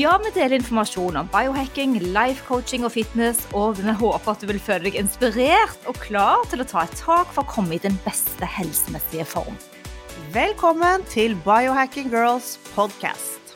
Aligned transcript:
Ja, 0.00 0.14
vi 0.24 0.30
deler 0.32 0.54
informasjon 0.56 1.18
om 1.20 1.26
biohacking, 1.28 1.98
life 2.14 2.40
coaching 2.46 2.86
og 2.88 2.94
fitness, 2.94 3.42
og 3.52 3.76
vi 3.76 3.92
håper 3.92 4.30
at 4.32 4.40
du 4.40 4.46
vil 4.48 4.56
føle 4.56 4.86
deg 4.86 4.94
inspirert 4.96 5.82
og 5.84 5.98
klar 6.00 6.46
til 6.48 6.62
å 6.62 6.64
ta 6.64 6.86
et 6.86 6.94
tak 6.96 7.28
for 7.28 7.42
å 7.42 7.50
komme 7.50 7.76
i 7.76 7.80
den 7.82 7.98
beste 8.00 8.46
helsemessige 8.48 9.26
form. 9.28 9.58
Velkommen 10.32 11.04
til 11.12 11.34
Biohacking 11.44 12.08
Girls 12.08 12.54
podcast. 12.72 13.52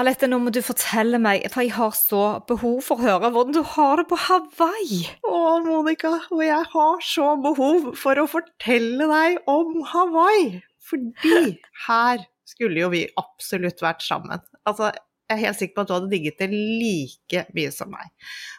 Alette, 0.00 0.30
nå 0.32 0.38
må 0.40 0.48
du 0.48 0.62
fortelle 0.64 1.20
meg, 1.20 1.44
for 1.52 1.66
jeg 1.66 1.74
har 1.76 1.92
så 1.98 2.22
behov 2.48 2.78
for 2.86 2.96
å 2.96 3.04
høre 3.04 3.30
hvordan 3.34 3.58
du 3.58 3.60
har 3.74 4.00
det 4.00 4.06
på 4.08 4.16
Hawaii. 4.30 5.02
Å, 5.28 5.42
Monica, 5.66 6.14
og 6.32 6.40
jeg 6.40 6.64
har 6.72 7.04
så 7.04 7.34
behov 7.44 7.92
for 8.00 8.16
å 8.16 8.24
fortelle 8.32 9.10
deg 9.12 9.44
om 9.44 9.76
Hawaii. 9.92 10.62
Fordi 10.88 11.58
her 11.90 12.24
skulle 12.46 12.80
jo 12.82 12.90
vi 12.92 13.04
absolutt 13.20 13.82
vært 13.84 14.04
sammen. 14.06 14.42
Altså, 14.68 14.92
jeg 15.26 15.34
er 15.40 15.46
helt 15.48 15.58
sikker 15.58 15.74
på 15.74 15.84
at 15.84 15.90
du 15.90 15.94
hadde 15.96 16.10
digget 16.12 16.42
det 16.42 16.50
like 16.54 17.46
mye 17.56 17.70
som 17.74 17.90
meg. 17.90 18.12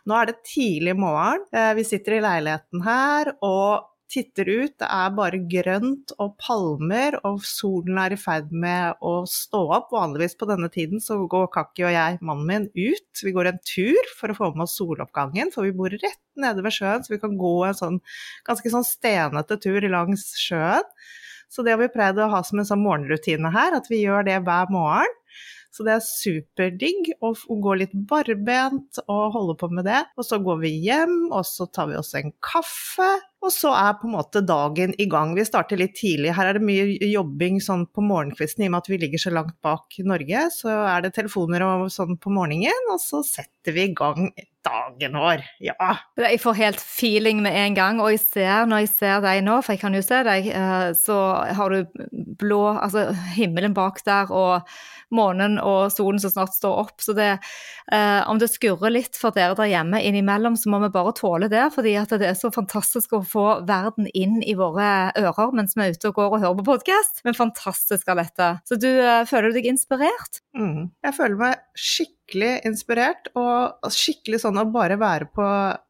Nå 0.07 0.17
er 0.17 0.31
det 0.31 0.41
tidlig 0.47 0.97
morgen, 0.99 1.45
eh, 1.55 1.73
vi 1.77 1.85
sitter 1.87 2.17
i 2.17 2.23
leiligheten 2.25 2.83
her 2.83 3.31
og 3.45 3.93
titter 4.11 4.47
ut. 4.47 4.73
Det 4.79 4.87
er 4.87 5.15
bare 5.15 5.39
grønt 5.51 6.13
og 6.23 6.35
palmer, 6.41 7.17
og 7.27 7.43
solen 7.45 7.99
er 8.01 8.15
i 8.15 8.19
ferd 8.19 8.53
med 8.55 8.99
å 9.03 9.21
stå 9.29 9.61
opp. 9.77 9.91
Vanligvis 9.95 10.37
på 10.39 10.47
denne 10.49 10.69
tiden 10.73 11.03
så 11.03 11.19
går 11.29 11.49
Kakki 11.53 11.87
og 11.87 11.93
jeg, 11.95 12.19
mannen 12.25 12.47
min, 12.47 12.67
ut. 12.71 13.23
Vi 13.23 13.35
går 13.35 13.51
en 13.51 13.61
tur 13.67 14.11
for 14.17 14.31
å 14.31 14.37
få 14.37 14.51
med 14.55 14.67
oss 14.67 14.77
soloppgangen, 14.79 15.51
for 15.55 15.67
vi 15.67 15.75
bor 15.75 15.93
rett 15.93 16.23
nede 16.39 16.63
ved 16.65 16.75
sjøen, 16.75 17.03
så 17.03 17.15
vi 17.15 17.21
kan 17.21 17.37
gå 17.39 17.53
en 17.67 17.77
sånn 17.77 18.01
ganske 18.47 18.71
sånn 18.73 18.87
stenete 18.87 19.59
tur 19.63 19.87
langs 19.91 20.29
sjøen. 20.39 20.87
Så 21.51 21.63
det 21.63 21.75
har 21.75 21.81
vi 21.81 21.91
pleid 21.91 22.19
å 22.19 22.31
ha 22.31 22.41
som 22.45 22.59
en 22.59 22.67
sånn 22.67 22.83
morgenrutine 22.83 23.51
her, 23.53 23.77
at 23.77 23.87
vi 23.91 24.03
gjør 24.03 24.27
det 24.27 24.41
hver 24.45 24.71
morgen. 24.73 25.15
Så 25.77 25.83
det 25.85 25.93
er 25.93 26.01
superdigg 26.01 27.09
å 27.21 27.33
gå 27.61 27.73
litt 27.77 27.93
barbent 28.09 28.97
og 29.03 29.35
holde 29.35 29.55
på 29.59 29.69
med 29.69 29.85
det. 29.85 29.99
Og 30.17 30.25
så 30.25 30.39
går 30.41 30.61
vi 30.63 30.71
hjem, 30.87 31.27
og 31.29 31.43
så 31.45 31.67
tar 31.69 31.91
vi 31.91 31.99
oss 31.99 32.15
en 32.17 32.31
kaffe. 32.41 33.09
Og 33.45 33.53
så 33.53 33.69
er 33.77 33.97
på 33.99 34.07
en 34.07 34.15
måte 34.15 34.41
dagen 34.41 34.95
i 34.97 35.05
gang. 35.11 35.35
Vi 35.37 35.45
starter 35.45 35.77
litt 35.77 35.93
tidlig. 35.99 36.33
Her 36.33 36.49
er 36.49 36.57
det 36.57 36.65
mye 36.65 37.11
jobbing 37.11 37.61
sånn 37.61 37.85
på 37.93 38.01
morgenkvisten, 38.05 38.65
i 38.65 38.71
og 38.71 38.73
med 38.73 38.81
at 38.81 38.89
vi 38.89 39.01
ligger 39.03 39.21
så 39.21 39.35
langt 39.35 39.53
bak 39.65 39.99
Norge. 40.07 40.47
Så 40.55 40.73
er 40.73 41.05
det 41.05 41.13
telefoner 41.19 41.67
og 41.67 41.87
sånn 41.93 42.17
på 42.17 42.33
morgenen, 42.33 42.89
og 42.93 43.03
så 43.03 43.21
setter 43.27 43.77
vi 43.77 43.85
i 43.85 43.95
gang 43.97 44.31
dagen 44.67 45.17
vår. 45.17 45.45
Ja. 45.63 45.93
Jeg 46.19 46.41
får 46.43 46.59
helt 46.59 46.83
feeling 46.83 47.41
med 47.45 47.55
en 47.57 47.77
gang, 47.77 48.01
og 48.03 48.11
jeg 48.13 48.21
ser, 48.23 48.67
når 48.69 48.85
jeg 48.85 48.93
ser 48.93 49.23
deg 49.25 49.41
nå, 49.45 49.59
for 49.63 49.75
jeg 49.75 49.83
kan 49.83 49.97
jo 49.97 50.03
se 50.05 50.21
deg, 50.27 50.51
eh, 50.51 50.91
så 50.97 51.17
har 51.57 51.73
du 51.73 52.05
blå, 52.37 52.61
altså 52.75 53.09
himmelen 53.37 53.75
bak 53.77 54.03
der, 54.07 54.31
og 54.31 54.67
månen 55.13 55.55
og 55.61 55.87
solen 55.93 56.19
som 56.19 56.33
snart 56.33 56.55
står 56.55 56.81
opp. 56.83 56.97
Så 57.03 57.15
det, 57.17 57.29
eh, 57.91 58.21
om 58.27 58.39
det 58.41 58.49
skurrer 58.51 58.93
litt 58.93 59.19
for 59.19 59.35
dere 59.35 59.55
der 59.57 59.71
hjemme 59.71 60.01
innimellom, 60.03 60.57
så 60.59 60.71
må 60.71 60.81
vi 60.83 60.91
bare 60.93 61.15
tåle 61.17 61.49
det, 61.51 61.63
fordi 61.75 61.95
at 61.99 62.13
det 62.19 62.29
er 62.31 62.37
så 62.39 62.51
fantastisk 62.53 63.15
å 63.15 63.23
få 63.25 63.47
verden 63.67 64.09
inn 64.13 64.41
i 64.43 64.57
våre 64.57 65.13
ører 65.17 65.55
mens 65.55 65.77
vi 65.77 65.87
er 65.87 65.95
ute 65.95 66.11
og 66.11 66.19
går 66.19 66.37
og 66.37 66.43
hører 66.43 66.59
på 66.59 66.67
podkast. 66.73 67.23
Men 67.27 67.37
fantastisk 67.37 68.11
Alette. 68.11 68.57
Så 68.67 68.79
du 68.81 68.89
eh, 68.91 69.23
føler 69.29 69.51
du 69.51 69.61
deg 69.61 69.71
inspirert? 69.71 70.43
Mm. 70.57 70.91
Jeg 71.05 71.17
føler 71.17 71.39
meg 71.39 71.65
skikkelig 71.77 72.16
inspirert, 72.35 73.29
og 73.39 73.91
skikkelig 73.93 74.41
sånn 74.43 74.59
å 74.59 74.65
bare 74.71 74.97
være 74.99 75.27
på 75.33 75.45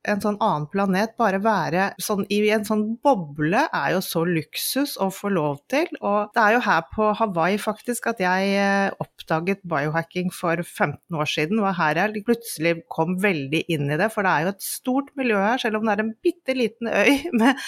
en 0.07 0.21
sånn 0.23 0.37
annen 0.43 0.67
planet, 0.71 1.15
bare 1.19 1.39
være 1.43 1.89
sånn 2.01 2.25
i 2.33 2.39
en 2.53 2.65
sånn 2.67 2.83
boble, 3.03 3.63
er 3.73 3.93
jo 3.95 4.01
så 4.05 4.23
luksus 4.27 4.95
å 5.01 5.09
få 5.13 5.31
lov 5.33 5.59
til. 5.71 5.89
Og 6.01 6.33
det 6.35 6.43
er 6.43 6.55
jo 6.55 6.63
her 6.67 6.83
på 6.93 7.09
Hawaii 7.19 7.57
faktisk 7.61 8.09
at 8.11 8.21
jeg 8.23 8.53
eh, 8.55 8.91
oppdaget 9.03 9.63
biohacking 9.67 10.31
for 10.33 10.61
15 10.61 11.17
år 11.17 11.31
siden, 11.31 11.61
og 11.63 11.75
her 11.79 12.01
jeg 12.03 12.25
plutselig 12.27 12.75
kom 12.93 13.17
veldig 13.23 13.63
inn 13.73 13.89
i 13.91 13.99
det, 13.99 14.11
for 14.13 14.27
det 14.27 14.33
er 14.33 14.45
jo 14.45 14.53
et 14.53 14.67
stort 14.67 15.13
miljø 15.19 15.39
her, 15.41 15.61
selv 15.61 15.79
om 15.79 15.87
det 15.87 15.95
er 15.95 16.05
en 16.05 16.13
bitte 16.23 16.57
liten 16.57 16.91
øy 16.91 17.27
med 17.41 17.63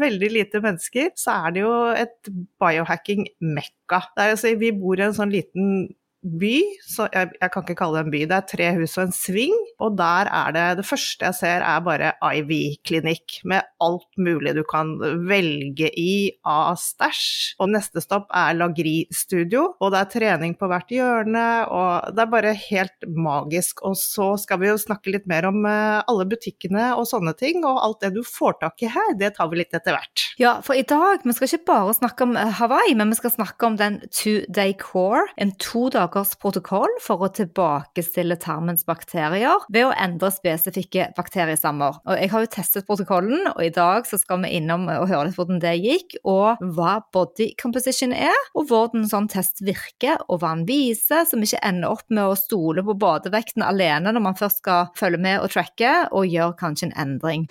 veldig 0.00 0.30
lite 0.32 0.62
mennesker, 0.64 1.12
så 1.18 1.40
er 1.46 1.56
det 1.56 1.64
jo 1.64 1.74
et 1.96 2.32
biohacking-mekka. 2.62 4.04
Altså, 4.20 4.54
vi 4.60 4.72
bor 4.76 5.00
i 5.00 5.06
en 5.08 5.16
sånn 5.16 5.32
liten 5.32 5.90
by, 6.22 6.56
så 6.86 7.08
jeg, 7.12 7.32
jeg 7.40 7.52
kan 7.52 7.64
ikke 7.64 7.76
kalle 7.78 7.98
det 7.98 8.06
en 8.06 8.12
by, 8.14 8.22
det 8.30 8.36
er 8.36 8.48
tre 8.50 8.68
hus 8.78 8.96
og 8.96 9.08
en 9.08 9.14
sving, 9.16 9.54
og 9.82 9.96
der 9.98 10.30
er 10.30 10.54
det, 10.54 10.66
det 10.78 10.86
første 10.86 11.26
jeg 11.28 11.38
ser 11.38 11.64
er 11.66 11.82
bare 11.84 12.12
IV-klinikk, 12.22 13.40
med 13.48 13.66
alt 13.82 14.08
mulig 14.20 14.54
du 14.56 14.62
kan 14.68 14.94
velge 15.28 15.90
i 15.98 16.14
av 16.46 16.78
stæsj, 16.80 17.58
og 17.62 17.72
neste 17.74 18.02
stopp 18.04 18.30
er 18.36 18.56
Lagri-studio, 18.58 19.64
og 19.82 19.94
det 19.94 20.02
er 20.02 20.12
trening 20.14 20.56
på 20.58 20.68
hvert 20.70 20.92
hjørne, 20.94 21.46
og 21.72 22.14
det 22.14 22.24
er 22.24 22.32
bare 22.32 22.54
helt 22.58 23.08
magisk, 23.10 23.82
og 23.86 23.96
så 23.98 24.32
skal 24.40 24.62
vi 24.62 24.70
jo 24.70 24.78
snakke 24.80 25.14
litt 25.14 25.28
mer 25.30 25.48
om 25.50 25.64
eh, 25.68 26.00
alle 26.06 26.26
butikkene 26.30 26.92
og 26.96 27.08
sånne 27.10 27.34
ting, 27.38 27.66
og 27.66 27.82
alt 27.82 28.02
det 28.06 28.12
du 28.16 28.22
får 28.26 28.60
tak 28.62 28.86
i 28.86 28.92
her, 28.92 29.16
det 29.18 29.34
tar 29.38 29.50
vi 29.50 29.62
litt 29.62 29.74
etter 29.74 29.96
hvert. 29.96 30.26
Ja, 30.40 30.56
for 30.64 30.78
i 30.78 30.86
dag, 30.86 31.26
vi 31.26 31.34
skal 31.36 31.50
ikke 31.50 31.70
bare 31.72 31.96
snakke 31.98 32.28
om 32.28 32.36
eh, 32.38 32.54
Hawaii, 32.60 32.94
men 32.98 33.12
vi 33.12 33.18
skal 33.18 33.34
snakke 33.34 33.68
om 33.68 33.78
den 33.80 34.00
two-day 34.10 34.76
core, 34.78 35.26
en 35.40 35.54
to 35.62 35.88
dagers 36.12 36.34
protokoll 36.40 36.90
for 37.00 37.24
å 37.24 37.30
tilbakestille 37.32 38.36
tarmens 38.40 38.84
bakterier 38.84 39.62
ved 39.72 39.86
å 39.86 39.94
endre 39.96 40.30
spesifikke 40.32 41.10
bakteriestammer. 41.16 42.00
Jeg 42.18 42.30
har 42.32 42.44
jo 42.44 42.50
testet 42.52 42.86
protokollen, 42.86 43.46
og 43.54 43.62
i 43.64 43.72
dag 43.72 44.06
skal 44.06 44.42
vi 44.44 44.52
innom 44.58 44.88
og 44.88 45.08
høre 45.08 45.28
litt 45.28 45.38
hvordan 45.38 45.62
det 45.62 45.74
gikk, 45.80 46.18
og 46.24 46.60
hva 46.76 47.00
body 47.12 47.52
composition 47.60 48.12
er, 48.12 48.36
og 48.54 48.68
hvordan 48.68 49.08
sånn 49.08 49.30
test 49.32 49.64
virker, 49.64 50.20
og 50.28 50.42
hva 50.42 50.54
den 50.56 50.66
viser, 50.68 51.24
så 51.24 51.38
vi 51.38 51.48
ikke 51.48 51.64
ender 51.64 51.96
opp 51.96 52.08
med 52.10 52.26
å 52.28 52.38
stole 52.38 52.84
på 52.84 52.98
badevekten 53.00 53.64
alene 53.64 54.12
når 54.12 54.26
man 54.28 54.38
først 54.38 54.62
skal 54.62 54.90
følge 54.98 55.22
med 55.22 55.40
og 55.40 55.52
tracke, 55.54 55.94
og 56.12 56.28
gjør 56.28 56.56
kanskje 56.60 56.90
en 56.90 56.98
endring. 57.06 57.48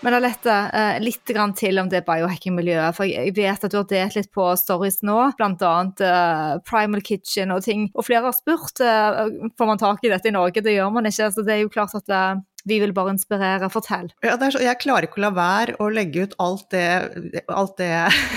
Men 0.00 0.16
Alette, 0.16 0.52
eh, 0.72 0.98
litt 1.02 1.28
til 1.28 1.78
om 1.78 1.88
det 1.92 2.06
biohacking-miljøet. 2.06 2.96
For 2.96 3.04
jeg 3.04 3.34
vet 3.36 3.64
at 3.64 3.72
du 3.72 3.76
har 3.76 3.88
delt 3.90 4.16
litt 4.16 4.30
på 4.32 4.46
stories 4.56 5.02
nå, 5.04 5.18
bl.a. 5.36 5.72
Uh, 6.00 6.60
Primal 6.64 7.04
Kitchen 7.04 7.52
og 7.52 7.64
ting. 7.66 7.90
Og 7.92 8.06
flere 8.08 8.24
har 8.30 8.36
spurt 8.36 8.80
eh, 8.80 9.20
får 9.60 9.68
man 9.68 9.80
tak 9.80 10.04
i 10.04 10.12
dette 10.12 10.30
i 10.30 10.34
Norge. 10.34 10.64
Det 10.64 10.72
gjør 10.72 10.94
man 10.94 11.08
ikke. 11.10 11.28
Så 11.34 11.44
det 11.44 11.56
er 11.56 11.62
jo 11.64 11.72
klart 11.72 11.96
at 11.98 12.08
eh, 12.08 12.40
vi 12.68 12.80
vil 12.82 12.92
bare 12.96 13.14
inspirere. 13.14 13.68
Fortell. 13.72 14.10
Ja, 14.24 14.36
så, 14.40 14.60
jeg 14.62 14.80
klarer 14.82 15.06
ikke 15.06 15.20
å 15.20 15.24
la 15.26 15.32
være 15.36 15.76
å 15.80 15.88
legge 15.92 16.26
ut 16.26 16.36
alt 16.42 16.66
det, 16.74 17.42
alt 17.48 17.76
det 17.80 17.90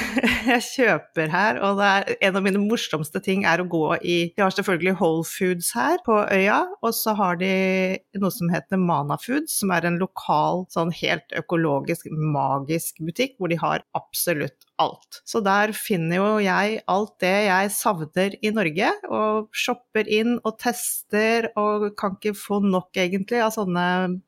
jeg 0.53 0.65
kjøper 0.69 1.31
her. 1.33 1.59
Og 1.65 1.81
er, 1.83 2.07
en 2.19 2.39
av 2.39 2.45
mine 2.45 2.61
morsomste 2.61 3.21
ting 3.23 3.47
er 3.49 3.63
å 3.63 3.67
gå 3.69 3.85
i 4.01 4.17
De 4.35 4.43
har 4.45 4.53
selvfølgelig 4.55 4.97
Whole 5.01 5.25
Foods 5.27 5.73
her 5.77 5.99
på 6.05 6.19
øya, 6.33 6.61
og 6.81 6.95
så 6.97 7.15
har 7.19 7.39
de 7.41 7.53
noe 8.19 8.33
som 8.33 8.51
heter 8.53 8.81
Mana 8.81 9.17
Foods, 9.21 9.59
som 9.61 9.73
er 9.75 9.87
en 9.87 9.99
lokal, 10.01 10.65
sånn 10.73 10.93
helt 11.03 11.35
økologisk, 11.37 12.09
magisk 12.11 13.01
butikk 13.03 13.37
hvor 13.39 13.51
de 13.51 13.59
har 13.59 13.85
absolutt 13.97 14.57
alt. 14.83 15.21
Så 15.27 15.41
der 15.45 15.73
finner 15.77 16.19
jo 16.19 16.29
jeg 16.43 16.79
alt 16.91 17.15
det 17.23 17.35
jeg 17.47 17.71
savner 17.75 18.37
i 18.43 18.51
Norge, 18.53 18.91
og 19.09 19.49
shopper 19.55 20.09
inn 20.09 20.37
og 20.43 20.57
tester 20.61 21.49
og 21.59 21.89
kan 21.99 22.17
ikke 22.17 22.35
få 22.37 22.59
nok 22.63 22.99
egentlig 22.99 23.41
av 23.43 23.53
sånne 23.55 23.85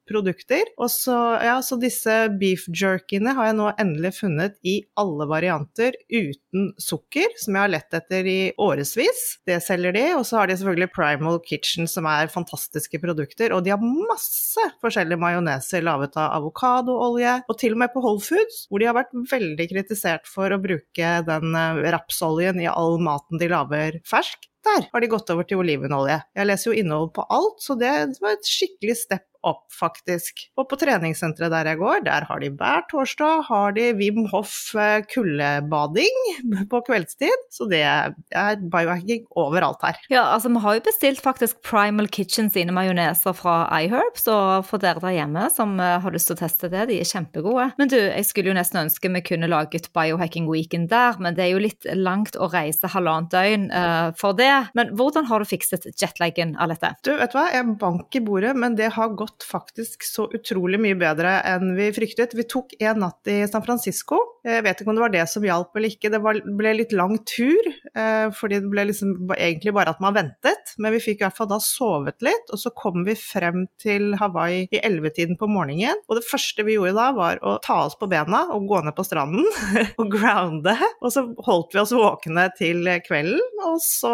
produkter. 0.09 0.67
Og 0.79 0.89
så, 0.91 1.15
ja, 1.43 1.57
så 1.65 1.77
disse 1.81 2.15
beef 2.39 2.67
jerkyene 2.69 3.35
har 3.37 3.49
jeg 3.49 3.57
nå 3.59 3.69
endelig 3.81 4.15
funnet 4.19 4.57
i 4.65 4.77
alle 4.99 5.27
varianter 5.29 5.97
uten 6.11 6.71
sukker, 6.81 7.33
som 7.41 7.57
jeg 7.57 7.65
har 7.65 7.73
lett 7.73 7.97
etter 7.97 8.29
i 8.29 8.39
årevis. 8.61 9.23
Det 9.47 9.59
selger 9.63 9.95
de, 9.95 10.05
og 10.17 10.25
så 10.27 10.41
har 10.41 10.49
de 10.49 10.57
selvfølgelig 10.59 10.91
Primal 10.95 11.41
Kitchen, 11.45 11.89
som 11.89 12.07
er 12.09 12.31
fantastiske 12.31 12.99
produkter, 13.03 13.53
og 13.55 13.65
de 13.65 13.73
har 13.73 13.81
masse 13.81 14.61
forskjellige 14.83 15.21
majoneser 15.21 15.83
laget 15.85 16.17
av 16.19 16.33
avokadoolje, 16.39 17.39
og 17.49 17.59
til 17.61 17.75
og 17.75 17.81
med 17.83 17.93
på 17.93 18.03
Whole 18.05 18.23
Foods, 18.23 18.65
hvor 18.69 18.81
de 18.81 18.89
har 18.89 18.97
vært 18.97 19.13
veldig 19.31 19.69
kritisert 19.71 20.29
for 20.29 20.44
å 20.53 20.61
bruke 20.61 21.11
den 21.27 21.55
eh, 21.57 21.81
rapsoljen 21.95 22.61
i 22.61 22.69
all 22.69 22.99
maten 23.03 23.41
de 23.41 23.49
lager 23.51 23.99
fersk. 24.07 24.49
Der 24.65 24.89
har 24.91 25.03
de 25.03 25.11
gått 25.11 25.29
over 25.33 25.47
til 25.47 25.61
olivenolje. 25.61 26.19
Jeg 26.35 26.49
leser 26.49 26.71
jo 26.71 26.81
innhold 26.81 27.13
på 27.15 27.25
alt, 27.33 27.61
så 27.63 27.77
det 27.79 27.93
var 28.21 28.35
et 28.35 28.49
skikkelig 28.49 28.97
step 29.05 29.27
opp, 29.45 29.65
faktisk. 29.75 30.45
Og 30.59 30.67
på 30.69 30.77
treningssenteret 30.79 31.53
der 31.53 31.69
jeg 31.71 31.79
går, 31.79 32.03
der 32.07 32.25
har 32.27 32.41
de 32.41 32.49
hver 32.57 32.85
torsdag 32.89 33.45
har 33.49 33.75
de 33.77 33.91
Wim 33.97 34.25
Hoff 34.31 34.73
eh, 34.79 35.03
kuldebading 35.11 36.17
på 36.71 36.81
kveldstid. 36.87 37.45
Så 37.53 37.69
det 37.71 37.83
er 37.85 38.15
biohacking 38.61 39.25
overalt 39.37 39.83
her. 39.85 39.99
Ja, 40.11 40.25
altså 40.33 40.51
vi 40.53 40.63
har 40.63 40.77
jo 40.79 40.85
bestilt 40.87 41.21
faktisk 41.23 41.61
Primal 41.65 42.09
Kitchen 42.09 42.49
sine 42.53 42.73
majoneser 42.75 43.35
fra 43.37 43.63
iHerbs, 43.83 44.27
og 44.31 44.65
for 44.69 44.81
dere 44.81 45.03
der 45.03 45.19
hjemme 45.19 45.47
som 45.53 45.77
eh, 45.79 45.97
har 46.01 46.15
lyst 46.15 46.31
til 46.31 46.39
å 46.39 46.41
teste 46.41 46.71
det, 46.73 46.87
de 46.89 46.99
er 47.01 47.09
kjempegode. 47.09 47.69
Men 47.79 47.91
du, 47.91 47.99
jeg 47.99 48.27
skulle 48.27 48.51
jo 48.51 48.57
nesten 48.57 48.85
ønske 48.85 49.13
vi 49.15 49.21
kunne 49.25 49.51
laget 49.51 49.91
Biohacking 49.95 50.49
Weekend 50.49 50.89
der, 50.91 51.19
men 51.21 51.37
det 51.37 51.45
er 51.45 51.53
jo 51.53 51.61
litt 51.63 51.85
langt 51.93 52.35
å 52.41 52.49
reise 52.51 52.89
halvannet 52.91 53.31
døgn 53.31 53.69
uh, 53.69 54.09
for 54.17 54.35
det. 54.37 54.54
Men 54.77 54.93
hvordan 54.97 55.27
har 55.29 55.41
du 55.41 55.49
fikset 55.49 55.87
jetlagen, 56.01 56.55
Alette? 56.61 56.93
Du, 57.05 57.13
vet 57.17 57.33
du 57.33 57.37
hva, 57.37 57.47
jeg 57.53 57.75
bank 57.81 58.15
i 58.17 58.23
bordet, 58.23 58.53
men 58.57 58.77
det 58.77 58.91
har 58.95 59.15
gått 59.17 59.45
faktisk 59.47 60.05
så 60.07 60.27
utrolig 60.35 60.79
mye 60.81 60.97
bedre 60.99 61.37
enn 61.47 61.75
vi 61.77 61.91
fryktet. 61.95 62.35
Vi 62.37 62.47
tok 62.49 62.75
en 62.79 63.03
natt 63.05 63.31
i 63.31 63.41
San 63.49 63.65
Francisco. 63.65 64.19
Jeg 64.45 64.61
vet 64.65 64.81
ikke 64.81 64.91
om 64.91 64.99
det 64.99 65.05
var 65.05 65.13
det 65.13 65.25
som 65.31 65.45
hjalp 65.45 65.75
eller 65.77 65.93
ikke. 65.93 66.11
Det 66.13 66.21
ble 66.21 66.73
litt 66.77 66.93
lang 66.95 67.17
tur, 67.27 67.69
eh, 67.95 68.27
fordi 68.35 68.61
det 68.61 68.71
ble 68.71 68.87
liksom 68.91 69.31
egentlig 69.35 69.73
bare 69.75 69.95
at 69.95 70.03
man 70.03 70.15
ventet. 70.17 70.75
Men 70.77 70.95
vi 70.95 71.01
fikk 71.03 71.21
i 71.21 71.27
hvert 71.27 71.39
fall 71.39 71.49
da 71.49 71.59
sovet 71.63 72.21
litt, 72.25 72.51
og 72.53 72.61
så 72.61 72.71
kom 72.75 73.05
vi 73.07 73.17
frem 73.17 73.65
til 73.81 74.13
Hawaii 74.19 74.67
i 74.69 74.81
ellevetiden 74.85 75.39
på 75.39 75.49
morgenen. 75.49 76.01
Og 76.09 76.19
det 76.19 76.27
første 76.27 76.65
vi 76.67 76.77
gjorde 76.77 76.95
da, 76.97 77.09
var 77.15 77.41
å 77.45 77.57
ta 77.63 77.81
oss 77.87 77.97
på 77.97 78.09
bena 78.11 78.45
og 78.53 78.67
gå 78.69 78.81
ned 78.85 78.95
på 78.97 79.05
stranden 79.07 79.47
og 79.99 80.11
grounde. 80.13 80.75
Og 81.01 81.13
så 81.13 81.25
holdt 81.47 81.73
vi 81.75 81.81
oss 81.81 81.95
våkne 81.95 82.47
til 82.59 82.85
kvelden, 83.05 83.41
og 83.65 83.79
så 83.83 84.13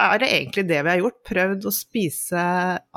er 0.00 0.22
det 0.22 0.30
egentlig 0.32 0.64
det 0.68 0.80
vi 0.82 0.92
har 0.92 1.00
gjort. 1.00 1.18
Prøvd 1.28 1.66
å 1.68 1.74
spise 1.74 2.44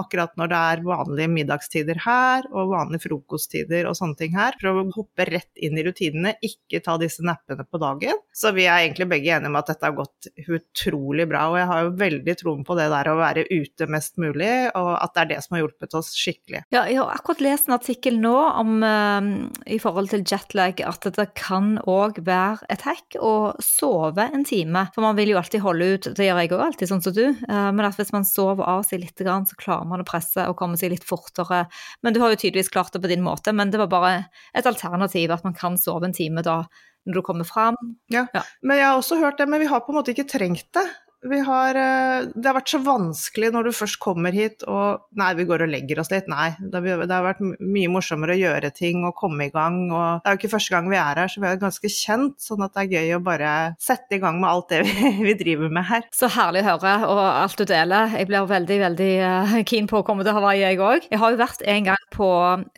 akkurat 0.01 0.35
når 0.39 0.51
det 0.51 0.61
er 0.71 0.83
vanlige 0.85 1.31
middagstider 1.31 2.01
her, 2.05 2.47
og 2.51 2.73
vanlige 2.73 3.05
frokosttider 3.07 3.89
og 3.89 3.97
sånne 3.99 4.19
ting 4.19 4.35
her. 4.37 4.57
Prøve 4.61 4.85
å 4.85 4.95
hoppe 4.95 5.27
rett 5.29 5.51
inn 5.63 5.77
i 5.79 5.85
rutinene, 5.85 6.35
ikke 6.45 6.81
ta 6.85 6.97
disse 7.01 7.25
nappene 7.25 7.65
på 7.67 7.81
dagen. 7.81 8.21
Så 8.35 8.51
vi 8.55 8.67
er 8.67 8.85
egentlig 8.85 9.09
begge 9.11 9.35
enige 9.35 9.51
om 9.51 9.59
at 9.59 9.71
dette 9.71 9.87
har 9.87 9.97
gått 9.97 10.29
utrolig 10.45 11.27
bra, 11.29 11.45
og 11.51 11.59
jeg 11.59 11.69
har 11.71 11.83
jo 11.83 11.93
veldig 12.01 12.37
troen 12.41 12.65
på 12.67 12.77
det 12.79 12.87
der 12.93 13.11
å 13.11 13.17
være 13.19 13.45
ute 13.51 13.89
mest 13.91 14.19
mulig, 14.21 14.51
og 14.75 14.91
at 14.99 15.15
det 15.15 15.23
er 15.23 15.31
det 15.33 15.41
som 15.45 15.55
har 15.55 15.63
hjulpet 15.63 15.97
oss 15.97 16.11
skikkelig. 16.17 16.65
Ja, 16.75 16.85
jeg 16.89 16.99
har 17.01 17.13
akkurat 17.15 17.43
lest 17.45 17.69
en 17.69 17.77
artikkel 17.77 18.19
nå 18.21 18.35
om 18.35 18.83
uh, 18.83 19.29
i 19.71 19.79
forhold 19.81 20.11
til 20.13 20.25
jetlag 20.25 20.81
at 20.85 21.07
det 21.15 21.27
kan 21.37 21.75
òg 21.89 22.21
være 22.25 22.67
et 22.71 22.85
hack 22.85 23.17
å 23.21 23.55
sove 23.63 24.27
en 24.31 24.45
time. 24.47 24.87
For 24.95 25.05
man 25.05 25.17
vil 25.17 25.33
jo 25.33 25.39
alltid 25.41 25.63
holde 25.63 25.89
ut, 25.95 26.09
det 26.17 26.27
gjør 26.27 26.41
jeg 26.43 26.53
òg 26.55 26.65
alltid, 26.75 26.91
sånn 26.91 27.03
som 27.05 27.15
du, 27.15 27.25
uh, 27.31 27.69
men 27.71 27.85
at 27.87 27.95
hvis 27.99 28.11
man 28.11 28.27
sover 28.27 28.67
av 28.67 28.83
seg 28.83 29.01
litt, 29.01 29.21
så 29.23 29.59
klarer 29.59 29.87
man 29.87 30.03
å 30.03 30.07
presse 30.07 30.43
og 30.49 30.57
komme 30.59 30.77
seg 30.77 30.91
litt 30.91 31.07
fortere. 31.07 31.65
Men 32.03 32.13
du 32.13 32.19
har 32.19 32.33
jo 32.33 32.41
tydeligvis 32.41 32.73
klart 32.73 32.91
det 32.93 33.01
på 33.01 33.11
din 33.11 33.23
måte, 33.23 33.53
men 33.55 33.71
det 33.71 33.79
var 33.79 33.91
bare 33.91 34.15
et 34.53 34.67
alternativ 34.67 35.31
at 35.31 35.47
man 35.47 35.55
kan 35.55 35.79
sove 35.79 36.05
en 36.05 36.15
time 36.15 36.43
da 36.43 36.65
når 37.05 37.19
du 37.19 37.21
kommer 37.21 37.47
fram. 37.47 37.77
Ja. 38.11 38.25
ja. 38.33 38.41
men 38.65 38.79
jeg 38.79 38.87
har 38.89 38.99
også 38.99 39.19
hørt 39.21 39.37
det, 39.39 39.47
men 39.47 39.61
vi 39.61 39.69
har 39.69 39.83
på 39.85 39.93
en 39.93 39.99
måte 39.99 40.11
ikke 40.11 40.27
trengt 40.27 40.67
det 40.75 40.85
vi 41.29 41.39
har 41.39 41.75
eh, 41.75 42.27
Det 42.35 42.49
har 42.49 42.57
vært 42.59 42.71
så 42.71 42.79
vanskelig 42.85 43.51
når 43.53 43.67
du 43.67 43.75
først 43.75 43.99
kommer 44.01 44.35
hit 44.35 44.65
og 44.69 45.05
Nei, 45.17 45.31
vi 45.37 45.45
går 45.47 45.63
og 45.65 45.71
legger 45.71 46.01
oss 46.01 46.11
litt. 46.11 46.27
Nei. 46.31 46.49
Det 46.59 46.81
har 46.81 47.25
vært 47.25 47.41
mye 47.41 47.91
morsommere 47.91 48.35
å 48.35 48.39
gjøre 48.39 48.71
ting 48.75 49.05
og 49.07 49.15
komme 49.17 49.47
i 49.47 49.53
gang. 49.53 49.85
Og 49.87 50.21
det 50.21 50.29
er 50.29 50.35
jo 50.35 50.41
ikke 50.41 50.51
første 50.55 50.75
gang 50.75 50.89
vi 50.91 50.99
er 50.99 51.21
her, 51.21 51.31
så 51.31 51.41
vi 51.41 51.47
er 51.47 51.61
ganske 51.61 51.91
kjent. 51.91 52.35
Sånn 52.43 52.65
at 52.65 52.75
det 52.75 52.83
er 52.83 52.97
gøy 52.97 53.15
å 53.15 53.21
bare 53.23 53.51
sette 53.81 54.17
i 54.17 54.21
gang 54.21 54.41
med 54.41 54.49
alt 54.49 54.73
det 54.73 54.81
vi, 54.87 55.13
vi 55.29 55.35
driver 55.39 55.71
med 55.77 55.87
her. 55.87 56.03
Så 56.15 56.29
herlig 56.35 56.65
å 56.65 56.67
høre, 56.73 56.95
og 57.07 57.21
alt 57.23 57.61
du 57.61 57.65
deler. 57.69 58.11
Jeg 58.19 58.29
blir 58.29 58.49
veldig, 58.49 58.79
veldig 58.83 59.11
uh, 59.23 59.55
keen 59.67 59.89
på 59.91 60.01
å 60.01 60.05
komme 60.07 60.27
til 60.27 60.35
Hawaii, 60.35 60.61
jeg 60.65 60.81
òg. 60.83 61.07
Jeg 61.11 61.21
har 61.21 61.33
jo 61.33 61.41
vært 61.41 61.63
en 61.75 61.89
gang 61.91 62.09
på 62.15 62.29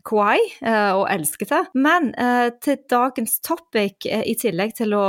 Kauai 0.07 0.37
uh, 0.61 0.93
og 0.99 1.07
elsket 1.13 1.53
det. 1.55 1.63
Men 1.87 2.11
til 2.63 2.77
dagens 2.89 3.39
topic, 3.45 4.05
i 4.05 4.35
tillegg 4.37 4.75
til 4.77 4.93
å 4.97 5.05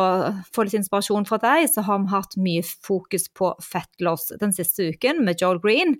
få 0.55 0.65
litt 0.65 0.79
inspirasjon 0.79 1.27
fra 1.29 1.39
deg, 1.43 1.69
så 1.71 1.85
har 1.87 2.01
vi 2.03 2.13
hatt 2.13 2.39
mye 2.41 2.65
fokus 2.65 3.28
på 3.37 3.51
fettloss 3.63 4.33
den 4.41 4.53
siste 4.55 4.91
uken 4.93 5.23
med 5.27 5.41
Joel 5.43 5.61
Green. 5.63 5.97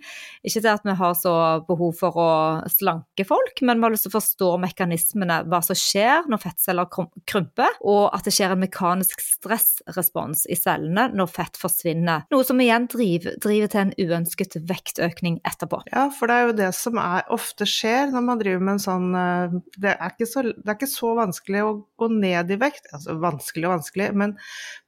Ikke 0.47 0.63
til 0.63 0.71
at 0.73 0.87
vi 0.87 0.95
har 0.99 1.15
så 1.19 1.35
behov 1.69 1.95
for 1.99 2.19
å 2.19 2.31
slanke 2.73 3.27
folk, 3.29 3.63
men 3.63 3.81
vi 3.81 3.89
har 3.89 3.95
lyst 3.95 4.07
til 4.09 4.13
å 4.13 4.19
forstå 4.19 4.51
mekanismene, 4.65 5.41
hva 5.51 5.61
som 5.65 5.79
skjer 5.79 6.29
når 6.31 6.43
fettceller 6.43 6.91
krymper, 7.29 7.79
og 7.83 8.09
at 8.17 8.27
det 8.29 8.35
skjer 8.37 8.55
en 8.55 8.63
mekanisk 8.63 9.23
stressrespons 9.25 10.47
i 10.51 10.59
cellene 10.59 11.09
når 11.17 11.33
fett 11.33 11.61
forsvinner. 11.61 12.27
Noe 12.33 12.47
som 12.47 12.61
igjen 12.63 12.89
driver, 12.91 13.39
driver 13.43 13.73
til 13.73 13.85
en 13.85 13.95
uønsket 13.99 14.59
vektøkning 14.69 15.41
etterpå. 15.49 15.83
Ja, 15.93 16.09
for 16.15 16.31
det 16.31 16.39
er 16.39 16.49
jo 16.49 16.59
det 16.63 16.73
som 16.77 16.99
er, 17.03 17.27
ofte 17.35 17.67
skjer 17.69 18.13
når 18.13 18.27
man 18.31 18.43
driver 18.43 18.65
med 18.65 18.77
en 18.77 18.85
sånn 18.85 19.09
eh, 19.19 19.59
det 19.79 19.95
er, 19.95 20.15
så, 20.29 20.45
det 20.51 20.67
er 20.67 20.77
ikke 20.77 20.91
så 20.91 21.13
vanskelig 21.19 21.65
å 21.65 21.75
gå 21.99 22.11
ned 22.13 22.53
i 22.55 22.59
vekt. 22.61 22.89
Altså 22.95 23.17
vanskelig 23.21 23.69
og 23.69 23.75
vanskelig, 23.77 24.09
men 24.19 24.35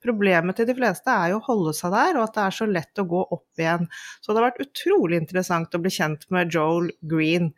problemet 0.04 0.58
til 0.58 0.68
de 0.68 0.76
fleste 0.78 1.12
er 1.12 1.34
jo 1.34 1.40
å 1.40 1.46
holde 1.48 1.74
seg 1.76 1.94
der, 1.94 2.19
og 2.20 2.28
at 2.28 2.36
det 2.36 2.44
er 2.44 2.56
så 2.60 2.68
lett 2.68 3.02
å 3.02 3.06
gå 3.08 3.22
opp 3.36 3.62
igjen. 3.62 3.88
Så 4.20 4.32
det 4.32 4.42
har 4.42 4.50
vært 4.50 4.66
utrolig 4.66 5.20
interessant 5.20 5.74
å 5.74 5.82
bli 5.82 5.92
kjent 5.94 6.28
med 6.34 6.52
Joel 6.54 6.92
Green. 7.10 7.50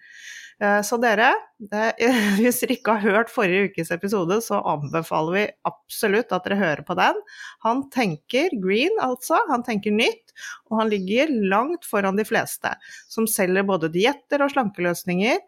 Eh, 0.62 0.80
så 0.86 0.98
dere, 1.02 1.32
hvis 2.38 2.60
dere 2.62 2.76
ikke 2.76 2.94
har 2.94 3.16
hørt 3.16 3.30
forrige 3.32 3.70
ukes 3.70 3.90
episode, 3.94 4.36
så 4.44 4.60
anbefaler 4.70 5.34
vi 5.34 5.44
absolutt 5.66 6.34
at 6.34 6.46
dere 6.46 6.58
hører 6.60 6.82
på 6.86 6.94
den. 6.98 7.18
Han 7.66 7.82
tenker 7.94 8.54
green, 8.62 8.94
altså. 9.02 9.40
Han 9.50 9.64
tenker 9.66 9.94
nytt, 9.94 10.34
og 10.70 10.78
han 10.78 10.92
ligger 10.92 11.32
langt 11.50 11.86
foran 11.88 12.18
de 12.18 12.26
fleste, 12.28 12.70
som 13.10 13.26
selger 13.30 13.66
både 13.66 13.90
dietter 13.94 14.44
og 14.44 14.52
slankeløsninger. 14.54 15.40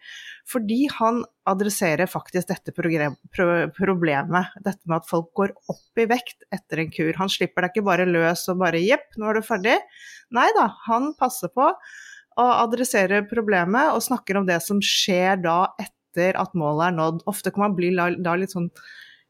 Fordi 0.50 0.80
han 0.92 1.22
adresserer 1.48 2.10
faktisk 2.10 2.50
dette 2.50 2.74
problemet, 2.74 4.50
dette 4.66 4.90
med 4.90 4.98
at 4.98 5.08
folk 5.08 5.30
går 5.38 5.54
opp 5.72 6.02
i 6.02 6.08
vekt 6.10 6.42
etter 6.52 6.82
en 6.82 6.90
kur. 6.92 7.12
Han 7.20 7.30
slipper 7.32 7.64
deg 7.64 7.72
ikke 7.72 7.86
bare 7.86 8.08
løs 8.08 8.48
og 8.50 8.58
bare 8.64 8.82
'jepp, 8.82 9.14
nå 9.16 9.30
er 9.30 9.38
du 9.38 9.46
ferdig'. 9.46 9.78
Nei 10.34 10.48
da, 10.58 10.68
han 10.88 11.12
passer 11.20 11.52
på 11.54 11.70
å 12.40 12.46
adresserer 12.64 13.26
problemet 13.30 13.94
og 13.94 14.02
snakker 14.04 14.40
om 14.40 14.48
det 14.48 14.60
som 14.64 14.80
skjer 14.82 15.42
da 15.44 15.58
etter 15.80 16.38
at 16.40 16.54
målet 16.58 16.90
er 16.90 16.96
nådd. 16.98 17.24
Ofte 17.30 17.52
kan 17.54 17.68
man 17.68 17.76
bli 17.78 17.92
da 17.94 18.36
litt 18.38 18.54
sånn 18.54 18.70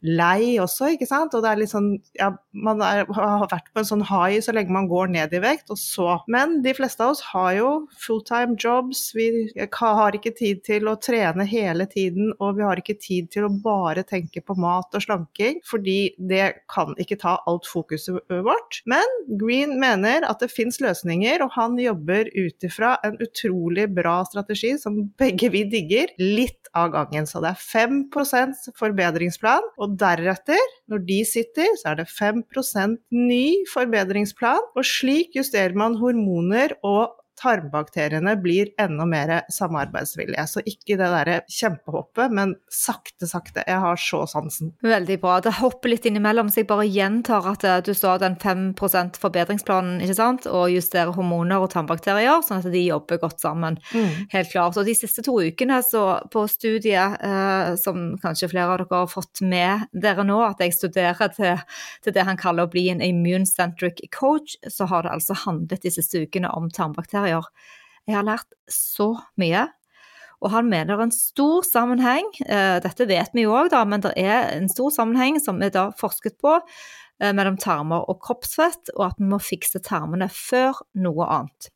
lei 0.05 0.59
også, 0.61 0.93
ikke 0.95 1.09
sant. 1.09 1.35
Og 1.35 1.45
det 1.45 1.51
er 1.51 1.61
litt 1.61 1.73
sånn 1.73 1.91
ja, 2.19 2.31
man 2.53 2.83
er, 2.85 3.09
har 3.17 3.47
vært 3.51 3.71
på 3.73 3.83
en 3.83 3.89
sånn 3.89 4.05
high 4.09 4.39
så 4.45 4.55
lenge 4.55 4.75
man 4.75 4.89
går 4.91 5.11
ned 5.15 5.35
i 5.35 5.43
vekt, 5.43 5.71
og 5.73 5.81
så 5.81 6.19
Men 6.31 6.61
de 6.65 6.75
fleste 6.77 7.03
av 7.03 7.15
oss 7.15 7.23
har 7.33 7.53
jo 7.57 7.71
fulltime 8.01 8.57
jobs, 8.61 9.07
vi 9.17 9.29
har 9.75 10.17
ikke 10.17 10.35
tid 10.37 10.63
til 10.67 10.89
å 10.91 10.97
trene 11.01 11.47
hele 11.49 11.87
tiden, 11.91 12.33
og 12.39 12.59
vi 12.59 12.67
har 12.67 12.81
ikke 12.81 12.97
tid 13.01 13.31
til 13.33 13.49
å 13.49 13.53
bare 13.65 14.05
tenke 14.07 14.43
på 14.45 14.57
mat 14.61 14.95
og 14.95 15.05
slanking, 15.05 15.61
fordi 15.67 16.15
det 16.19 16.67
kan 16.71 16.95
ikke 17.01 17.19
ta 17.23 17.37
alt 17.49 17.69
fokuset 17.69 18.21
vårt. 18.45 18.81
Men 18.91 19.17
Green 19.41 19.79
mener 19.81 20.27
at 20.29 20.43
det 20.45 20.53
fins 20.53 20.81
løsninger, 20.83 21.43
og 21.45 21.55
han 21.57 21.79
jobber 21.81 22.31
ut 22.35 22.69
ifra 22.69 22.97
en 23.07 23.19
utrolig 23.25 23.89
bra 23.95 24.21
strategi 24.29 24.75
som 24.81 25.01
begge 25.21 25.51
vi 25.55 25.65
digger, 25.71 26.13
litt 26.21 26.71
av 26.75 26.93
gangen. 26.95 27.29
Så 27.29 27.43
det 27.45 27.55
er 27.55 27.63
5% 27.63 28.73
forbedringsplan. 28.79 29.73
og 29.79 29.94
deretter, 30.01 30.71
når 30.91 31.05
de 31.09 31.19
sitter, 31.29 31.75
så 31.81 31.93
er 31.93 32.01
det 32.03 32.09
5% 32.13 32.97
ny 33.15 33.47
forbedringsplan. 33.73 34.73
Og 34.75 34.87
slik 34.89 35.37
justerer 35.39 35.77
man 35.79 35.99
hormoner 36.01 36.77
og 36.83 37.15
tarmbakteriene 37.41 38.37
blir 38.43 38.71
enda 38.81 39.07
mer 39.09 39.33
samarbeidsvillige. 39.53 40.45
Så 40.49 40.63
ikke 40.69 40.97
det 40.99 41.09
derre 41.11 41.41
kjempehoppet, 41.51 42.33
men 42.35 42.55
sakte, 42.73 43.27
sakte. 43.29 43.65
Jeg 43.67 43.81
har 43.83 44.01
så 44.01 44.25
sansen. 44.31 44.73
Veldig 44.85 45.19
bra. 45.23 45.39
Det 45.45 45.57
hopper 45.59 45.93
litt 45.95 46.07
innimellom, 46.09 46.51
så 46.53 46.63
jeg 46.63 46.71
bare 46.71 46.87
gjentar 46.89 47.49
at 47.51 47.67
eh, 47.67 47.81
du 47.85 47.93
står 47.97 48.23
den 48.23 48.37
5% 48.41 49.19
forbedringsplanen, 49.23 50.01
ikke 50.05 50.19
sant, 50.19 50.49
og 50.51 50.73
justerer 50.73 51.15
hormoner 51.17 51.65
og 51.65 51.73
tarmbakterier, 51.75 52.43
sånn 52.47 52.63
at 52.63 52.71
de 52.73 52.85
jobber 52.87 53.21
godt 53.23 53.43
sammen. 53.43 53.79
Mm. 53.95 54.29
Helt 54.35 54.53
klart. 54.53 54.79
Og 54.81 54.89
de 54.89 54.97
siste 54.97 55.25
to 55.27 55.37
ukene 55.43 55.81
så 55.85 56.05
på 56.33 56.47
studiet, 56.51 57.19
eh, 57.25 57.75
som 57.81 58.15
kanskje 58.23 58.51
flere 58.53 58.71
av 58.71 58.85
dere 58.85 59.03
har 59.03 59.11
fått 59.11 59.43
med 59.45 59.89
dere 59.93 60.27
nå, 60.27 60.39
at 60.47 60.63
jeg 60.63 60.77
studerer 60.77 61.35
til, 61.35 61.61
til 62.05 62.15
det 62.15 62.27
han 62.29 62.41
kaller 62.41 62.69
å 62.69 62.73
bli 62.73 62.87
en 62.93 63.03
immune-centric 63.05 64.05
coach, 64.15 64.57
så 64.71 64.89
har 64.91 65.05
det 65.05 65.15
altså 65.17 65.37
handlet 65.45 65.85
de 65.85 65.93
siste 65.93 66.25
ukene 66.25 66.51
om 66.55 66.71
tarmbakterier. 66.73 67.24
Jeg 67.31 68.17
har 68.19 68.27
lært 68.27 68.53
så 68.71 69.15
mye. 69.41 69.67
Og 70.45 70.53
han 70.53 70.69
mener 70.69 70.99
er 70.99 71.07
en 71.07 71.15
stor 71.15 71.65
sammenheng, 71.65 72.27
eh, 72.45 72.77
dette 72.85 73.07
vet 73.09 73.33
vi 73.33 73.47
jo 73.47 73.55
òg, 73.57 73.73
men 73.89 74.03
det 74.05 74.13
er 74.21 74.51
en 74.59 74.69
stor 74.69 74.93
sammenheng 74.93 75.41
som 75.41 75.63
er 75.63 75.73
da 75.73 75.87
forsket 75.97 76.37
på 76.43 76.59
eh, 76.59 77.33
mellom 77.33 77.57
tarmer 77.57 78.05
og 78.11 78.21
kroppsfett, 78.21 78.93
og 78.99 79.07
at 79.09 79.23
vi 79.23 79.31
må 79.31 79.41
fikse 79.41 79.81
tarmene 79.81 80.29
før 80.29 80.83
noe 81.01 81.31
annet. 81.39 81.71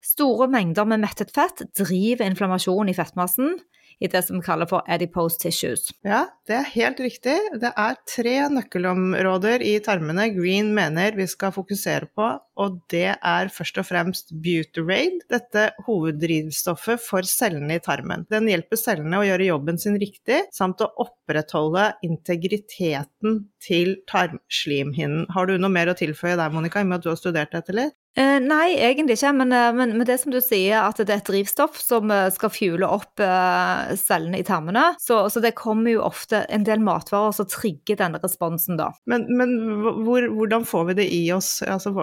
Store 0.00 0.48
mengder 0.48 0.88
med 0.88 1.02
mettet 1.02 1.34
fett 1.36 1.60
driver 1.76 2.24
inflammasjon 2.24 2.88
i 2.88 2.96
fettmassen 2.96 3.58
i 4.00 4.08
det 4.08 4.22
som 4.24 4.38
vi 4.38 4.46
kaller 4.46 4.68
for 4.68 4.86
adipose 4.88 5.36
tissues. 5.42 5.90
Ja, 6.06 6.24
det 6.48 6.56
er 6.56 6.70
helt 6.72 7.02
riktig. 7.04 7.36
Det 7.60 7.68
er 7.68 7.98
tre 8.08 8.36
nøkkelområder 8.54 9.60
i 9.60 9.74
tarmene 9.84 10.30
Green 10.32 10.72
mener 10.76 11.18
vi 11.18 11.26
skal 11.28 11.52
fokusere 11.52 12.08
på, 12.16 12.30
og 12.60 12.80
det 12.92 13.14
er 13.16 13.52
først 13.52 13.80
og 13.80 13.88
fremst 13.88 14.34
butyrate, 14.44 15.24
dette 15.32 15.66
hoveddrivstoffet 15.86 17.00
for 17.02 17.26
cellene 17.28 17.78
i 17.78 17.84
tarmen. 17.84 18.26
Den 18.32 18.48
hjelper 18.50 18.80
cellene 18.80 19.20
å 19.20 19.26
gjøre 19.26 19.48
jobben 19.48 19.80
sin 19.80 19.98
riktig, 20.00 20.42
samt 20.54 20.82
å 20.84 20.90
opprettholde 21.04 21.90
integriteten 22.06 23.44
til 23.64 23.96
tarmslimhinnen. 24.10 25.26
Har 25.34 25.48
du 25.48 25.56
noe 25.58 25.72
mer 25.72 25.92
å 25.92 25.96
tilføye 25.98 26.38
der, 26.38 26.52
Monica, 26.52 26.80
i 26.80 26.86
og 26.86 26.92
med 26.92 27.00
at 27.00 27.08
du 27.08 27.12
har 27.12 27.20
studert 27.20 27.56
dette 27.56 27.76
litt? 27.76 27.96
Eh, 28.18 28.40
nei, 28.42 28.72
egentlig 28.82 29.14
ikke, 29.20 29.30
men, 29.38 29.52
eh, 29.54 29.68
men, 29.70 29.92
men, 29.94 30.02
det 30.06 30.16
som 30.18 30.32
du 30.34 30.40
sier, 30.42 30.80
at 30.82 30.98
det 30.98 31.12
er 31.14 31.20
et 31.20 31.28
drivstoff 31.28 31.76
som 31.78 32.10
eh, 32.10 32.26
skal 32.34 32.50
fuele 32.50 32.88
opp 32.90 33.22
eh, 33.22 33.92
cellene 34.00 34.40
i 34.40 34.46
tarmene, 34.46 34.96
så, 34.98 35.22
så, 35.30 35.38
det 35.44 35.52
kommer 35.58 35.94
jo 35.94 36.02
ofte 36.02 36.42
en 36.50 36.66
del 36.66 36.82
matvarer 36.82 37.36
som 37.36 37.46
trigger 37.46 38.00
denne 38.00 38.18
responsen, 38.18 38.80
da. 38.80 38.88
Men, 39.06 39.28
men 39.38 39.54
hvor, 40.02 40.26
hvordan 40.26 40.66
får 40.66 40.88
vi 40.90 40.98
det 40.98 41.06
i 41.14 41.22
oss? 41.36 41.60
Altså, 41.62 41.94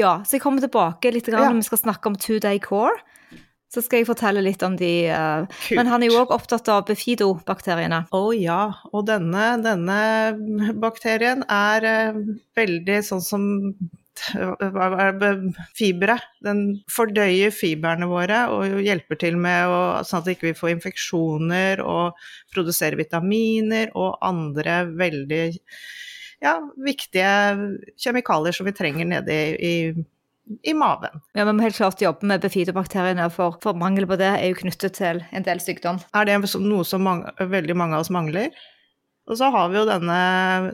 ja, 0.00 0.16
så 0.26 0.36
jeg 0.36 0.44
kommer 0.44 0.64
tilbake 0.64 1.12
litt 1.14 1.28
grann, 1.28 1.46
ja. 1.46 1.52
når 1.54 1.62
vi 1.62 1.70
skal 1.70 1.84
snakke 1.84 2.10
om 2.10 2.18
two 2.20 2.40
day 2.42 2.60
core. 2.62 2.98
Så 3.70 3.84
skal 3.86 4.00
jeg 4.00 4.08
fortelle 4.08 4.42
litt 4.42 4.64
om 4.66 4.74
de 4.74 5.06
uh, 5.14 5.46
Men 5.70 5.86
han 5.86 6.02
er 6.02 6.10
jo 6.10 6.24
òg 6.24 6.32
opptatt 6.34 6.66
av 6.74 6.88
befidobakteriene. 6.88 8.00
Å 8.10 8.18
oh, 8.18 8.32
ja, 8.34 8.64
og 8.90 9.06
denne, 9.06 9.52
denne 9.62 10.74
bakterien 10.82 11.44
er 11.46 11.86
uh, 11.86 12.20
veldig 12.58 12.98
sånn 13.06 13.22
som 13.22 13.46
fibre. 15.78 16.16
Den 16.44 16.60
fordøyer 16.92 17.54
fiberne 17.54 18.08
våre 18.10 18.42
og 18.52 18.80
hjelper 18.84 19.20
til 19.20 19.38
med 19.40 19.70
å, 19.70 19.80
sånn 20.04 20.20
at 20.20 20.28
vi 20.28 20.36
ikke 20.36 20.58
får 20.58 20.74
infeksjoner 20.74 21.82
og 21.84 22.18
produserer 22.52 22.98
vitaminer 23.00 23.94
og 23.94 24.18
andre 24.24 24.82
veldig 24.90 25.44
ja, 26.44 26.56
viktige 26.80 27.30
kjemikalier 28.00 28.56
som 28.56 28.68
vi 28.68 28.74
trenger 28.76 29.08
nede 29.08 29.36
i, 29.36 29.68
i, 29.70 30.04
i 30.72 30.74
maven. 30.76 31.22
Ja, 31.36 31.44
men 31.44 31.62
helt 31.62 31.76
klart 31.76 32.02
jobbe 32.02 32.26
med 32.26 32.42
befidobakteriene, 32.44 33.28
for, 33.34 33.58
for 33.62 33.78
mangel 33.78 34.08
på 34.08 34.18
det 34.20 34.32
er 34.38 34.50
jo 34.50 34.60
knyttet 34.62 34.98
til 34.98 35.22
en 35.36 35.46
del 35.46 35.62
sykdom. 35.62 36.00
Er 36.16 36.28
det 36.28 36.40
noe 36.40 36.86
som 36.88 37.04
mange, 37.06 37.32
veldig 37.38 37.76
mange 37.76 37.98
av 37.98 38.06
oss 38.06 38.12
mangler? 38.14 38.50
Og 39.28 39.36
så 39.38 39.46
har 39.52 39.68
vi 39.70 39.78
jo 39.78 39.84
denne 39.86 40.16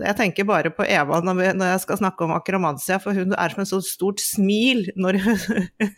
Jeg 0.01 0.17
tenker 0.17 0.47
bare 0.49 0.71
på 0.73 0.85
Eva 0.89 1.19
når, 1.25 1.37
vi, 1.39 1.49
når 1.59 1.73
jeg 1.75 1.83
skal 1.83 1.99
snakke 2.01 2.25
om 2.25 2.33
akromansia, 2.37 2.99
for 3.03 3.17
hun 3.17 3.35
er 3.37 3.53
som 3.53 3.63
et 3.65 3.71
så 3.71 3.81
stort 3.85 4.23
smil 4.23 4.87
når 4.97 5.19
hun, 5.25 5.43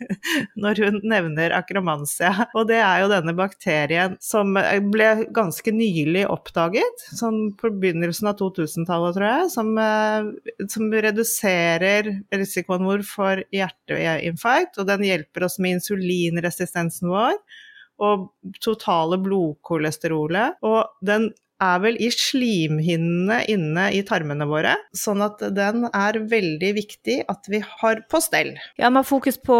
når 0.63 0.81
hun 0.83 0.99
nevner 1.07 1.55
akromansia. 1.55 2.49
Og 2.57 2.67
det 2.71 2.81
er 2.81 3.03
jo 3.03 3.11
denne 3.13 3.35
bakterien 3.37 4.17
som 4.23 4.57
ble 4.91 5.09
ganske 5.35 5.73
nylig 5.75 6.25
oppdaget, 6.29 7.05
sånn 7.15 7.53
på 7.59 7.71
begynnelsen 7.79 8.31
av 8.31 8.39
2000-tallet, 8.41 9.15
tror 9.15 9.29
jeg, 9.29 9.49
som, 9.55 9.71
eh, 9.79 10.67
som 10.73 10.91
reduserer 10.91 12.11
risikoen 12.35 12.87
vår 12.89 13.05
for 13.07 13.43
hjerteinfarkt, 13.55 14.81
og 14.81 14.89
den 14.89 15.07
hjelper 15.07 15.47
oss 15.47 15.59
med 15.63 15.79
insulinresistensen 15.79 17.11
vår 17.13 17.37
og 17.99 18.29
totale 18.63 19.19
blodkolesterolet. 19.21 20.59
Og 20.65 21.05
den 21.05 21.29
er 21.63 21.81
vel 21.83 21.97
i 21.99 22.09
slimhinnene 22.13 23.41
inne 23.51 23.89
i 23.95 24.01
tarmene 24.07 24.47
våre, 24.49 24.75
sånn 24.95 25.23
at 25.25 25.41
den 25.55 25.87
er 25.89 26.19
veldig 26.31 26.71
viktig 26.77 27.19
at 27.31 27.49
vi 27.51 27.61
har 27.63 28.03
på 28.11 28.21
stell. 28.23 28.53
Ja, 28.79 28.89
vi 28.89 28.99
har 29.01 29.07
fokus 29.07 29.39
på 29.43 29.57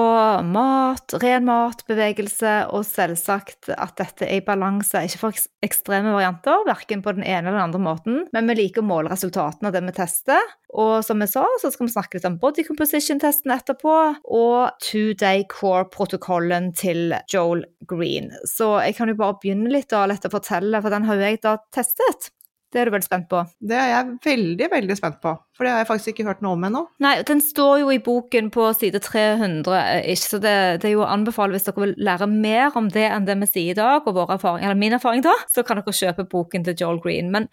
mat, 0.48 1.18
ren 1.24 1.48
mat, 1.50 1.84
bevegelse, 1.90 2.56
og 2.74 2.88
selvsagt 2.88 3.72
at 3.76 3.98
dette 4.00 4.28
er 4.28 4.40
i 4.40 4.46
balanse, 4.46 5.04
ikke 5.06 5.24
for 5.26 5.44
ekstreme 5.66 6.16
varianter, 6.16 6.64
verken 6.68 7.04
på 7.06 7.16
den 7.18 7.26
ene 7.26 7.50
eller 7.50 7.60
den 7.60 7.68
andre 7.68 7.84
måten, 7.84 8.24
men 8.36 8.50
vi 8.50 8.62
liker 8.64 8.84
å 8.84 8.90
måle 8.90 9.12
resultatene 9.12 9.70
av 9.70 9.76
det 9.76 9.86
vi 9.90 9.98
tester. 10.00 10.56
Og 10.78 11.02
som 11.02 11.18
jeg 11.24 11.32
sa, 11.32 11.44
så 11.62 11.72
skal 11.74 11.88
vi 11.88 11.94
snakke 11.96 12.18
litt 12.18 12.28
om 12.30 12.38
body 12.42 12.64
composition-testen 12.68 13.54
etterpå, 13.56 13.96
og 14.30 14.84
two 14.86 15.16
day 15.18 15.42
core-protokollen 15.50 16.70
til 16.78 17.16
Joel 17.32 17.64
Green. 17.90 18.30
Så 18.46 18.76
jeg 18.84 18.98
kan 19.00 19.10
jo 19.10 19.18
bare 19.18 19.40
begynne 19.42 19.72
litt 19.74 19.90
da, 19.90 20.04
lett 20.10 20.28
å 20.30 20.34
fortelle, 20.34 20.82
for 20.84 20.94
den 20.94 21.08
har 21.10 21.18
jo 21.18 21.26
jeg 21.26 21.42
da 21.46 21.56
testet. 21.90 22.30
Det 22.70 22.78
er 22.78 22.86
du 22.86 22.94
veldig 22.94 23.08
spent 23.08 23.26
på? 23.32 23.40
Det 23.66 23.78
er 23.82 23.88
jeg 23.90 24.10
veldig, 24.26 24.66
veldig 24.70 24.96
spent 25.00 25.18
på. 25.24 25.32
For 25.58 25.66
det 25.66 25.72
har 25.74 25.82
jeg 25.82 25.90
faktisk 25.90 26.12
ikke 26.12 26.28
hørt 26.28 26.44
noe 26.46 26.54
om 26.54 26.68
ennå. 26.68 26.84
Nei, 27.02 27.16
den 27.26 27.42
står 27.42 27.80
jo 27.82 27.90
i 27.90 28.02
boken 28.06 28.52
på 28.54 28.68
side 28.78 29.02
300, 29.02 29.80
ikke, 30.14 30.28
så 30.36 30.42
det, 30.44 30.54
det 30.84 30.92
er 30.92 30.94
jo 30.94 31.02
å 31.02 31.10
anbefale 31.10 31.58
hvis 31.58 31.66
dere 31.66 31.88
vil 31.88 31.96
lære 32.06 32.30
mer 32.30 32.78
om 32.78 32.92
det 32.94 33.08
enn 33.10 33.26
det 33.26 33.40
vi 33.42 33.50
sier 33.50 33.74
i 33.74 33.80
dag, 33.80 34.06
og 34.06 34.22
erfaring, 34.22 34.68
eller 34.68 34.78
min 34.78 34.98
erfaring 35.00 35.26
da, 35.26 35.34
så 35.50 35.66
kan 35.66 35.82
dere 35.82 35.98
kjøpe 36.04 36.30
boken 36.30 36.68
til 36.68 36.78
Joel 36.78 37.02
Green. 37.02 37.34
Men 37.34 37.50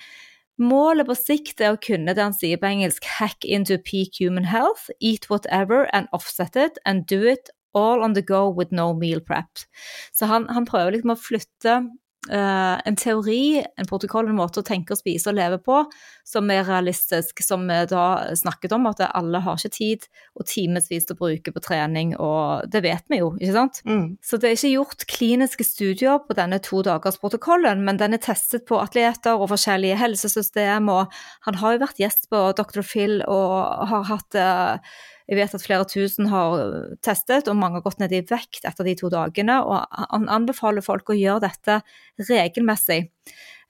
målet 0.60 1.08
på 1.08 1.16
sikt 1.16 1.64
er 1.64 1.72
å 1.72 1.80
kunne 1.80 2.12
det 2.12 2.26
han 2.26 2.36
sier 2.36 2.60
på 2.60 2.68
engelsk, 2.68 3.08
hack 3.16 3.48
into 3.48 3.80
peak 3.80 4.20
human 4.20 4.52
health, 4.52 4.90
eat 5.00 5.30
whatever 5.32 5.88
and 5.96 6.12
offset 6.12 6.60
it, 6.60 6.76
and 6.84 7.08
do 7.08 7.24
it 7.24 7.48
all 7.76 8.04
on 8.04 8.12
the 8.12 8.24
go 8.24 8.50
with 8.52 8.68
no 8.72 8.92
meal 8.92 9.24
prep. 9.24 9.64
Så 10.12 10.28
han, 10.28 10.44
han 10.52 10.68
prøver 10.68 10.92
liksom 10.92 11.16
å 11.16 11.20
flytte 11.20 11.80
en 12.30 12.96
teori, 12.98 13.62
en 13.62 13.88
protokoll, 13.88 14.30
en 14.30 14.38
måte 14.38 14.62
å 14.62 14.66
tenke 14.66 14.94
og 14.94 15.00
spise 15.00 15.30
og 15.30 15.36
leve 15.38 15.58
på 15.62 15.82
som 16.26 16.50
er 16.50 16.64
realistisk, 16.66 17.42
som 17.44 17.66
vi 17.68 17.78
da 17.90 18.34
snakket 18.36 18.74
om, 18.74 18.88
at 18.90 19.02
alle 19.06 19.40
har 19.44 19.60
ikke 19.60 19.76
tid 19.76 20.06
og 20.34 20.46
timevis 20.50 21.06
å 21.12 21.18
bruke 21.18 21.52
på 21.54 21.62
trening, 21.62 22.14
og 22.18 22.66
det 22.72 22.82
vet 22.86 23.06
vi 23.12 23.20
jo, 23.20 23.32
ikke 23.38 23.54
sant? 23.54 23.80
Mm. 23.86 24.16
Så 24.24 24.40
det 24.42 24.50
er 24.50 24.58
ikke 24.58 24.72
gjort 24.74 25.06
kliniske 25.10 25.66
studier 25.66 26.18
på 26.26 26.36
denne 26.38 26.58
to 26.64 26.82
dagers 26.86 27.20
protokollen, 27.22 27.84
men 27.86 28.00
den 28.00 28.16
er 28.16 28.22
testet 28.22 28.66
på 28.68 28.80
atleter 28.82 29.38
og 29.38 29.52
forskjellige 29.54 30.00
helsesystem, 30.02 30.90
og 30.90 31.14
han 31.46 31.60
har 31.62 31.76
jo 31.76 31.84
vært 31.86 32.02
gjest 32.02 32.30
på 32.32 32.42
Dr. 32.58 32.82
Phil 32.86 33.20
og 33.22 33.86
har 33.92 34.08
hatt 34.10 34.40
uh, 34.40 34.96
jeg 35.26 35.38
vet 35.40 35.54
at 35.58 35.64
flere 35.64 35.86
tusen 35.90 36.28
har 36.30 36.60
testet, 37.02 37.48
og 37.50 37.58
mange 37.58 37.80
har 37.80 37.86
gått 37.86 37.98
ned 38.02 38.14
i 38.14 38.22
vekt 38.26 38.66
etter 38.68 38.86
de 38.86 38.94
to 38.98 39.10
dagene. 39.10 39.58
Og 39.66 39.98
han 40.14 40.28
anbefaler 40.30 40.84
folk 40.86 41.10
å 41.10 41.18
gjøre 41.18 41.48
dette 41.48 41.80
regelmessig. 42.28 43.00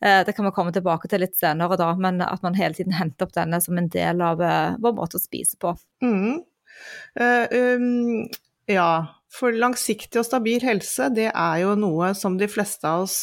Eh, 0.04 0.20
det 0.26 0.34
kan 0.36 0.44
vi 0.44 0.52
komme 0.52 0.74
tilbake 0.76 1.08
til 1.08 1.24
litt 1.24 1.38
senere, 1.38 1.78
da, 1.80 1.94
men 1.96 2.20
at 2.24 2.44
man 2.44 2.58
hele 2.58 2.76
tiden 2.76 2.96
henter 2.98 3.24
opp 3.24 3.32
denne 3.36 3.60
som 3.64 3.80
en 3.80 3.88
del 3.92 4.20
av 4.20 4.42
eh, 4.44 4.76
vår 4.84 4.96
måte 4.98 5.16
å 5.16 5.22
spise 5.22 5.56
på. 5.62 5.72
Mm. 6.04 6.42
Uh, 7.16 7.46
um, 7.80 8.26
ja, 8.68 8.90
for 9.32 9.56
langsiktig 9.56 10.20
og 10.20 10.28
stabil 10.28 10.60
helse, 10.60 11.08
det 11.16 11.30
er 11.30 11.62
jo 11.62 11.72
noe 11.80 12.12
som 12.18 12.36
de 12.36 12.50
fleste 12.52 12.84
av 12.84 13.06
oss 13.06 13.18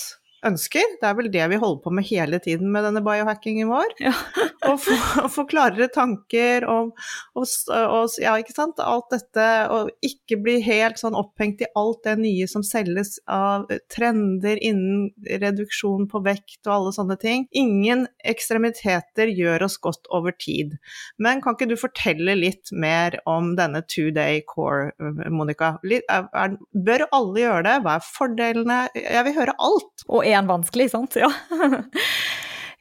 ønsker. 0.48 0.98
Det 1.02 1.10
er 1.10 1.18
vel 1.18 1.32
det 1.34 1.48
vi 1.52 1.60
holder 1.62 1.82
på 1.84 1.94
med 1.96 2.08
hele 2.10 2.40
tiden 2.44 2.72
med 2.74 2.86
denne 2.88 3.04
biohackingen 3.06 3.72
vår. 3.72 3.96
Ja. 4.04 4.14
å, 4.70 4.76
få, 4.80 4.96
å, 5.24 5.30
få, 5.32 5.46
klarere 5.50 5.90
tanker 5.94 6.66
om 6.70 6.92
og, 7.38 7.46
og, 7.74 8.16
ja, 8.22 8.36
ikke 8.40 8.56
sant? 8.56 8.80
alt 8.84 9.10
dette, 9.14 9.48
og 9.74 9.92
ikke 10.06 10.40
bli 10.44 10.58
helt 10.66 11.00
sånn 11.02 11.18
opphengt 11.18 11.62
i 11.64 11.70
alt 11.80 12.04
det 12.08 12.16
nye 12.22 12.48
som 12.50 12.64
selges 12.66 13.16
av 13.30 13.68
trender 13.92 14.60
innen 14.64 15.10
reduksjon 15.42 16.08
på 16.12 16.24
vekt 16.26 16.68
og 16.68 16.74
alle 16.76 16.94
sånne 16.96 17.18
ting. 17.22 17.48
Ingen 17.56 18.06
ekstremiteter 18.28 19.32
gjør 19.32 19.68
oss 19.68 19.78
godt 19.84 20.10
over 20.14 20.36
tid. 20.36 20.76
Men 21.22 21.42
kan 21.44 21.58
ikke 21.58 21.70
du 21.72 21.78
fortelle 21.80 22.36
litt 22.40 22.72
mer 22.72 23.20
om 23.30 23.54
denne 23.60 23.84
two 23.88 24.12
day 24.16 24.42
core, 24.48 24.92
Monica? 25.32 25.76
Bør 25.84 27.08
alle 27.12 27.44
gjøre 27.44 27.66
det? 27.68 27.78
Hva 27.86 27.98
er 27.98 28.08
fordelene? 28.08 28.80
Jeg 28.98 29.28
vil 29.28 29.38
høre 29.38 29.58
alt. 29.64 30.06
Og 30.10 30.26
den 30.34 30.50
vanskelig, 30.50 30.92
sant? 30.96 31.20
Ja. 31.20 31.32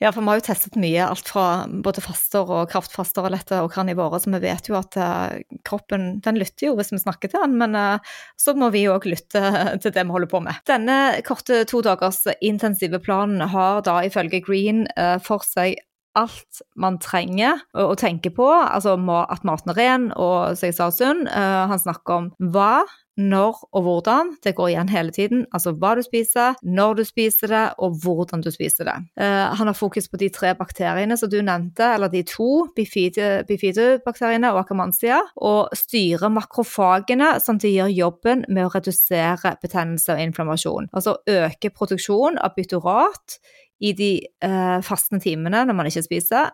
Ja, 0.03 0.11
for 0.11 0.25
vi 0.25 0.33
har 0.33 0.39
jo 0.41 0.43
testet 0.43 0.77
mye, 0.83 1.05
alt 1.07 1.29
fra 1.31 1.43
både 1.85 2.03
faster 2.03 2.49
og 2.51 2.73
kraftfaster 2.73 3.23
og 3.23 3.31
lette 3.37 3.61
og 3.63 3.69
karnivore, 3.71 4.19
så 4.19 4.33
vi 4.33 4.41
vet 4.43 4.67
jo 4.67 4.75
at 4.75 4.97
uh, 4.99 5.37
kroppen 5.63 6.17
den 6.25 6.41
lytter 6.43 6.67
jo 6.67 6.73
hvis 6.75 6.91
vi 6.91 6.99
snakker 6.99 7.31
til 7.31 7.45
den, 7.45 7.55
men 7.61 7.77
uh, 7.79 8.17
så 8.35 8.57
må 8.59 8.73
vi 8.75 8.83
òg 8.91 9.07
lytte 9.07 9.39
til 9.85 9.95
det 9.95 10.03
vi 10.03 10.17
holder 10.17 10.33
på 10.33 10.41
med. 10.43 10.59
Denne 10.67 10.97
korte 11.23 11.61
to 11.71 11.85
dagers 11.87 12.25
intensive 12.41 12.99
planen 13.05 13.47
har 13.55 13.85
da 13.87 14.01
ifølge 14.09 14.43
Green 14.43 14.89
uh, 14.97 15.21
for 15.23 15.47
seg 15.47 15.79
alt 16.19 16.63
man 16.77 16.99
trenger 17.03 17.63
å, 17.73 17.93
tenke 17.99 18.33
på, 18.35 18.49
altså 18.49 18.97
at 19.23 19.47
maten 19.49 19.73
er 19.73 19.79
ren 19.79 20.11
og 20.13 20.59
som 20.59 20.69
jeg 20.69 20.77
sa 20.77 20.91
sunn. 20.93 21.25
han 21.29 21.81
snakker 21.81 22.19
om 22.19 22.29
hva 22.53 22.83
når 23.17 23.59
og 23.73 23.83
hvordan. 23.83 24.37
Det 24.45 24.55
går 24.57 24.69
igjen 24.73 24.89
hele 24.89 25.13
tiden. 25.13 25.45
Altså 25.53 25.73
hva 25.77 25.95
du 25.97 26.03
spiser, 26.05 26.57
når 26.63 26.95
du 26.95 27.05
spiser 27.05 27.53
det, 27.53 27.65
og 27.79 27.99
hvordan 28.03 28.43
du 28.45 28.51
spiser 28.51 28.89
det. 28.89 28.97
Uh, 29.21 29.53
han 29.57 29.69
har 29.69 29.77
fokus 29.77 30.09
på 30.09 30.21
de 30.21 30.29
tre 30.33 30.55
bakteriene 30.57 31.17
som 31.17 31.31
du 31.31 31.41
nevnte, 31.43 31.85
eller 31.95 32.09
de 32.13 32.23
to, 32.29 32.69
bifidobakteriene 32.77 34.53
og 34.53 34.63
akamansia, 34.65 35.21
og 35.37 35.75
styrer 35.77 36.33
makrofagene 36.33 37.35
som 37.41 37.61
de 37.61 37.75
gjør 37.77 37.93
jobben 37.93 38.47
med 38.49 38.67
å 38.67 38.73
redusere 38.73 39.57
betennelse 39.63 40.17
og 40.17 40.25
inflammasjon. 40.29 40.89
Altså 40.93 41.19
øke 41.29 41.71
produksjon 41.71 42.41
av 42.41 42.57
byturat 42.57 43.39
i 43.83 43.95
de 43.99 44.13
uh, 44.45 44.79
fastende 44.87 45.23
timene 45.25 45.65
når 45.67 45.79
man 45.79 45.91
ikke 45.91 46.07
spiser, 46.07 46.53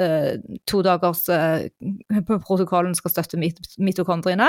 Uh, 0.00 0.40
to 0.64 0.78
dagers 0.80 1.26
uh, 1.28 1.66
protokollen 2.24 2.94
skal 2.96 3.12
støtte 3.12 3.36
mit 3.36 3.58
mitokondriene. 3.76 4.46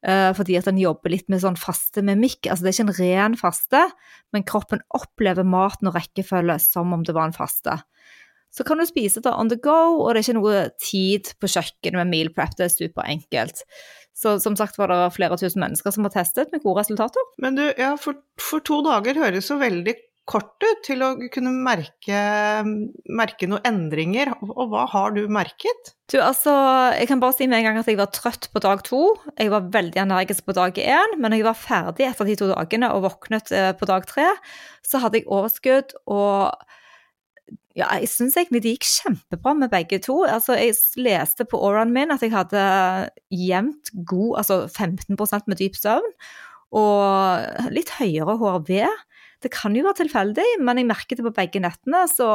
Uh, 0.00 0.30
fordi 0.36 0.56
at 0.56 0.68
den 0.68 0.78
jobber 0.80 1.12
litt 1.12 1.26
med 1.32 1.42
sånn 1.42 1.58
faste 1.60 2.00
mimikk. 2.04 2.48
Altså 2.48 2.64
det 2.64 2.70
er 2.70 2.76
ikke 2.76 2.86
en 2.86 2.96
ren 3.00 3.36
faste, 3.36 3.82
men 4.32 4.46
kroppen 4.48 4.80
opplever 4.96 5.44
maten 5.44 5.90
og 5.90 5.98
rekkefølge 5.98 6.56
som 6.62 6.96
om 6.96 7.04
det 7.04 7.16
var 7.16 7.28
en 7.28 7.36
faste. 7.36 7.76
Så 8.56 8.64
kan 8.64 8.80
du 8.80 8.86
spise 8.88 9.20
det 9.20 9.34
on 9.36 9.50
the 9.52 9.58
go, 9.60 9.98
og 10.00 10.14
det 10.14 10.22
er 10.22 10.24
ikke 10.24 10.38
noe 10.38 10.60
tid 10.80 11.34
på 11.36 11.50
kjøkkenet 11.52 12.00
med 12.00 12.12
meal 12.14 12.32
prep. 12.32 12.56
Det 12.56 12.70
er 12.70 12.72
superenkelt. 12.72 13.60
Så 14.16 14.38
som 14.40 14.56
sagt 14.56 14.78
var 14.80 14.88
det 14.88 15.02
flere 15.12 15.36
tusen 15.36 15.60
mennesker 15.60 15.92
som 15.92 16.06
har 16.08 16.14
testet 16.14 16.54
med 16.54 16.62
gode 16.64 16.80
resultater. 16.80 17.26
Men 17.42 17.58
du, 17.58 17.66
ja, 17.76 17.92
for, 18.00 18.16
for 18.40 18.64
to 18.64 18.80
dager 18.86 19.20
høres 19.20 19.50
jo 19.52 19.58
veldig 19.60 19.92
kort 20.26 20.62
ut 20.64 20.80
til 20.86 21.02
å 21.06 21.12
kunne 21.32 21.52
merke, 21.54 22.20
merke 23.06 23.48
noen 23.48 23.66
endringer. 23.68 24.32
Og 24.42 24.72
hva 24.72 24.84
har 24.90 25.14
du 25.14 25.22
merket? 25.32 25.92
Du, 26.10 26.18
altså, 26.22 26.52
jeg 26.94 27.08
kan 27.10 27.22
bare 27.22 27.36
si 27.36 27.46
med 27.46 27.60
en 27.60 27.68
gang 27.68 27.80
at 27.80 27.90
jeg 27.90 27.98
var 28.00 28.10
trøtt 28.14 28.48
på 28.52 28.62
dag 28.62 28.82
to. 28.86 29.02
Jeg 29.38 29.52
var 29.54 29.70
veldig 29.74 30.02
energisk 30.02 30.48
på 30.48 30.56
dag 30.58 30.78
én, 30.82 31.16
men 31.18 31.30
når 31.30 31.42
jeg 31.42 31.48
var 31.48 31.60
ferdig 31.60 32.08
etter 32.08 32.30
de 32.30 32.38
to 32.40 32.50
dagene 32.50 32.90
og 32.94 33.06
våknet 33.06 33.54
eh, 33.54 33.70
på 33.78 33.88
dag 33.88 34.06
tre, 34.10 34.32
så 34.86 35.02
hadde 35.02 35.22
jeg 35.22 35.30
overskudd 35.30 35.94
og 36.10 36.66
ja, 37.76 37.90
jeg 38.00 38.08
syns 38.08 38.38
egentlig 38.40 38.62
det 38.64 38.72
gikk 38.76 38.86
kjempebra 38.88 39.52
med 39.58 39.70
begge 39.70 39.98
to. 40.02 40.22
Altså, 40.24 40.56
jeg 40.56 40.74
leste 41.04 41.44
på 41.46 41.60
auraen 41.60 41.92
min 41.94 42.14
at 42.14 42.24
jeg 42.24 42.32
hadde 42.32 42.62
jevnt 43.30 43.92
god, 44.08 44.38
altså 44.40 44.62
15% 44.64 45.50
med 45.50 45.60
dyp 45.60 45.76
søvn, 45.76 46.14
og 46.76 47.68
litt 47.76 47.92
høyere 47.98 48.38
HRV. 48.40 48.72
Det 49.46 49.54
kan 49.54 49.74
jo 49.78 49.86
være 49.86 50.02
tilfeldig, 50.02 50.46
men 50.66 50.82
jeg 50.82 50.90
merker 50.90 51.18
det 51.18 51.24
på 51.28 51.34
begge 51.36 51.62
nettene, 51.62 52.02
så, 52.10 52.28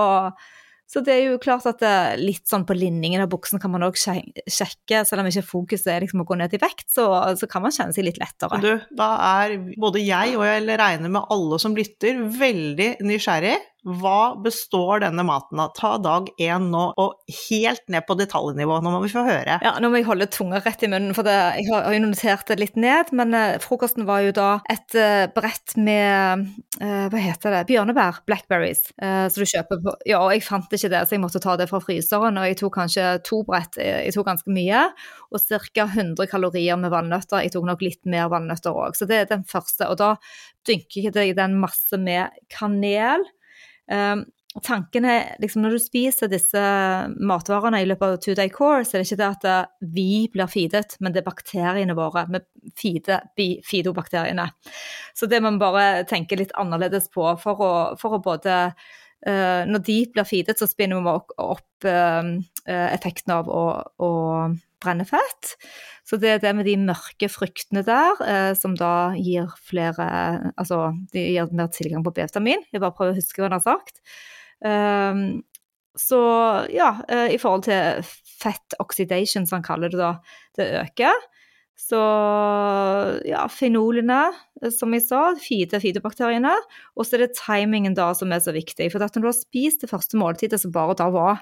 så 0.88 1.04
det 1.04 1.14
er 1.14 1.26
jo 1.26 1.42
klart 1.44 1.68
at 1.68 1.82
det, 1.84 1.96
litt 2.22 2.48
sånn 2.48 2.64
på 2.68 2.78
linningen 2.78 3.24
av 3.24 3.32
buksen 3.34 3.60
kan 3.60 3.74
man 3.74 3.84
òg 3.88 4.00
sjekke, 4.00 5.04
selv 5.08 5.24
om 5.24 5.28
ikke 5.28 5.44
fokuset 5.50 5.92
er 5.92 6.06
liksom 6.06 6.24
å 6.24 6.28
gå 6.30 6.40
ned 6.40 6.56
i 6.56 6.62
vekt, 6.62 6.88
så, 6.94 7.10
så, 7.36 7.50
kan 7.52 7.66
man 7.66 7.76
kjenne 7.76 7.96
seg 7.96 8.08
litt 8.08 8.22
lettere. 8.22 8.62
Du, 8.64 8.72
da 8.96 9.10
er 9.42 9.58
både 9.82 10.04
jeg 10.06 10.38
og 10.40 10.48
jeg 10.48 10.80
regner 10.80 11.12
med 11.12 11.28
alle 11.36 11.60
som 11.62 11.76
lytter, 11.76 12.24
veldig 12.40 12.94
nysgjerrig 13.04 13.58
hva 13.82 14.36
består 14.38 15.02
denne 15.02 15.24
maten 15.26 15.58
av? 15.62 15.72
Ta 15.74 15.96
dag 15.98 16.28
én 16.38 16.68
nå, 16.70 16.82
og 17.02 17.38
helt 17.48 17.82
ned 17.90 18.06
på 18.06 18.14
detaljnivå. 18.20 18.78
Nå 18.84 18.92
må 18.94 19.00
vi 19.02 19.10
få 19.10 19.24
høre. 19.26 19.58
Ja, 19.66 19.72
nå 19.82 19.90
må 19.90 19.98
jeg 19.98 20.06
holde 20.06 20.28
tunga 20.30 20.60
rett 20.62 20.86
i 20.86 20.90
munnen, 20.92 21.16
for 21.18 21.26
det, 21.26 21.34
jeg 21.58 21.66
har 21.72 21.88
jo 21.96 22.02
notert 22.04 22.46
det 22.52 22.60
litt 22.62 22.78
ned. 22.78 23.10
Men 23.18 23.34
eh, 23.38 23.58
frokosten 23.64 24.06
var 24.06 24.22
jo 24.28 24.36
da 24.38 24.52
et 24.70 24.98
eh, 24.98 25.26
brett 25.34 25.74
med 25.82 26.46
eh, 26.78 27.08
hva 27.10 27.24
heter 27.26 27.58
det, 27.58 27.64
bjørnebær, 27.72 28.22
blackberries. 28.30 28.84
så 29.02 29.34
du 29.34 29.50
kjøper 29.50 29.82
på 29.82 29.96
Ja, 30.12 30.22
og 30.22 30.36
jeg 30.36 30.46
fant 30.46 30.70
ikke 30.70 30.92
det, 30.94 31.02
så 31.08 31.18
jeg 31.18 31.26
måtte 31.26 31.42
ta 31.42 31.58
det 31.58 31.70
fra 31.72 31.82
fryseren. 31.82 32.38
Og 32.38 32.48
jeg 32.52 32.62
tok 32.62 32.78
kanskje 32.78 33.10
to 33.26 33.42
brett, 33.48 33.82
jeg 33.82 34.14
tok 34.14 34.30
ganske 34.30 34.54
mye. 34.54 34.86
Og 35.34 35.42
ca. 35.42 35.90
100 35.90 36.30
kalorier 36.30 36.78
med 36.78 36.94
valnøtter. 36.94 37.42
Jeg 37.42 37.56
tok 37.56 37.66
nok 37.66 37.82
litt 37.82 38.06
mer 38.06 38.30
valnøtter 38.30 38.78
òg. 38.78 38.94
Så 39.00 39.10
det 39.10 39.24
er 39.24 39.30
den 39.34 39.46
første. 39.50 39.90
Og 39.90 39.98
da 39.98 40.14
dynker 40.70 41.10
jeg 41.10 41.38
den 41.40 41.58
masse 41.58 41.98
med 41.98 42.30
kanel 42.54 43.26
Um, 43.90 44.26
tanken 44.60 45.06
er 45.08 45.36
liksom 45.40 45.64
Når 45.64 45.76
du 45.76 45.80
spiser 45.80 46.30
disse 46.32 46.62
matvarene 47.24 47.82
i 47.82 47.88
løpet 47.88 48.08
av 48.08 48.24
two 48.24 48.36
day 48.36 48.52
course, 48.52 48.92
er 48.92 49.02
det 49.02 49.08
ikke 49.08 49.20
det 49.22 49.28
at 49.30 49.46
eh, 49.48 49.70
vi 49.96 50.08
blir 50.34 50.50
feedet, 50.52 50.98
men 51.00 51.14
det 51.14 51.22
er 51.22 51.30
bakteriene 51.30 51.96
våre. 51.96 52.26
Vi 52.32 52.42
feeder 52.82 53.30
fidobakteriene. 53.68 54.50
Så 55.16 55.30
det 55.32 55.40
må 55.44 55.54
vi 55.56 55.64
bare 55.64 55.86
tenke 56.10 56.40
litt 56.40 56.52
annerledes 56.60 57.08
på 57.14 57.30
for 57.40 57.64
å, 57.64 57.72
for 58.00 58.18
å 58.18 58.24
både 58.24 58.58
uh, 58.74 59.64
Når 59.70 59.86
de 59.88 59.98
blir 60.12 60.28
feedet, 60.28 60.60
så 60.60 60.68
spinner 60.68 61.00
vi 61.00 61.16
opp, 61.16 61.32
opp 61.40 61.88
uh, 61.88 62.36
effekten 62.68 63.38
av 63.38 63.48
å, 63.48 63.66
å 64.04 64.12
brenne 64.82 65.06
fett. 65.08 65.56
Så 66.08 66.18
det 66.22 66.34
er 66.34 66.42
det 66.44 66.52
med 66.58 66.68
de 66.68 66.76
mørke 66.82 67.30
fruktene 67.32 67.84
der, 67.88 68.20
eh, 68.26 68.52
som 68.58 68.76
da 68.78 69.14
gir 69.16 69.48
flere 69.70 70.10
Altså, 70.58 70.92
de 71.14 71.28
gir 71.36 71.54
mer 71.56 71.72
tilgang 71.74 72.04
på 72.06 72.14
B-vitamin. 72.16 72.66
Jeg 72.74 72.84
bare 72.84 72.96
prøver 72.98 73.16
å 73.16 73.20
huske 73.20 73.42
hva 73.42 73.50
han 73.50 73.58
har 73.60 73.66
sagt. 73.66 74.02
Um, 74.62 75.42
så 75.98 76.20
ja, 76.72 76.94
eh, 77.12 77.34
i 77.36 77.40
forhold 77.42 77.66
til 77.68 78.02
fett 78.42 78.76
oxidation, 78.80 79.46
som 79.46 79.60
han 79.60 79.66
kaller 79.66 79.92
det 79.92 80.00
da, 80.00 80.14
det 80.58 80.70
øker. 80.82 81.28
Så 81.82 82.00
ja, 83.26 83.46
fenolene, 83.50 84.22
som 84.76 84.94
jeg 84.94 85.06
sa, 85.08 85.22
fide 85.42 85.80
fidebakteriene. 85.82 86.54
Og 86.96 87.08
så 87.08 87.18
er 87.18 87.26
det 87.26 87.40
timingen 87.40 87.96
da 87.98 88.12
som 88.18 88.32
er 88.32 88.44
så 88.44 88.54
viktig. 88.56 88.92
For 88.94 89.04
at 89.04 89.18
når 89.18 89.26
du 89.26 89.30
har 89.32 89.40
spist 89.40 89.84
det 89.84 89.90
første 89.92 90.20
måltidet 90.20 90.62
som 90.62 90.74
bare 90.76 90.98
da 91.00 91.10
var 91.14 91.42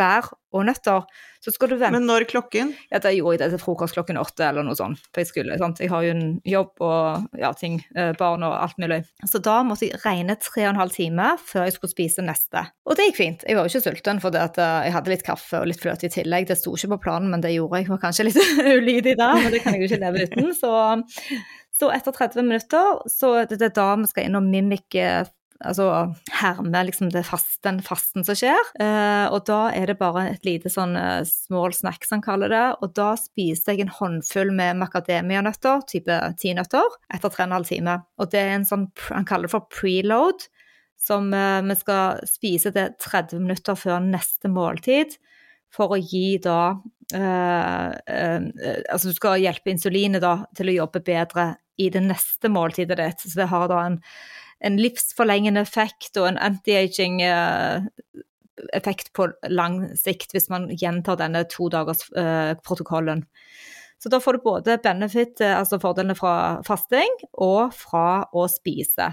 bær 0.00 0.32
og 0.50 0.64
nøtter, 0.66 1.04
så 1.40 1.52
skal 1.54 1.70
du 1.70 1.76
vente 1.78 1.94
Men 1.94 2.08
når 2.08 2.26
klokken? 2.28 2.72
Ja, 2.90 2.98
da 3.02 3.12
gjorde 3.14 3.36
jeg 3.36 3.40
det 3.44 3.48
til 3.54 3.60
frokost 3.62 3.94
klokken 3.94 4.18
åtte 4.18 4.44
eller 4.48 4.66
noe 4.66 4.76
sånt. 4.76 5.02
For 5.12 5.22
jeg 5.22 5.30
skulle, 5.30 5.58
sant? 5.60 5.78
Jeg 5.80 5.92
har 5.92 6.04
jo 6.04 6.14
en 6.16 6.32
jobb 6.48 6.82
og 6.84 7.38
ja, 7.38 7.52
ting, 7.56 7.78
eh, 7.94 8.10
barn 8.18 8.44
og 8.46 8.56
alt 8.58 8.80
mulig. 8.82 9.00
Så 9.30 9.40
da 9.44 9.60
måtte 9.66 9.86
jeg 9.86 10.00
regne 10.02 10.36
tre 10.42 10.66
og 10.66 10.72
en 10.72 10.82
halv 10.82 10.96
time 10.96 11.30
før 11.46 11.68
jeg 11.68 11.76
skulle 11.76 11.94
spise 11.94 12.26
neste. 12.26 12.64
Og 12.84 12.98
det 12.98 13.08
gikk 13.08 13.20
fint. 13.20 13.46
Jeg 13.46 13.56
var 13.56 13.68
jo 13.68 13.72
ikke 13.72 13.86
sulten, 13.86 14.22
for 14.24 14.36
eh, 14.36 14.60
jeg 14.88 14.96
hadde 14.96 15.14
litt 15.14 15.26
kaffe 15.26 15.62
og 15.62 15.70
litt 15.70 15.82
fløte 15.82 16.10
i 16.10 16.12
tillegg. 16.18 16.50
Det 16.50 16.58
sto 16.58 16.74
ikke 16.74 16.96
på 16.96 17.02
planen, 17.06 17.30
men 17.32 17.46
det 17.46 17.54
gjorde 17.54 17.80
jeg. 17.80 17.88
Jeg 17.88 17.94
var 17.94 18.04
kanskje 18.08 18.28
litt 18.28 18.40
ulydig 18.80 19.16
der, 19.22 19.40
men 19.40 19.54
det 19.54 19.62
kan 19.64 19.78
jeg 19.78 19.84
jo 19.84 19.90
ikke 19.92 20.02
leve 20.02 20.28
uten. 20.28 20.54
Så, 20.58 20.74
så 21.78 21.94
etter 21.94 22.16
30 22.16 22.50
minutter 22.50 23.04
så 23.08 23.36
det 23.48 23.62
er 23.62 23.76
da 23.76 23.92
vi 24.02 24.10
skal 24.10 24.26
inn 24.26 24.40
og 24.40 24.50
mimike 24.50 25.12
altså 25.60 25.86
herme 26.40 26.82
liksom 26.88 27.10
fast, 27.26 27.58
den 27.66 27.80
fasten 27.84 28.24
som 28.24 28.36
skjer. 28.38 28.60
Uh, 28.80 29.28
og 29.34 29.44
da 29.48 29.60
er 29.76 29.90
det 29.90 29.98
bare 30.00 30.26
et 30.32 30.46
lite 30.48 30.72
sånn 30.72 30.96
uh, 30.96 31.20
small 31.28 31.74
snack, 31.76 32.06
som 32.06 32.18
han 32.18 32.24
kaller 32.24 32.52
det. 32.52 32.64
Og 32.80 32.94
da 32.96 33.12
spiser 33.20 33.74
jeg 33.74 33.84
en 33.84 33.94
håndfull 33.98 34.52
med 34.56 34.80
macadamianøtter, 34.80 35.84
type 35.90 36.20
ti 36.40 36.54
nøtter, 36.56 36.96
etter 37.12 37.32
tre 37.32 37.44
og 37.44 37.48
en 37.48 37.56
halv 37.58 37.70
time. 37.70 37.98
Og 38.20 38.32
det 38.32 38.42
er 38.42 38.56
en 38.56 38.68
sånn, 38.68 38.88
han 39.10 39.28
kaller 39.28 39.50
det 39.50 39.54
for 39.54 39.68
preload, 39.72 40.46
som 41.00 41.30
uh, 41.34 41.60
vi 41.68 41.76
skal 41.80 42.22
spise 42.28 42.72
det 42.76 42.92
30 43.04 43.44
minutter 43.44 43.78
før 43.78 44.00
neste 44.04 44.52
måltid. 44.52 45.18
For 45.70 45.92
å 45.94 46.00
gi 46.02 46.40
da 46.42 46.80
Altså 47.10 49.10
du 49.10 49.16
skal 49.16 49.40
hjelpe 49.42 49.72
insulinet 49.72 50.22
da 50.22 50.44
til 50.54 50.68
å 50.70 50.74
jobbe 50.76 51.00
bedre 51.02 51.46
i 51.82 51.88
det 51.90 52.04
neste 52.04 52.46
måltidet 52.52 52.98
ditt. 53.00 53.24
Så 53.24 53.40
det 53.40 53.48
har 53.50 53.66
da 53.70 53.80
en 53.88 53.96
en 54.60 54.76
livsforlengende 54.80 55.62
effekt 55.64 56.18
og 56.20 56.28
en 56.28 56.40
anti-aging 56.40 57.20
eh, 57.24 57.86
effekt 58.76 59.12
på 59.16 59.30
lang 59.48 59.82
sikt 59.98 60.34
hvis 60.34 60.50
man 60.52 60.68
gjentar 60.76 61.18
denne 61.20 61.46
todagersprotokollen. 61.48 63.24
Eh, 63.24 63.66
så 64.00 64.08
da 64.12 64.20
får 64.20 64.38
du 64.38 64.44
både 64.44 64.78
benefit, 64.84 65.40
eh, 65.44 65.56
altså 65.56 65.80
fordelene 65.80 66.16
fra 66.16 66.60
fasting, 66.66 67.18
og 67.36 67.74
fra 67.76 68.24
å 68.32 68.46
spise. 68.48 69.10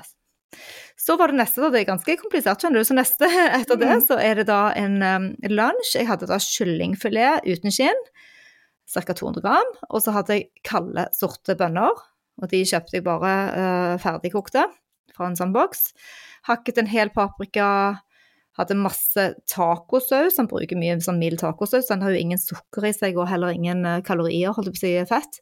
Så 0.97 1.17
var 1.19 1.31
det 1.31 1.41
neste, 1.41 1.61
da. 1.61 1.71
Det 1.73 1.81
er 1.81 1.89
ganske 1.89 2.15
komplisert, 2.21 2.63
skjønner 2.63 2.83
du. 2.83 2.87
Så 2.87 2.95
neste 2.95 3.27
etter 3.59 3.79
det, 3.79 3.91
mm. 3.99 4.05
så 4.07 4.19
er 4.23 4.39
det 4.39 4.47
da 4.47 4.61
en 4.79 5.01
um, 5.03 5.29
lunsj. 5.51 5.97
Jeg 5.99 6.07
hadde 6.07 6.29
da 6.31 6.39
kyllingfilet 6.43 7.47
uten 7.47 7.75
skinn, 7.75 8.03
ca. 8.87 9.03
200 9.11 9.43
gram. 9.43 9.73
Og 9.91 10.03
så 10.03 10.15
hadde 10.15 10.39
jeg 10.39 10.49
kalde, 10.67 11.09
sorte 11.15 11.57
bønner. 11.59 11.99
Og 12.39 12.51
de 12.51 12.63
kjøpte 12.69 12.99
jeg 12.99 13.05
bare 13.05 13.33
uh, 13.51 13.95
ferdigkokte 13.99 14.69
fra 15.17 15.29
en 15.29 15.39
sånn 15.39 15.55
boks. 15.55 15.89
Hakket 16.47 16.81
en 16.81 16.91
hel 16.91 17.11
paprika. 17.15 17.69
Hadde 18.57 18.77
masse 18.79 19.25
tacosaus. 19.49 20.39
Han 20.39 20.49
bruker 20.49 20.79
mye 20.79 20.95
sånn 21.03 21.19
mild 21.21 21.41
tacosaus. 21.43 21.89
Den 21.91 22.05
har 22.05 22.13
jo 22.13 22.21
ingen 22.21 22.41
sukker 22.41 22.87
i 22.89 22.93
seg 22.95 23.19
og 23.19 23.29
heller 23.29 23.53
ingen 23.53 23.83
eh, 23.85 23.99
kalorier, 24.05 24.55
holdt 24.55 24.71
jeg 24.71 24.77
på 24.77 24.81
å 24.81 24.85
si, 24.85 24.93
fett. 25.11 25.41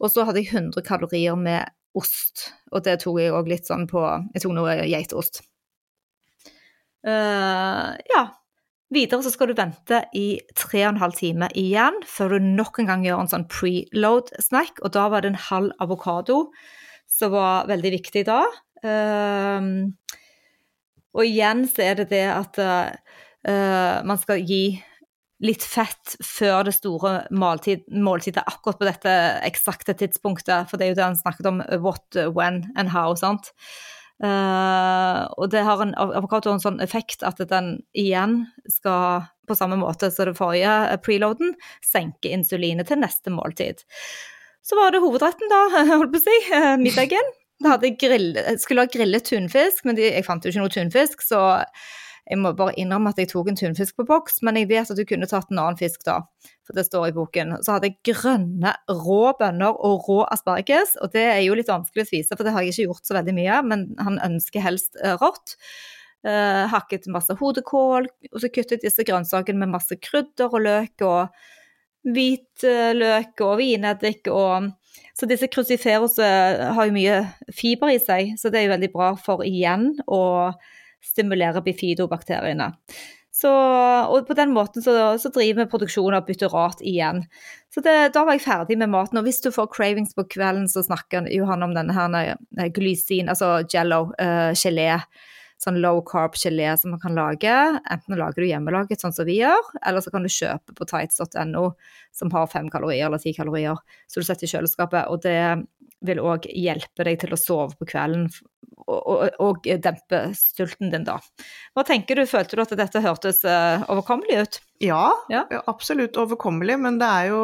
Og 0.00 0.12
så 0.12 0.24
hadde 0.28 0.40
jeg 0.40 0.54
100 0.54 0.84
kalorier 0.86 1.36
med 1.40 1.68
ost, 1.96 2.50
og 2.72 2.84
det 2.84 2.98
tok 3.02 3.20
jeg 3.22 3.32
òg 3.32 3.48
litt 3.48 3.68
sånn 3.68 3.86
på 3.88 4.02
Jeg 4.34 4.42
tok 4.44 4.56
noe 4.56 4.80
geitost. 4.84 5.40
Uh, 7.06 7.94
ja. 8.12 8.26
Videre 8.94 9.24
så 9.24 9.32
skal 9.34 9.50
du 9.50 9.56
vente 9.58 9.98
i 10.14 10.38
tre 10.54 10.84
og 10.84 10.92
en 10.92 11.00
halv 11.00 11.16
time 11.18 11.48
igjen 11.58 11.96
før 12.06 12.36
du 12.36 12.44
nok 12.44 12.78
en 12.78 12.90
gang 12.92 13.02
gjør 13.02 13.24
en 13.24 13.30
sånn 13.32 13.46
preload 13.50 14.30
snack, 14.38 14.78
og 14.84 14.92
da 14.94 15.08
var 15.10 15.24
det 15.24 15.32
en 15.32 15.40
halv 15.48 15.72
avokado 15.82 16.44
som 17.10 17.32
var 17.34 17.66
veldig 17.70 17.92
viktig 17.96 18.22
da. 18.28 18.44
Eh, 18.84 19.70
og 21.16 21.24
igjen 21.24 21.64
så 21.70 21.86
er 21.86 22.02
det 22.02 22.10
det 22.12 22.26
at 22.28 22.60
eh, 22.60 23.96
man 24.04 24.20
skal 24.20 24.42
gi 24.44 24.76
litt 25.44 25.64
fett 25.64 26.16
før 26.24 26.64
det 26.68 26.76
store 26.76 27.26
måltid, 27.34 27.84
måltidet 27.92 28.44
akkurat 28.48 28.78
på 28.80 28.88
dette 28.88 29.12
eksakte 29.44 29.96
tidspunktet. 29.98 30.70
For 30.70 30.80
det 30.80 30.86
er 30.86 30.94
jo 30.94 30.98
det 31.00 31.06
han 31.10 31.18
snakket 31.18 31.50
om 31.50 31.60
what, 31.84 32.20
when 32.36 32.64
and 32.76 32.92
how, 32.92 33.12
sant. 33.18 33.52
Uh, 34.16 35.28
og 35.36 35.50
det 35.52 35.60
har 35.66 35.82
en 35.84 35.92
avokado 36.00 36.48
en 36.48 36.62
sånn 36.62 36.80
effekt 36.80 37.20
at 37.26 37.42
den 37.50 37.74
igjen 37.92 38.46
skal, 38.72 39.26
på 39.44 39.56
samme 39.58 39.76
måte 39.76 40.08
som 40.08 40.30
det 40.30 40.38
forrige 40.38 40.96
preloaden, 41.04 41.52
senke 41.84 42.32
insulinet 42.32 42.88
til 42.88 43.02
neste 43.02 43.32
måltid. 43.34 43.84
Så 44.64 44.78
var 44.80 44.94
det 44.94 45.04
hovedretten, 45.04 45.52
da, 45.52 45.66
holdt 45.92 46.16
på 46.16 46.22
å 46.22 46.24
si, 46.24 46.38
middagen. 46.80 47.36
Jeg 47.64 48.58
skulle 48.60 48.84
ha 48.84 48.90
grillet 48.92 49.24
tunfisk, 49.24 49.86
men 49.88 49.96
de, 49.96 50.10
jeg 50.10 50.26
fant 50.26 50.44
jo 50.44 50.52
ikke 50.52 50.64
noe 50.64 50.74
tunfisk, 50.74 51.22
så 51.24 51.40
jeg 52.26 52.40
må 52.42 52.50
bare 52.58 52.74
innrømme 52.80 53.12
at 53.14 53.20
jeg 53.22 53.30
tok 53.30 53.48
en 53.52 53.58
tunfisk 53.58 53.96
på 54.00 54.06
boks, 54.08 54.40
men 54.44 54.58
jeg 54.58 54.68
vet 54.72 54.90
at 54.90 54.98
du 54.98 55.04
kunne 55.06 55.28
tatt 55.30 55.52
en 55.52 55.60
annen 55.62 55.78
fisk 55.78 56.02
da, 56.08 56.18
for 56.66 56.76
det 56.76 56.84
står 56.88 57.08
i 57.08 57.14
boken. 57.16 57.54
Så 57.62 57.76
hadde 57.76 57.92
jeg 57.92 58.16
grønne 58.16 58.72
rå 58.90 59.20
bønner 59.38 59.78
og 59.86 60.08
rå 60.08 60.18
asparges, 60.34 60.96
og 61.00 61.14
det 61.14 61.22
er 61.30 61.44
jo 61.46 61.54
litt 61.58 61.70
vanskelig 61.70 62.04
å 62.04 62.10
spise, 62.10 62.34
for 62.34 62.44
det 62.44 62.56
har 62.56 62.66
jeg 62.66 62.74
ikke 62.74 62.88
gjort 62.88 63.08
så 63.08 63.16
veldig 63.20 63.36
mye, 63.38 63.60
men 63.70 63.86
han 64.02 64.18
ønsker 64.26 64.66
helst 64.66 64.98
uh, 65.04 65.14
rått. 65.22 65.54
Eh, 66.26 66.64
hakket 66.72 67.04
masse 67.12 67.36
hodekål, 67.38 68.08
og 68.32 68.40
så 68.42 68.48
kuttet 68.50 68.82
disse 68.82 69.04
grønnsakene 69.06 69.60
med 69.60 69.76
masse 69.76 69.94
krydder 70.02 70.50
og 70.50 70.64
løk 70.64 71.04
og 71.06 71.36
hvitløk 72.16 73.42
og 73.46 73.52
vineddik 73.60 74.30
og 74.32 74.72
så 75.16 75.28
disse 75.28 75.48
cruciferos 75.48 76.18
har 76.20 76.88
jo 76.88 76.92
mye 76.92 77.20
fiber 77.56 77.94
i 77.94 78.00
seg, 78.02 78.34
så 78.36 78.50
det 78.52 78.60
er 78.60 78.66
jo 78.66 78.74
veldig 78.74 78.90
bra 78.92 79.12
for 79.16 79.40
igjen 79.46 79.94
å 80.04 80.50
stimulere 81.00 81.62
bifidobakteriene. 81.64 82.72
Så, 83.36 83.50
og 84.08 84.24
på 84.24 84.34
den 84.36 84.54
måten 84.56 84.84
så, 84.84 84.92
så 85.20 85.28
driver 85.28 85.64
vi 85.64 85.70
produksjon 85.72 86.14
av 86.16 86.24
butyrat 86.24 86.80
igjen. 86.80 87.20
Så 87.74 87.82
det, 87.84 87.94
da 88.14 88.22
var 88.24 88.38
jeg 88.38 88.46
ferdig 88.46 88.78
med 88.80 88.88
maten. 88.94 89.20
Og 89.20 89.26
hvis 89.26 89.42
du 89.44 89.50
får 89.52 89.68
cravings 89.74 90.16
på 90.16 90.24
kvelden, 90.32 90.64
så 90.72 90.80
snakker 90.86 91.28
Johan 91.34 91.66
om 91.66 91.74
denne 91.76 91.92
her 91.92 92.16
eh, 92.16 92.70
glysin, 92.72 93.28
altså 93.28 93.58
jello, 93.72 94.06
uh, 94.16 94.56
gelé. 94.56 94.94
Sånn 95.62 95.80
low 95.80 96.02
carb 96.04 96.36
gelé 96.36 96.68
som 96.76 96.92
man 96.92 97.00
kan 97.00 97.16
lage. 97.16 97.54
Enten 97.92 98.18
lager 98.20 98.44
du 98.44 98.48
hjemmelaget, 98.48 99.00
sånn 99.00 99.14
som 99.16 99.28
vi 99.28 99.38
gjør, 99.40 99.70
eller 99.88 100.04
så 100.04 100.12
kan 100.12 100.26
du 100.26 100.32
kjøpe 100.32 100.76
på 100.76 100.88
tights.no, 100.90 101.70
som 102.16 102.34
har 102.34 102.50
fem 102.52 102.68
kalorier 102.72 103.08
eller 103.08 103.22
ti 103.22 103.32
kalorier, 103.36 103.80
så 104.06 104.20
du 104.20 104.28
setter 104.28 104.44
i 104.48 104.52
kjøleskapet. 104.52 105.08
Og 105.08 105.24
det 105.24 105.40
vil 106.04 106.20
òg 106.20 106.44
hjelpe 106.52 107.06
deg 107.08 107.22
til 107.22 107.32
å 107.32 107.40
sove 107.40 107.78
på 107.78 107.88
kvelden 107.88 108.28
og, 108.86 109.00
og, 109.00 109.22
og, 109.42 109.66
dempe 109.82 110.20
stulten 110.36 110.92
din, 110.92 111.06
da. 111.06 111.16
Hva 111.74 111.84
tenker 111.86 112.18
du, 112.18 112.26
følte 112.28 112.58
du 112.58 112.62
at 112.62 112.74
dette 112.78 113.02
hørtes 113.02 113.42
uh, 113.48 113.82
overkommelig 113.90 114.38
ut? 114.42 114.60
Ja, 114.84 115.08
ja, 115.32 115.46
absolutt 115.66 116.18
overkommelig, 116.20 116.78
men 116.84 117.00
det 117.00 117.08
er 117.08 117.32
jo 117.32 117.42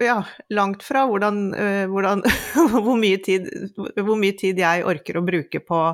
ja, 0.00 0.20
langt 0.54 0.84
fra 0.86 1.04
hvordan, 1.10 1.44
uh, 1.52 1.84
hvordan 1.92 2.24
hvor, 2.72 2.94
mye 3.00 3.20
tid, 3.24 3.50
hvor, 3.76 4.16
mye 4.20 4.36
tid, 4.38 4.62
jeg 4.62 4.86
orker 4.88 5.20
å 5.20 5.26
bruke 5.26 5.60
på 5.60 5.84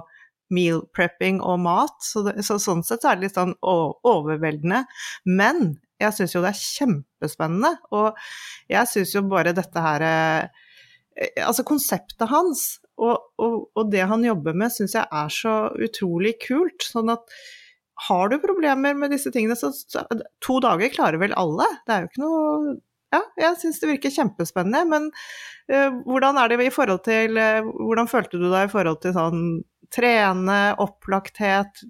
meal 0.55 0.83
prepping 0.97 1.41
og 1.43 1.61
mat. 1.65 1.97
Så, 2.05 2.25
det, 2.27 2.41
så 2.47 2.59
sånn 2.63 2.85
sett 2.87 3.05
så 3.05 3.13
er 3.13 3.21
det 3.21 3.29
litt 3.29 3.39
sånn 3.39 3.55
overveldende. 3.63 4.85
Men 5.29 5.79
jeg 6.01 6.17
syns 6.17 6.35
jo 6.35 6.43
det 6.45 6.55
er 6.55 6.65
kjempespennende, 6.65 7.75
og 7.97 8.19
jeg 8.71 8.89
syns 8.89 9.15
jo 9.17 9.25
bare 9.29 9.57
dette 9.57 9.85
her 9.85 10.07
uh, 10.07 10.67
Altså 11.43 11.67
konseptet 11.69 12.31
hans 12.31 12.79
og, 13.01 13.33
og, 13.43 13.57
og, 13.75 13.89
det 13.93 14.07
han 14.09 14.23
jobber 14.25 14.55
med, 14.57 14.73
syns 14.73 14.95
jeg 14.97 15.05
er 15.05 15.33
så 15.35 15.55
utrolig 15.83 16.37
kult. 16.41 16.85
Sånn 16.87 17.11
at 17.13 17.35
har 18.07 18.31
du 18.31 18.39
problemer 18.41 18.95
med 18.97 19.13
disse 19.13 19.33
tingene, 19.35 19.57
så, 19.59 19.73
så 19.75 20.07
to 20.45 20.61
dager 20.65 20.93
klarer 20.95 21.21
vel 21.21 21.35
alle. 21.37 21.67
Det 21.85 21.93
er 21.93 22.05
jo 22.05 22.11
ikke 22.11 22.25
noe 22.25 22.79
Ja, 23.11 23.25
jeg 23.43 23.59
syns 23.59 23.81
det 23.83 23.91
virker 23.91 24.13
kjempespennende, 24.15 24.85
men 24.87 25.09
uh, 25.11 25.99
hvordan 26.07 26.39
er 26.41 26.53
det 26.53 26.61
i 26.69 26.73
forhold 26.73 27.03
til 27.09 27.41
uh, 27.41 27.67
Hvordan 27.67 28.09
følte 28.09 28.39
du 28.39 28.47
deg 28.47 28.69
i 28.69 28.73
forhold 28.73 29.01
til 29.03 29.17
sånn 29.17 29.43
trene, 29.95 30.59
opplagthet. 30.81 31.83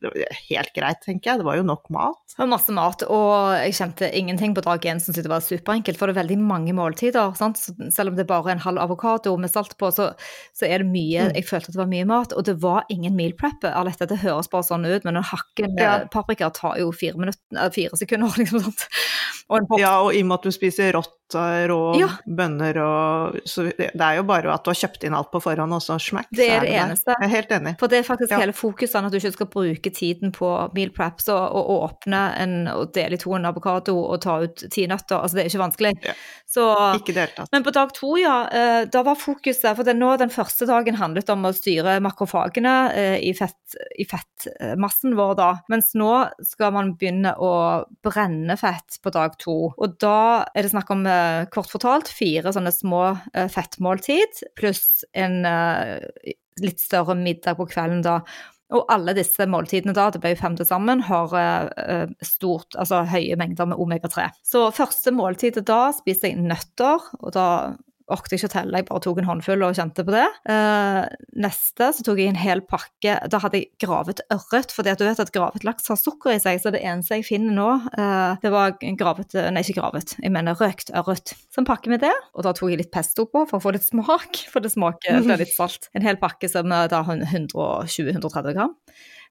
Helt 0.48 0.72
greit, 0.76 1.02
tenker 1.04 1.32
jeg. 1.32 1.40
Det 1.40 1.46
var 1.46 1.58
jo 1.58 1.66
nok 1.66 1.90
mat. 1.92 2.20
Det 2.32 2.40
var 2.40 2.50
masse 2.52 2.72
mat, 2.74 3.04
og 3.12 3.52
jeg 3.60 3.76
kjente 3.76 4.08
ingenting 4.16 4.54
på 4.56 4.64
dag 4.64 4.86
én 4.88 5.02
som 5.02 5.14
det 5.16 5.28
var 5.28 5.44
superenkelt. 5.44 5.98
For 6.00 6.08
det 6.08 6.16
er 6.16 6.22
veldig 6.22 6.38
mange 6.40 6.74
måltider. 6.76 7.34
Sant? 7.38 7.60
Selv 7.60 8.12
om 8.12 8.16
det 8.16 8.24
er 8.24 8.30
bare 8.30 8.54
en 8.54 8.64
halv 8.64 8.80
avokado 8.86 9.34
med 9.40 9.52
salt 9.52 9.76
på, 9.80 9.92
så, 9.94 10.10
så, 10.56 10.68
er 10.68 10.80
det 10.80 10.90
mye 10.90 11.28
mm. 11.28 11.36
Jeg 11.36 11.48
følte 11.48 11.70
at 11.70 11.76
det 11.76 11.82
var 11.82 11.92
mye 11.92 12.08
mat. 12.08 12.34
Og 12.36 12.46
det 12.48 12.56
var 12.62 12.88
ingen 12.92 13.16
meal 13.18 13.36
prep. 13.36 13.68
Alette, 13.68 14.08
det 14.08 14.22
høres 14.24 14.50
bare 14.52 14.68
sånn 14.70 14.88
ut, 14.88 15.04
men 15.04 15.20
en 15.20 15.30
hakke 15.32 15.68
ja. 15.76 15.98
paprika 16.12 16.50
tar 16.56 16.80
jo 16.80 16.90
fire, 16.96 17.20
minutter, 17.20 17.72
fire 17.76 18.00
sekunder, 18.00 18.32
liksom. 18.40 18.64
sånt. 18.70 18.88
Og 19.50 19.80
ja, 19.80 19.96
og 20.04 20.14
i 20.14 20.22
og 20.22 20.30
med 20.30 20.40
at 20.40 20.46
du 20.46 20.54
spiser 20.54 20.94
rått 20.94 21.16
rå 21.34 21.78
ja. 21.98 22.08
bønner 22.26 22.78
og 22.82 23.36
Så 23.46 23.68
det 23.76 23.90
er 23.94 24.18
jo 24.18 24.24
bare 24.26 24.50
at 24.52 24.64
du 24.64 24.70
har 24.72 24.78
kjøpt 24.78 25.04
inn 25.06 25.14
alt 25.14 25.30
på 25.32 25.40
forhånd, 25.42 25.74
og 25.74 25.82
så 25.82 25.98
smack, 26.02 26.30
det 26.34 26.48
er, 26.48 26.56
er 26.58 26.66
det, 26.66 26.72
eneste. 26.82 27.14
Jeg 27.14 27.28
er 27.28 27.32
helt 27.34 27.54
enig. 27.54 27.74
For 27.80 27.92
det 27.92 28.00
er 28.00 28.06
faktisk 28.06 28.34
ja. 28.34 28.40
hele 28.42 28.54
fokuset, 28.56 28.98
at 28.98 29.12
du 29.12 29.18
ikke 29.20 29.32
skal 29.36 29.50
bruke 29.52 29.92
tiden 29.94 30.34
på 30.34 30.50
meal 30.74 30.92
preps 30.94 31.28
og, 31.32 31.40
og 31.60 31.70
åpne 31.76 32.22
en, 32.40 32.56
og 32.72 32.94
dele 32.96 33.18
i 33.18 33.22
to 33.22 33.34
en 33.36 33.48
avokado 33.50 33.96
og 34.00 34.20
ta 34.24 34.40
ut 34.44 34.64
ti 34.72 34.86
nøtter. 34.90 35.20
Altså, 35.20 35.38
det 35.38 35.44
er 35.44 35.52
ikke 35.52 35.62
vanskelig. 35.64 35.94
Ja. 36.06 36.16
Så, 36.50 36.66
ikke 36.98 37.14
deltatt. 37.14 37.50
Men 37.54 37.66
på 37.66 37.74
dag 37.74 37.94
to, 37.94 38.16
ja, 38.18 38.36
eh, 38.50 38.80
da 38.90 39.04
var 39.06 39.18
fokuset 39.20 39.76
For 39.78 39.86
det, 39.86 39.94
nå 39.94 40.08
den 40.18 40.32
første 40.34 40.66
dagen 40.66 40.96
handlet 40.98 41.30
om 41.30 41.46
å 41.46 41.52
styre 41.54 42.00
makrofagene 42.02 42.74
eh, 42.90 43.16
i, 43.22 43.30
fett, 43.38 43.76
i 43.94 44.06
fettmassen 44.08 45.14
vår, 45.18 45.36
da. 45.38 45.50
Mens 45.70 45.92
nå 45.98 46.10
skal 46.46 46.74
man 46.74 46.94
begynne 46.98 47.36
å 47.38 47.52
brenne 48.02 48.58
fett 48.58 48.98
på 49.02 49.14
dag 49.14 49.38
to. 49.40 49.56
Og 49.76 49.96
da 50.02 50.44
er 50.54 50.66
det 50.66 50.72
snakk 50.72 50.92
om, 50.94 51.06
eh, 51.06 51.48
kort 51.52 51.70
fortalt, 51.72 52.10
fire 52.12 52.52
sånne 52.54 52.72
små 52.74 53.02
fettmåltid 53.32 54.44
pluss 54.58 55.04
en 55.14 55.42
litt 56.60 56.80
større 56.80 57.16
middag 57.16 57.56
på 57.58 57.68
kvelden 57.70 58.02
da. 58.04 58.20
Og 58.70 58.86
alle 58.92 59.14
disse 59.16 59.46
måltidene 59.50 59.94
da, 59.96 60.10
det 60.10 60.20
ble 60.22 60.36
fem 60.38 60.54
til 60.56 60.68
sammen, 60.68 61.00
har 61.02 61.32
stort, 62.22 62.76
altså 62.78 63.02
høye 63.10 63.34
mengder 63.40 63.66
med 63.66 63.80
omega-3. 63.82 64.28
Så 64.46 64.68
første 64.76 65.10
måltidet 65.10 65.64
da 65.66 65.88
spiser 65.96 66.30
jeg 66.30 66.44
nøtter, 66.44 67.08
og 67.18 67.32
da 67.34 67.46
orket 68.14 68.36
ikke 68.36 68.48
å 68.48 68.52
telle, 68.52 68.80
jeg 68.80 68.86
bare 68.88 69.02
tok 69.04 69.20
en 69.20 69.28
håndfull 69.28 69.64
og 69.66 69.76
kjente 69.78 70.04
på 70.06 70.14
det. 70.14 70.26
Uh, 70.48 71.04
neste 71.44 71.90
så 71.96 72.04
tok 72.06 72.20
jeg 72.20 72.32
en 72.32 72.40
hel 72.40 72.62
pakke 72.66 73.16
Da 73.30 73.40
hadde 73.42 73.60
jeg 73.60 73.70
gravet 73.82 74.22
ørret, 74.32 74.74
for 74.74 74.86
du 74.86 75.04
vet 75.04 75.22
at 75.22 75.32
gravet 75.34 75.66
laks 75.66 75.90
har 75.92 75.98
sukker 76.00 76.34
i 76.34 76.40
seg, 76.42 76.60
så 76.62 76.72
det 76.74 76.82
eneste 76.86 77.20
jeg 77.20 77.28
finner 77.28 77.56
nå, 77.56 77.68
uh, 77.94 78.40
det 78.42 78.52
var 78.54 78.76
gravet 78.78 79.36
Nei, 79.50 79.64
ikke 79.64 79.80
gravet, 79.80 80.16
jeg 80.20 80.34
mener 80.34 80.58
røkt 80.58 80.92
ørret. 80.96 81.34
Så 81.50 81.62
en 81.62 81.68
pakke 81.68 81.92
med 81.92 82.02
det, 82.04 82.14
og 82.34 82.46
da 82.46 82.54
tok 82.56 82.72
jeg 82.72 82.82
litt 82.82 82.92
pesto 82.94 83.26
på 83.30 83.44
for 83.50 83.60
å 83.60 83.64
få 83.64 83.74
litt 83.76 83.86
smak, 83.86 84.42
for 84.52 84.64
det 84.64 84.72
smaker 84.74 85.22
det 85.24 85.36
er 85.36 85.44
litt 85.44 85.54
salt. 85.54 85.90
En 85.96 86.06
hel 86.06 86.20
pakke 86.20 86.50
som 86.50 86.70
da 86.70 87.02
har 87.06 87.24
120-130 87.30 88.56
gram. 88.56 88.76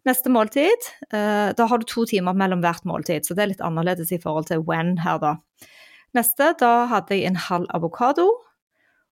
Neste 0.08 0.32
måltid, 0.32 0.86
uh, 1.12 1.52
da 1.56 1.66
har 1.68 1.82
du 1.82 1.88
to 1.88 2.06
timer 2.08 2.38
mellom 2.38 2.64
hvert 2.64 2.86
måltid, 2.88 3.28
så 3.28 3.36
det 3.36 3.44
er 3.44 3.52
litt 3.54 3.66
annerledes 3.66 4.14
i 4.16 4.22
forhold 4.22 4.48
til 4.48 4.64
when 4.68 4.96
her, 5.04 5.20
da. 5.20 5.36
Neste, 6.18 6.54
da 6.58 6.88
hadde 6.90 7.18
jeg 7.18 7.28
en 7.30 7.42
halv 7.50 7.68
avokado, 7.76 8.30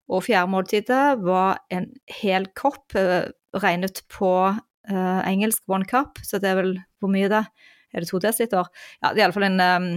og 0.07 0.23
fjerde 0.27 0.51
måltidet 0.51 1.05
var 1.23 1.61
en 1.73 1.89
hel 2.19 2.47
kopp, 2.57 2.95
uh, 2.95 3.27
regnet 3.57 4.03
på 4.13 4.33
uh, 4.51 5.21
engelsk 5.27 5.63
one 5.71 5.87
cup, 5.87 6.21
så 6.23 6.41
det 6.41 6.51
er 6.51 6.61
vel 6.61 6.77
hvor 7.01 7.11
mye 7.13 7.31
det 7.31 7.43
er? 7.45 7.49
det 7.97 8.09
to 8.11 8.19
desiliter? 8.21 8.67
Ja, 9.01 9.13
det 9.13 9.21
er 9.21 9.25
iallfall 9.25 9.47
en 9.47 9.63
um, 9.63 9.89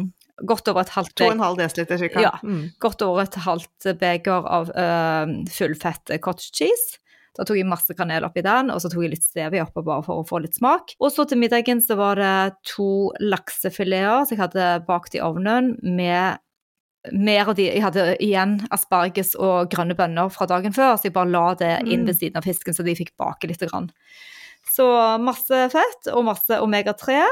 godt 0.48 0.68
over 0.72 0.86
et 0.86 0.94
halvt 0.94 1.14
To 1.20 1.26
og 1.28 1.34
en 1.34 1.44
halv 1.44 1.58
desiliter 1.60 2.00
cirka. 2.00 2.22
Ja, 2.24 2.32
mm. 2.42 2.62
godt 2.80 3.02
over 3.04 3.26
et 3.26 3.36
halvt 3.44 3.90
beger 4.00 4.46
av 4.48 4.72
uh, 4.72 5.36
fullfett 5.52 6.14
cottage 6.24 6.54
cheese. 6.56 7.00
Da 7.38 7.46
tok 7.46 7.60
jeg 7.60 7.68
masse 7.70 7.94
kanel 7.94 8.26
oppi 8.26 8.42
den, 8.44 8.72
og 8.74 8.80
så 8.82 8.90
tok 8.90 9.04
jeg 9.04 9.14
litt 9.14 9.24
stevia 9.24 9.64
oppå 9.66 9.84
bare 9.86 10.02
for 10.06 10.20
å 10.20 10.26
få 10.26 10.40
litt 10.42 10.56
smak. 10.58 10.96
Og 10.98 11.12
så 11.14 11.24
til 11.28 11.38
middagen 11.40 11.82
så 11.84 11.96
var 12.00 12.18
det 12.18 12.58
to 12.66 13.10
laksefileter 13.22 14.26
som 14.26 14.34
jeg 14.34 14.42
hadde 14.42 14.70
bakt 14.88 15.14
i 15.14 15.22
ovnen 15.24 15.76
med 15.84 16.40
mer 17.12 17.48
av 17.48 17.56
de 17.56 17.64
Jeg 17.64 17.82
hadde 17.84 18.06
igjen 18.20 18.58
asparges 18.74 19.32
og 19.38 19.70
grønne 19.72 19.96
bønner 19.96 20.32
fra 20.32 20.46
dagen 20.50 20.74
før, 20.76 20.96
så 20.96 21.08
jeg 21.08 21.16
bare 21.16 21.32
la 21.32 21.46
det 21.58 21.72
inn 21.86 22.04
ved 22.04 22.14
mm. 22.14 22.18
siden 22.18 22.40
av 22.40 22.48
fisken, 22.48 22.76
så 22.76 22.84
de 22.86 22.96
fikk 22.98 23.14
bake 23.20 23.48
litt. 23.48 23.62
Grann. 23.70 23.90
Så 24.68 24.86
masse 25.22 25.62
fett 25.72 26.10
og 26.12 26.26
masse 26.28 26.60
omega-3. 26.60 27.22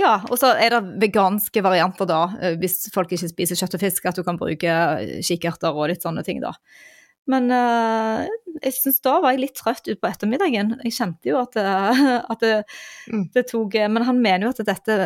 Ja, 0.00 0.14
og 0.30 0.38
så 0.40 0.54
er 0.56 0.72
det 0.72 0.96
veganske 1.02 1.62
varianter, 1.64 2.08
da, 2.08 2.22
eh, 2.40 2.56
hvis 2.60 2.86
folk 2.94 3.12
ikke 3.12 3.28
spiser 3.28 3.58
kjøtt 3.60 3.76
og 3.76 3.82
fisk, 3.84 4.06
at 4.08 4.16
du 4.16 4.24
kan 4.24 4.40
bruke 4.40 4.76
kikkerter 5.24 5.76
og 5.76 5.90
litt 5.92 6.04
sånne 6.04 6.24
ting, 6.24 6.40
da. 6.44 6.54
Men 7.30 7.52
uh, 7.54 8.24
jeg 8.64 8.74
synes 8.74 9.02
da 9.04 9.18
var 9.22 9.36
jeg 9.36 9.44
litt 9.44 9.58
trøtt 9.60 9.86
utpå 9.92 10.08
ettermiddagen. 10.08 10.72
Jeg 10.82 10.96
kjente 10.96 11.30
jo 11.30 11.38
at, 11.38 11.54
det, 11.54 11.66
at 12.32 12.42
det, 12.42 12.54
Mm. 13.12 13.28
det 13.34 13.42
tok 13.50 13.74
Men 13.90 14.04
han 14.06 14.20
mener 14.22 14.46
jo 14.46 14.50
at 14.54 14.66
dette, 14.66 14.96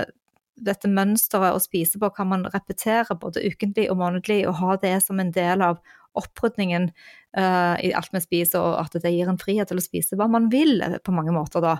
dette 0.57 0.88
mønsteret 0.88 1.57
å 1.57 1.61
spise 1.62 2.01
på 2.01 2.11
kan 2.16 2.31
man 2.31 2.47
repetere 2.53 3.16
både 3.21 3.45
ukentlig 3.45 3.90
og 3.92 4.01
månedlig, 4.01 4.42
og 4.49 4.59
ha 4.62 4.77
det 4.83 4.97
som 5.05 5.21
en 5.21 5.33
del 5.35 5.64
av 5.64 5.81
opprydningen 6.16 6.88
uh, 7.37 7.77
i 7.85 7.92
alt 7.97 8.12
vi 8.14 8.23
spiser, 8.25 8.62
og 8.62 8.79
at 8.81 8.97
det 9.03 9.12
gir 9.12 9.29
en 9.29 9.40
frihet 9.40 9.69
til 9.69 9.81
å 9.81 9.85
spise 9.85 10.16
hva 10.16 10.29
man 10.33 10.49
vil, 10.53 10.79
eh, 10.83 10.97
på 11.05 11.14
mange 11.14 11.35
måter 11.37 11.64
da. 11.64 11.77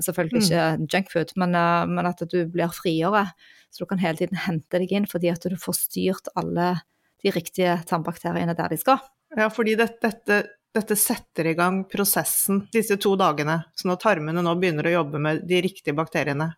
Selvfølgelig 0.00 0.46
ikke 0.46 0.86
junkfood, 0.94 1.34
men, 1.36 1.56
eh, 1.58 1.82
men 1.90 2.08
at 2.08 2.22
du 2.30 2.38
blir 2.48 2.70
friere. 2.72 3.26
Så 3.68 3.82
du 3.82 3.90
kan 3.90 4.00
hele 4.00 4.16
tiden 4.16 4.40
hente 4.40 4.80
deg 4.80 4.94
inn 4.94 5.08
fordi 5.08 5.28
at 5.32 5.44
du 5.44 5.56
får 5.60 5.76
styrt 5.76 6.30
alle 6.38 6.74
de 7.22 7.32
riktige 7.34 7.74
tarmbakteriene 7.88 8.56
der 8.56 8.72
de 8.72 8.78
skal. 8.80 9.02
Ja, 9.36 9.50
fordi 9.52 9.74
det, 9.76 9.90
dette, 10.00 10.38
dette 10.72 10.96
setter 10.96 11.50
i 11.50 11.54
gang 11.58 11.82
prosessen 11.88 12.66
disse 12.72 12.96
to 13.00 13.14
dagene, 13.20 13.62
så 13.76 13.90
når 13.90 14.00
tarmene 14.00 14.44
nå 14.44 14.56
begynner 14.60 14.88
å 14.88 14.96
jobbe 14.98 15.20
med 15.20 15.44
de 15.48 15.60
riktige 15.64 15.96
bakteriene. 15.96 16.52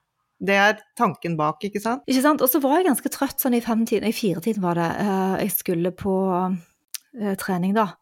Det 0.44 0.54
er 0.58 0.78
tanken 0.98 1.36
bak, 1.38 1.62
ikke 1.64 1.80
sant? 1.80 2.02
Ikke 2.10 2.22
sant? 2.24 2.42
Og 2.42 2.50
så 2.50 2.60
var 2.60 2.78
jeg 2.80 2.88
ganske 2.88 3.10
trøtt 3.14 3.40
sånn 3.40 3.54
i 3.56 3.62
femtiden, 3.64 4.08
i 4.08 4.16
firetiden 4.16 4.64
var 4.64 4.74
det. 4.80 4.88
Eh, 5.04 5.36
Jeg 5.44 5.52
skulle 5.54 5.92
på 5.94 6.14
eh, 7.20 7.36
trening 7.40 7.74
da. 7.76 7.92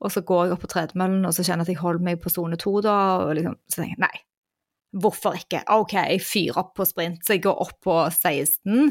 Og 0.00 0.12
så 0.12 0.20
går 0.26 0.46
jeg 0.46 0.56
opp 0.56 0.64
på 0.64 0.72
tredemøllen, 0.72 1.24
og 1.28 1.32
så 1.36 1.44
kjenner 1.44 1.64
jeg 1.64 1.70
at 1.70 1.74
jeg 1.76 1.82
holder 1.84 2.04
meg 2.08 2.18
på 2.20 2.32
sone 2.32 2.56
to 2.60 2.74
da, 2.84 2.96
og 3.24 3.34
liksom, 3.38 3.54
så 3.68 3.80
tenker 3.80 3.94
jeg 3.94 4.02
nei, 4.04 4.18
hvorfor 5.00 5.38
ikke? 5.38 5.62
Ok, 5.72 5.94
jeg 5.96 6.20
fyrer 6.24 6.60
opp 6.60 6.74
på 6.76 6.84
sprint, 6.88 7.22
så 7.24 7.36
jeg 7.36 7.44
går 7.46 7.62
opp 7.64 7.78
på 7.84 7.96
16, 8.12 8.90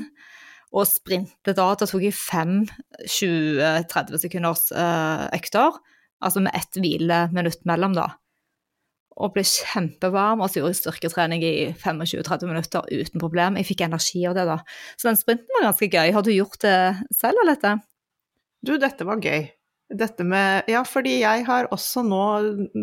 og 0.75 0.87
sprintet 0.89 1.55
da, 1.59 1.67
da 1.77 1.87
tok 1.87 2.03
jeg 2.07 2.15
fem 2.17 2.55
20-30 3.05 4.17
sekunders 4.25 4.65
eh, 4.73 5.25
økter, 5.37 5.77
altså 6.25 6.41
med 6.41 6.57
ett 6.57 6.79
hvileminutt 6.81 7.61
mellom 7.69 7.93
da. 7.97 8.09
Og 9.15 9.31
ble 9.35 9.45
kjempevarm, 9.47 10.41
og 10.43 10.51
så 10.51 10.59
gjorde 10.59 10.73
jeg 10.73 10.81
styrketrening 10.81 11.43
i 11.47 11.53
25-30 11.79 12.49
minutter 12.49 12.87
uten 12.91 13.21
problem. 13.21 13.59
Jeg 13.61 13.69
fikk 13.69 13.85
energi 13.87 14.25
av 14.27 14.35
det 14.35 14.43
da. 14.49 14.57
Så 14.99 15.07
den 15.07 15.19
sprinten 15.19 15.55
var 15.55 15.69
ganske 15.69 15.87
gøy. 15.87 16.11
Har 16.11 16.25
du 16.25 16.33
gjort 16.35 16.59
det 16.65 16.79
selv, 17.15 17.39
Alette? 17.45 17.77
Du, 18.65 18.75
dette 18.81 19.07
var 19.07 19.23
gøy. 19.23 19.45
Dette 19.93 20.25
med 20.25 20.65
Ja, 20.67 20.81
fordi 20.81 21.19
jeg 21.19 21.43
har 21.45 21.67
også 21.73 22.01
nå 22.01 22.21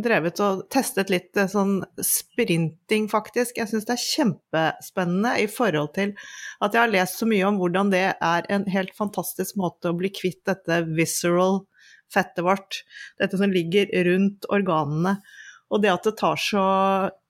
drevet 0.04 0.38
og 0.44 0.60
testet 0.70 1.10
litt 1.10 1.34
eh, 1.36 1.50
sånn 1.50 1.80
sprinting, 1.98 3.08
faktisk. 3.10 3.58
Jeg 3.58 3.72
syns 3.72 3.88
det 3.88 3.96
er 3.96 4.04
kjempespennende 4.04 5.32
i 5.42 5.48
forhold 5.50 5.96
til 5.98 6.14
at 6.62 6.70
jeg 6.70 6.84
har 6.84 6.94
lest 6.94 7.18
så 7.18 7.26
mye 7.26 7.48
om 7.48 7.58
hvordan 7.58 7.90
det 7.90 8.04
er 8.14 8.46
en 8.54 8.68
helt 8.70 8.94
fantastisk 8.94 9.58
måte 9.58 9.90
å 9.90 9.98
bli 9.98 10.12
kvitt 10.14 10.44
dette 10.46 10.84
visceral 10.94 11.64
fettet 12.12 12.46
vårt. 12.46 12.84
Dette 13.18 13.40
som 13.40 13.50
ligger 13.50 13.90
rundt 14.06 14.46
organene. 14.52 15.18
Og 15.72 15.82
det 15.82 15.92
at 15.92 16.06
det 16.06 16.16
tar 16.20 16.40
så, 16.40 16.62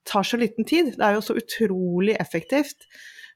tar 0.09 0.27
så 0.27 0.39
liten 0.41 0.67
tid. 0.69 0.95
Det 0.99 1.07
er 1.07 1.17
jo 1.17 1.25
så 1.25 1.37
utrolig 1.39 2.17
effektivt. 2.21 2.89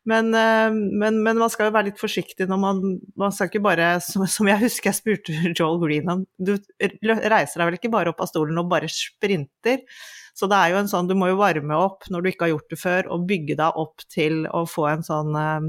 Men, 0.06 0.30
eh, 0.34 0.70
men, 0.70 1.18
men, 1.22 1.38
man 1.38 1.50
skal 1.50 1.68
jo 1.68 1.74
være 1.74 1.90
litt 1.90 1.98
forsiktig 1.98 2.46
når 2.46 2.60
man 2.62 2.82
Man 3.18 3.32
skal 3.34 3.50
ikke 3.50 3.64
bare, 3.64 3.96
som, 4.04 4.22
som 4.30 4.46
jeg 4.46 4.62
husker 4.62 4.92
jeg 4.92 5.00
spurte 5.00 5.34
Joel 5.58 5.80
Greenham 5.82 6.22
du 6.38 6.54
reiser 6.78 7.58
deg 7.58 7.66
vel 7.66 7.78
ikke 7.80 7.90
bare 7.90 8.12
opp 8.12 8.22
av 8.22 8.30
stolen 8.30 8.62
og 8.62 8.70
bare 8.70 8.90
sprinter? 8.92 9.82
Så 10.36 10.48
det 10.52 10.56
er 10.58 10.74
jo 10.74 10.80
en 10.82 10.90
sånn, 10.90 11.08
du 11.08 11.14
må 11.16 11.30
jo 11.30 11.38
varme 11.40 11.76
opp 11.80 12.04
når 12.12 12.22
du 12.22 12.28
ikke 12.30 12.46
har 12.46 12.52
gjort 12.52 12.72
det 12.72 12.78
før, 12.80 13.08
og 13.14 13.26
bygge 13.30 13.56
deg 13.56 13.78
opp 13.80 14.04
til 14.12 14.42
å 14.52 14.64
få 14.68 14.84
en 14.90 15.04
sånn 15.06 15.32
um, 15.32 15.68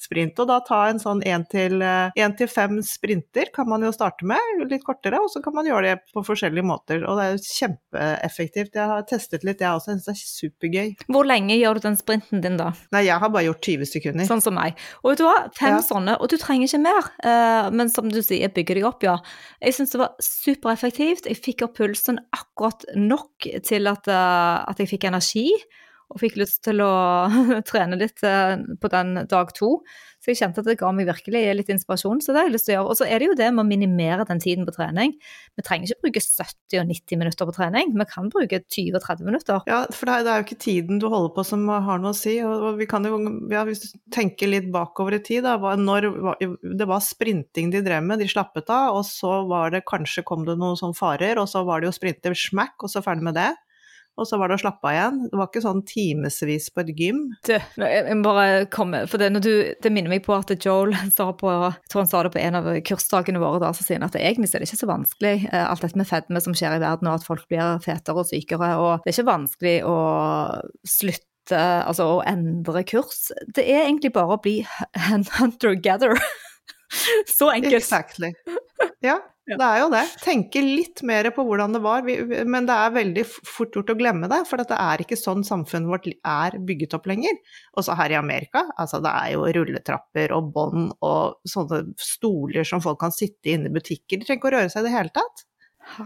sprint. 0.00 0.38
Og 0.38 0.46
da 0.50 0.60
ta 0.64 0.84
en 0.90 1.02
sånn 1.02 1.22
én 1.26 1.42
til, 1.50 1.82
uh, 1.82 2.14
til 2.38 2.50
fem 2.50 2.78
sprinter 2.86 3.50
kan 3.54 3.66
man 3.70 3.82
jo 3.82 3.90
starte 3.94 4.26
med, 4.28 4.62
litt 4.70 4.84
kortere, 4.86 5.18
og 5.18 5.32
så 5.32 5.42
kan 5.44 5.56
man 5.56 5.66
gjøre 5.66 5.88
det 5.88 6.14
på 6.14 6.22
forskjellige 6.26 6.66
måter. 6.66 7.02
Og 7.08 7.18
det 7.18 7.26
er 7.26 7.34
jo 7.34 7.42
kjempeeffektivt. 7.44 8.74
Jeg 8.78 8.90
har 8.90 9.04
testet 9.08 9.44
litt, 9.46 9.62
jeg 9.62 9.74
også, 9.80 9.92
jeg 9.92 10.00
syns 10.00 10.06
det 10.06 10.14
er 10.14 10.22
supergøy. 10.30 10.94
Hvor 11.10 11.26
lenge 11.28 11.58
gjør 11.58 11.78
du 11.80 11.84
den 11.88 11.98
sprinten 11.98 12.44
din 12.44 12.58
da? 12.60 12.70
Nei, 12.94 13.04
jeg 13.08 13.18
har 13.22 13.32
bare 13.34 13.48
gjort 13.48 13.66
20 13.66 13.90
sekunder. 13.90 14.28
Sånn 14.28 14.42
som 14.44 14.56
meg. 14.56 14.78
Og 15.02 15.12
vet 15.12 15.22
du 15.22 15.26
hva, 15.26 15.36
fem 15.58 15.74
Ja. 15.74 15.82
sånne, 15.84 16.16
og 16.20 16.30
du 16.30 16.36
trenger 16.38 16.68
ikke 16.70 16.82
mer. 16.84 17.10
Eh, 17.24 17.70
men 17.74 17.90
som 17.90 18.08
du 18.08 18.20
sier, 18.22 18.48
bygger 18.54 18.78
deg 18.78 18.86
opp, 18.88 19.02
ja. 19.02 19.18
Jeg 19.60 19.74
syns 19.74 19.94
det 19.94 20.00
var 20.04 20.14
supereffektivt. 20.22 21.26
Jeg 21.26 21.40
fikk 21.42 21.66
opp 21.66 21.76
pulsen 21.78 22.20
akkurat 22.34 22.84
nok 22.94 23.48
til 23.66 23.88
at, 23.90 24.03
eh, 24.10 24.56
at 24.64 24.80
jeg 24.80 24.90
fikk 24.94 25.08
energi. 25.10 25.48
Og 26.12 26.20
fikk 26.20 26.36
lyst 26.38 26.60
til 26.66 26.82
å 26.84 26.92
trene 27.70 27.98
litt 27.98 28.22
eh, 28.26 28.58
på 28.80 28.90
den 28.92 29.24
dag 29.30 29.54
to. 29.56 29.78
Så 30.24 30.30
jeg 30.32 30.38
kjente 30.38 30.62
at 30.62 30.68
det 30.70 30.78
ga 30.80 30.88
meg 30.94 31.08
virkelig 31.08 31.40
litt 31.58 31.70
inspirasjon. 31.72 32.22
Så 32.24 32.32
det 32.32 32.40
har 32.40 32.46
jeg 32.48 32.54
lyst 32.54 32.68
til 32.68 32.72
å 32.72 32.76
gjøre. 32.78 32.92
Og 32.92 32.96
så 32.96 33.04
er 33.04 33.20
det 33.20 33.26
jo 33.28 33.36
det 33.36 33.48
med 33.52 33.60
å 33.60 33.68
minimere 33.68 34.24
den 34.28 34.40
tiden 34.40 34.64
på 34.64 34.72
trening. 34.72 35.12
Vi 35.52 35.64
trenger 35.66 35.90
ikke 35.90 36.06
bruke 36.06 36.22
70 36.24 36.80
og 36.80 36.86
90 36.88 37.20
minutter 37.20 37.48
på 37.48 37.54
trening. 37.56 37.92
Vi 37.92 38.06
kan 38.08 38.30
bruke 38.32 38.62
20-30 38.62 39.28
minutter. 39.28 39.66
Ja, 39.68 39.82
for 39.92 40.08
det 40.08 40.16
er, 40.22 40.38
jo 40.40 40.46
ikke 40.46 40.60
tiden 40.64 41.02
du 41.02 41.10
holder 41.12 41.34
på 41.36 41.44
som 41.44 41.66
har 41.68 42.00
noe 42.00 42.14
å 42.14 42.16
si. 42.16 42.38
Og 42.46 42.80
vi 42.80 42.88
kan 42.88 43.04
jo, 43.04 43.20
ja, 43.52 43.66
hvis 43.68 43.84
du 43.84 43.90
tenker 44.14 44.48
litt 44.48 44.70
bakover 44.72 45.18
i 45.18 45.22
tid, 45.24 45.44
da, 45.44 45.58
når 45.76 46.08
det 46.40 46.88
var 46.88 47.04
sprinting 47.04 47.74
de 47.74 47.84
drev 47.84 48.06
med, 48.06 48.22
de 48.24 48.30
slappet 48.30 48.72
av, 48.72 48.96
og 49.00 49.04
så 49.08 49.42
var 49.50 49.76
det 49.76 49.84
kanskje 49.90 50.24
kom 50.24 50.48
det 50.48 50.56
noen 50.56 50.80
sånne 50.80 50.96
farer, 50.96 51.42
og 51.42 51.50
så 51.52 51.66
var 51.68 51.82
det 51.82 51.90
jo 51.90 51.98
sprinte 51.98 52.32
smack, 52.38 52.78
og 52.80 52.92
så 52.92 53.04
ferdig 53.04 53.28
med 53.28 53.36
det. 53.36 53.50
Og 54.14 54.28
så 54.28 54.38
var 54.38 54.50
det 54.50 54.58
å 54.58 54.62
slappe 54.62 54.86
av 54.86 54.94
igjen. 54.94 55.16
Det 55.30 55.38
var 55.40 55.48
ikke 55.48 55.62
sånn 55.64 55.80
timevis 55.88 56.68
på 56.70 56.84
et 56.84 56.92
gym. 56.98 57.20
Du, 57.46 57.54
jeg 57.82 58.18
må 58.20 58.28
bare 58.28 58.68
komme, 58.70 59.02
for 59.10 59.18
det, 59.18 59.32
når 59.34 59.42
du, 59.42 59.52
det 59.82 59.90
minner 59.90 60.12
meg 60.12 60.22
på 60.26 60.36
at 60.36 60.52
Joel 60.54 60.94
sa 61.16 61.28
på 61.34 61.50
jeg 61.50 61.90
tror 61.90 62.04
han 62.04 62.10
sa 62.10 62.22
det 62.26 62.32
på 62.36 62.42
en 62.42 62.58
av 62.60 62.70
kursdagene 62.86 63.42
våre, 63.42 63.58
da, 63.64 63.72
så 63.74 63.86
sier 63.86 63.98
han 63.98 64.06
at 64.06 64.18
egentlig 64.20 64.52
er 64.52 64.62
det 64.62 64.70
ikke 64.70 64.82
så 64.84 64.90
vanskelig, 64.90 65.34
eh, 65.50 65.66
alt 65.66 65.82
dette 65.82 65.98
med 65.98 66.08
fedme 66.08 66.42
som 66.44 66.54
skjer 66.56 66.78
i 66.78 66.82
verden, 66.84 67.10
og 67.10 67.18
at 67.18 67.26
folk 67.26 67.46
blir 67.50 67.82
fetere 67.84 68.22
og 68.22 68.30
sykere, 68.30 68.72
og 68.78 69.02
det 69.02 69.10
er 69.10 69.18
ikke 69.18 69.32
vanskelig 69.32 69.76
å 69.90 69.98
slutte, 70.94 71.60
altså 71.60 72.08
å 72.14 72.24
endre 72.28 72.86
kurs. 72.88 73.28
Det 73.56 73.66
er 73.66 73.88
egentlig 73.88 74.14
bare 74.14 74.38
å 74.38 74.42
bli 74.42 74.60
hunter-gatherer. 75.40 76.22
Så 77.34 77.50
enkelt. 77.50 77.80
Exactly. 77.82 78.30
Ja, 79.02 79.18
det 79.44 79.60
er 79.60 79.78
jo 79.82 79.88
det. 79.92 80.02
Tenke 80.24 80.62
litt 80.64 81.02
mer 81.06 81.28
på 81.36 81.44
hvordan 81.44 81.76
det 81.76 81.82
var, 81.84 82.06
men 82.48 82.68
det 82.68 82.76
er 82.76 82.94
veldig 82.94 83.24
fort 83.28 83.76
gjort 83.76 83.92
å 83.92 83.96
glemme 83.98 84.28
det, 84.32 84.40
for 84.48 84.60
det 84.60 84.78
er 84.78 85.04
ikke 85.04 85.18
sånn 85.20 85.44
samfunnet 85.46 85.90
vårt 85.90 86.08
er 86.08 86.58
bygget 86.64 86.96
opp 86.96 87.08
lenger. 87.10 87.36
Også 87.76 87.96
her 87.98 88.14
i 88.14 88.18
Amerika, 88.18 88.64
altså 88.80 89.02
det 89.04 89.12
er 89.12 89.34
jo 89.34 89.48
rulletrapper 89.58 90.32
og 90.36 90.52
bånd 90.54 90.94
og 91.04 91.50
sånne 91.50 91.82
stoler 92.00 92.64
som 92.68 92.82
folk 92.84 93.02
kan 93.04 93.14
sitte 93.14 93.52
inne 93.52 93.68
i 93.68 93.74
butikker. 93.74 94.20
De 94.20 94.24
trenger 94.28 94.40
ikke 94.40 94.52
å 94.52 94.56
røre 94.56 94.72
seg 94.72 94.84
i 94.84 94.88
det 94.88 94.96
hele 94.96 95.14
tatt. 95.14 95.44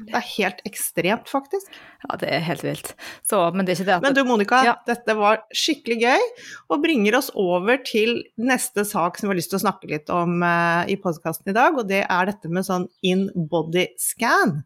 Det 0.09 0.15
er 0.19 0.25
helt 0.37 0.63
ekstremt, 0.69 1.29
faktisk. 1.31 1.71
Ja, 2.05 2.17
det 2.21 2.31
er 2.35 2.43
helt 2.45 2.65
vilt. 2.67 2.91
Så, 3.27 3.41
men 3.55 3.65
det 3.67 3.73
er 3.73 3.81
ikke 3.81 3.89
det 3.89 3.97
at 3.97 4.03
Men 4.07 4.17
du 4.17 4.23
Monica, 4.29 4.63
Ja. 4.67 4.75
dette 4.87 5.15
var 5.17 5.43
skikkelig 5.55 5.99
gøy, 6.03 6.27
og 6.71 6.83
bringer 6.83 7.17
oss 7.19 7.31
over 7.35 7.79
til 7.85 8.23
neste 8.37 8.85
sak 8.85 9.19
som 9.19 9.29
vi 9.29 9.35
har 9.35 9.41
lyst 9.41 9.51
til 9.55 9.61
å 9.61 9.65
snakke 9.67 9.91
litt 9.91 10.11
om 10.13 10.43
uh, 10.43 10.85
i 10.91 10.99
podkasten 11.01 11.53
i 11.53 11.57
dag, 11.57 11.79
og 11.79 11.89
det 11.89 12.05
er 12.05 12.33
dette 12.33 12.51
med 12.53 12.67
sånn 12.69 12.89
in 13.03 13.29
body 13.35 13.87
scan. 13.99 14.63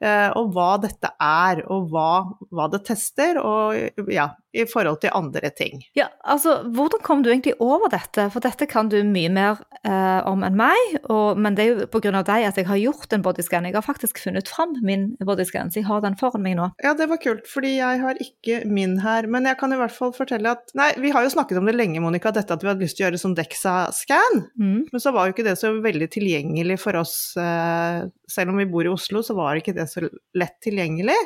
Eh, 0.00 0.28
og 0.38 0.54
hva 0.54 0.74
dette 0.80 1.10
er, 1.20 1.64
og 1.68 1.90
hva, 1.92 2.10
hva 2.48 2.70
det 2.72 2.84
tester, 2.88 3.36
og 3.36 4.08
ja, 4.08 4.30
i 4.56 4.64
forhold 4.66 5.00
til 5.02 5.12
andre 5.14 5.50
ting. 5.54 5.82
Ja, 5.98 6.08
altså, 6.24 6.56
hvordan 6.74 7.02
kom 7.04 7.22
du 7.22 7.30
egentlig 7.30 7.54
over 7.62 7.90
dette? 7.92 8.26
For 8.32 8.42
dette 8.42 8.66
kan 8.70 8.88
du 8.90 8.96
mye 9.06 9.30
mer 9.32 9.60
eh, 9.86 10.20
om 10.26 10.42
enn 10.46 10.56
meg, 10.58 10.96
og, 11.04 11.38
men 11.38 11.58
det 11.58 11.66
er 11.66 11.84
jo 11.84 12.00
av 12.10 12.26
deg 12.26 12.46
at 12.48 12.58
jeg 12.58 12.68
har 12.70 12.80
gjort 12.80 13.14
en 13.14 13.24
bodyscan. 13.26 13.68
Jeg 13.68 13.76
har 13.76 13.84
faktisk 13.86 14.22
funnet 14.24 14.50
fram 14.50 14.74
min 14.86 15.10
bodyscan, 15.20 15.70
så 15.70 15.82
jeg 15.82 15.88
har 15.90 16.02
den 16.04 16.16
foran 16.18 16.44
meg 16.44 16.56
nå. 16.58 16.70
Ja, 16.82 16.94
det 16.98 17.10
var 17.10 17.20
kult, 17.22 17.46
fordi 17.50 17.76
jeg 17.76 18.00
har 18.02 18.24
ikke 18.24 18.62
min 18.66 18.98
her. 19.04 19.28
Men 19.30 19.46
jeg 19.46 19.60
kan 19.60 19.74
i 19.74 19.78
hvert 19.80 19.94
fall 19.94 20.14
fortelle 20.16 20.56
at 20.56 20.74
Nei, 20.78 20.92
vi 21.02 21.12
har 21.12 21.26
jo 21.26 21.32
snakket 21.34 21.60
om 21.60 21.68
det 21.68 21.76
lenge, 21.76 22.00
Monica, 22.02 22.32
dette 22.34 22.56
at 22.56 22.64
vi 22.64 22.70
hadde 22.70 22.84
lyst 22.84 22.96
til 22.96 23.04
å 23.04 23.08
gjøre 23.10 23.20
sånn 23.20 23.36
DEXA-scan. 23.36 24.42
Mm. 24.56 24.88
Men 24.90 25.02
så 25.02 25.12
var 25.14 25.28
jo 25.28 25.36
ikke 25.36 25.46
det 25.46 25.58
så 25.60 25.74
veldig 25.76 26.08
tilgjengelig 26.14 26.80
for 26.80 26.98
oss, 27.00 27.14
eh, 27.36 28.06
selv 28.30 28.52
om 28.52 28.60
vi 28.60 28.68
bor 28.70 28.86
i 28.86 28.92
Oslo, 28.92 29.22
så 29.26 29.36
var 29.38 29.58
ikke 29.58 29.74
det 29.76 29.88
så 29.90 30.06
lett 30.38 30.56
tilgjengelig. 30.64 31.18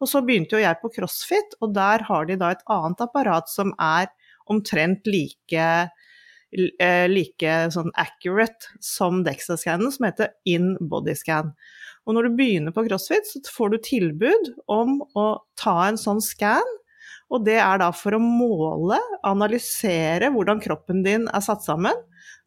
Og 0.00 0.10
så 0.10 0.22
begynte 0.24 0.56
jo 0.56 0.64
jeg 0.64 0.80
på 0.82 0.92
CrossFit, 0.94 1.58
og 1.60 1.74
der 1.76 2.06
har 2.08 2.28
de 2.28 2.38
da 2.40 2.52
et 2.54 2.64
annet 2.72 3.04
apparat 3.04 3.50
som 3.52 3.74
er 3.82 4.10
omtrent 4.50 5.06
like 5.08 5.66
eh, 6.52 7.06
like 7.08 7.54
sånn 7.72 7.92
accurate 8.00 8.72
som 8.84 9.22
DEXA-scannen, 9.26 9.92
som 9.94 10.08
heter 10.08 10.34
in 10.48 10.74
body 10.80 11.16
scan. 11.18 11.54
Og 12.06 12.16
når 12.16 12.26
du 12.26 12.38
begynner 12.40 12.74
på 12.74 12.84
CrossFit, 12.88 13.28
så 13.28 13.42
får 13.54 13.72
du 13.72 13.82
tilbud 13.86 14.54
om 14.72 15.00
å 15.18 15.26
ta 15.58 15.76
en 15.86 16.00
sånn 16.00 16.22
scan, 16.24 16.78
og 17.32 17.44
det 17.46 17.56
er 17.64 17.80
da 17.80 17.88
for 17.96 18.12
å 18.16 18.20
måle, 18.22 18.98
analysere 19.24 20.28
hvordan 20.34 20.60
kroppen 20.60 21.00
din 21.06 21.24
er 21.32 21.44
satt 21.44 21.64
sammen. 21.64 21.96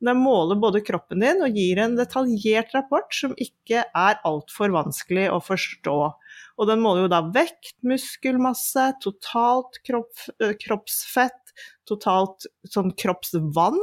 Den 0.04 0.20
måler 0.22 0.60
både 0.62 0.84
kroppen 0.86 1.24
din 1.24 1.42
og 1.42 1.58
gir 1.58 1.80
en 1.82 1.96
detaljert 1.98 2.74
rapport 2.76 3.10
som 3.16 3.34
ikke 3.42 3.86
er 3.88 4.20
altfor 4.28 4.74
vanskelig 4.76 5.30
å 5.34 5.40
forstå. 5.42 5.98
Og 6.60 6.70
den 6.70 6.84
måler 6.84 7.06
jo 7.06 7.14
da 7.16 7.24
vekt, 7.34 7.74
muskelmasse, 7.88 8.92
totalt 9.04 9.82
kropp, 9.88 10.14
kroppsfett, 10.62 11.56
totalt 11.90 12.46
sånn 12.70 12.94
kroppsvann. 13.00 13.80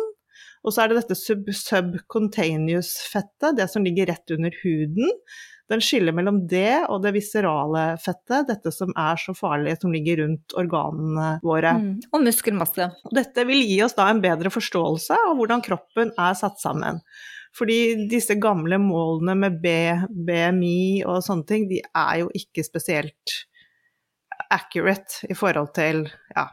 Og 0.62 0.70
så 0.70 0.84
er 0.84 0.92
det 0.92 1.00
dette 1.00 1.18
sub 1.18 1.48
subcutaneous-fettet, 1.58 3.56
det 3.58 3.66
som 3.72 3.82
ligger 3.82 4.06
rett 4.12 4.30
under 4.36 4.54
huden. 4.62 5.10
Den 5.72 5.82
skiller 5.85 6.12
mellom 6.12 6.42
det 6.48 6.85
og 6.92 7.02
det 7.04 7.14
viserale 7.16 7.85
fettet, 8.02 8.50
dette 8.50 8.72
som 8.74 8.92
er 8.98 9.20
så 9.20 9.32
farlig, 9.37 9.78
som 9.80 9.92
ligger 9.94 10.20
rundt 10.20 10.56
organene 10.61 11.28
våre. 11.44 11.74
Mm. 11.80 11.92
Og 12.12 12.26
muskelmasse. 12.26 12.90
Dette 13.14 13.46
vil 13.48 13.64
gi 13.64 13.78
oss 13.87 13.96
da 13.96 14.11
en 14.12 14.20
bedre 14.24 14.52
forståelse 14.52 15.16
av 15.30 15.38
hvordan 15.38 15.64
kroppen 15.64 16.12
er 16.12 16.37
satt 16.38 16.61
sammen. 16.61 17.00
Fordi 17.56 18.08
disse 18.08 18.37
gamle 18.40 18.78
målene 18.80 19.37
med 19.37 19.61
B, 19.64 19.72
BMI 20.08 21.04
og 21.08 21.20
sånne 21.24 21.48
ting, 21.48 21.66
de 21.68 21.82
er 21.85 22.22
jo 22.22 22.30
ikke 22.37 22.64
spesielt 22.64 23.37
accurate 24.52 25.28
i 25.32 25.37
forhold 25.37 25.72
til 25.76 26.06
ja, 26.35 26.46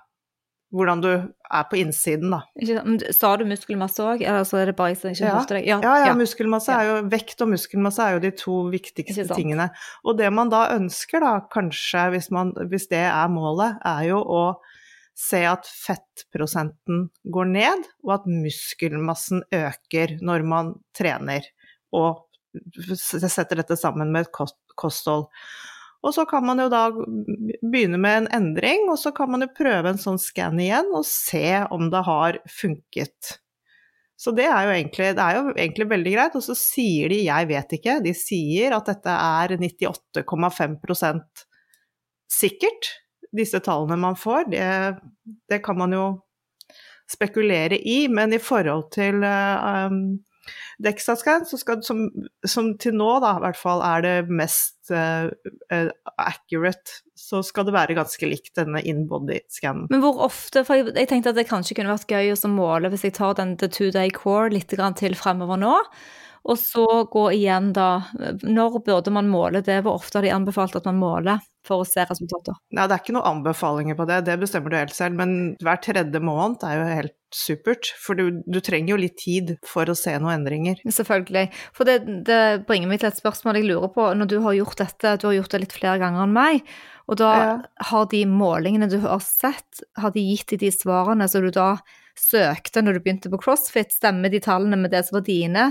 hvordan 0.69 1.01
du 1.01 1.10
er 1.10 1.63
på 1.69 1.79
innsiden, 1.79 2.29
da. 2.29 2.43
Sa 3.15 3.32
du 3.39 3.45
muskelmasse 3.49 4.03
òg, 4.05 4.21
eller 4.21 4.45
så 4.45 4.60
er 4.62 4.69
det 4.69 4.75
bare 4.77 4.93
jeg 4.93 4.99
som 5.01 5.10
ikke 5.12 5.25
Ja. 5.25 5.36
hørte 5.39 5.55
deg? 5.58 5.65
Ja, 5.65 5.79
ja, 5.82 6.13
muskelmasse 6.13 6.69
er 6.75 6.84
jo, 6.86 6.97
vekt 7.10 7.41
og 7.41 7.49
muskelmasse 7.55 8.05
er 8.05 8.13
jo 8.13 8.19
de 8.27 8.32
to 8.38 8.58
viktigste 8.69 9.25
tingene. 9.34 9.69
Og 10.05 10.17
det 10.19 10.29
man 10.34 10.51
da 10.53 10.67
ønsker, 10.75 11.19
da, 11.25 11.39
kanskje, 11.49 12.10
hvis, 12.13 12.29
man, 12.32 12.53
hvis 12.69 12.88
det 12.91 13.01
er 13.01 13.27
målet, 13.34 13.79
er 13.84 14.03
jo 14.12 14.21
å 14.21 14.43
se 15.19 15.41
at 15.43 15.65
fettprosenten 15.67 17.10
går 17.34 17.49
ned, 17.49 17.89
og 18.05 18.13
at 18.19 18.29
muskelmassen 18.29 19.41
øker 19.51 20.19
når 20.21 20.45
man 20.47 20.75
trener, 20.95 21.41
og 21.91 22.25
setter 22.95 23.60
dette 23.60 23.75
sammen 23.77 24.13
med 24.13 24.27
et 24.27 24.32
kosthold. 24.79 25.27
Og 25.99 26.13
så 26.15 26.23
kan 26.29 26.45
man 26.47 26.62
jo 26.63 26.69
da 26.71 26.85
begynne 26.93 27.99
med 27.99 28.21
en 28.21 28.29
endring, 28.38 28.88
og 28.91 28.99
så 29.01 29.12
kan 29.15 29.31
man 29.33 29.43
jo 29.43 29.49
prøve 29.51 29.91
en 29.91 29.99
sånn 29.99 30.19
skann 30.21 30.59
igjen 30.63 30.93
og 30.95 31.03
se 31.07 31.59
om 31.75 31.89
det 31.91 32.03
har 32.07 32.39
funket. 32.47 33.35
Så 34.19 34.31
det 34.35 34.47
er 34.51 34.67
jo 34.67 34.71
egentlig, 34.75 35.09
det 35.15 35.23
er 35.25 35.38
jo 35.38 35.43
egentlig 35.53 35.85
veldig 35.93 36.13
greit. 36.15 36.33
Og 36.35 36.43
så 36.43 36.55
sier 36.59 37.12
de, 37.12 37.21
jeg 37.23 37.49
vet 37.51 37.75
ikke, 37.77 37.99
de 38.03 38.12
sier 38.15 38.75
at 38.75 38.89
dette 38.91 39.13
er 39.15 39.53
98,5% 39.59 41.45
sikkert. 42.39 42.89
Disse 43.35 43.62
tallene 43.63 43.99
man 44.01 44.17
får, 44.19 44.49
det, 44.51 44.65
det 45.51 45.62
kan 45.63 45.77
man 45.79 45.93
jo 45.95 46.05
spekulere 47.09 47.77
i, 47.79 48.07
men 48.12 48.33
i 48.35 48.41
forhold 48.41 48.89
til 48.93 49.23
uh, 49.23 49.88
um, 49.88 50.19
Dexascan, 50.80 51.44
som, 51.84 52.06
som 52.48 52.70
til 52.80 52.96
nå 52.96 53.10
da, 53.24 53.34
i 53.36 53.44
hvert 53.44 53.60
fall 53.60 53.82
er 53.84 54.04
det 54.06 54.15
mest 54.32 54.92
uh, 54.94 55.28
accurate, 56.15 57.02
så 57.20 57.42
skal 57.44 57.68
det 57.68 57.76
være 57.76 57.98
ganske 57.98 58.30
likt 58.30 58.54
denne 58.56 58.82
in-body-scannen. 58.88 59.89
Men 59.92 60.04
hvor 60.04 60.24
ofte, 60.30 60.63
for 60.68 60.80
jeg, 60.80 60.94
jeg 60.96 61.12
tenkte 61.12 61.34
at 61.34 61.39
det 61.42 61.50
kanskje 61.50 61.76
kunne 61.78 61.92
vært 61.92 62.15
gøy 62.15 62.32
å 62.32 62.54
måle 62.54 62.92
hvis 62.94 63.04
jeg 63.10 63.18
tar 63.20 63.36
den 63.39 63.58
The 63.60 63.68
Two 63.72 63.92
Day 63.96 64.13
Core 64.15 64.54
litt 64.56 64.72
til 64.72 65.20
fremover 65.20 65.60
nå, 65.60 65.76
og 66.49 66.57
så 66.57 66.85
gå 67.13 67.27
igjen 67.35 67.71
da, 67.75 67.89
når 68.41 68.79
burde 68.85 69.13
man 69.13 69.29
måle 69.29 69.62
det, 69.65 69.81
hvor 69.85 69.99
ofte 69.99 70.17
har 70.19 70.25
de 70.25 70.33
anbefalt 70.33 70.75
at 70.79 70.88
man 70.89 70.97
måler 71.01 71.43
for 71.67 71.83
å 71.83 71.88
se 71.88 72.01
resultater? 72.09 72.55
Nei, 72.73 72.88
det 72.89 72.95
er 72.95 73.03
ikke 73.03 73.13
noen 73.13 73.29
anbefalinger 73.38 73.97
på 73.99 74.07
det, 74.09 74.23
det 74.25 74.38
bestemmer 74.41 74.73
du 74.73 74.77
helt 74.79 74.95
selv, 74.95 75.19
men 75.19 75.35
hver 75.62 75.81
tredje 75.85 76.21
måned 76.23 76.65
er 76.65 76.79
jo 76.79 76.88
helt 76.89 77.15
supert, 77.35 77.91
for 78.01 78.17
du, 78.17 78.41
du 78.49 78.57
trenger 78.65 78.95
jo 78.95 78.99
litt 79.03 79.17
tid 79.21 79.53
for 79.69 79.85
å 79.91 79.97
se 79.97 80.15
noen 80.17 80.39
endringer. 80.39 80.79
Selvfølgelig. 80.89 81.45
For 81.77 81.85
det, 81.85 81.99
det 82.25 82.39
bringer 82.69 82.89
meg 82.89 83.03
til 83.03 83.12
et 83.12 83.19
spørsmål 83.21 83.59
jeg 83.59 83.69
lurer 83.69 83.91
på. 83.93 84.07
Når 84.17 84.31
du 84.31 84.39
har 84.47 84.57
gjort 84.57 84.81
dette, 84.81 85.13
du 85.21 85.27
har 85.29 85.38
gjort 85.38 85.53
det 85.53 85.62
litt 85.67 85.77
flere 85.77 86.01
ganger 86.01 86.25
enn 86.25 86.33
meg, 86.39 86.73
og 87.09 87.21
da 87.21 87.29
Ja. 87.38 87.53
har 87.91 88.09
de 88.09 88.23
målingene 88.29 88.89
du 88.89 88.99
har 89.05 89.21
sett, 89.25 89.83
har 89.97 90.13
de 90.15 90.25
gitt 90.25 90.55
deg 90.55 90.63
de 90.65 90.73
svarene 90.73 91.29
som 91.29 91.45
du 91.45 91.51
da 91.53 91.75
søkte 92.19 92.81
når 92.83 92.97
du 92.97 93.03
begynte 93.05 93.31
på 93.31 93.39
CrossFit, 93.41 93.93
stemmer 93.95 94.33
de 94.33 94.41
tallene 94.43 94.77
med 94.81 94.91
det 94.91 95.05
som 95.07 95.19
var 95.19 95.25
dine 95.29 95.69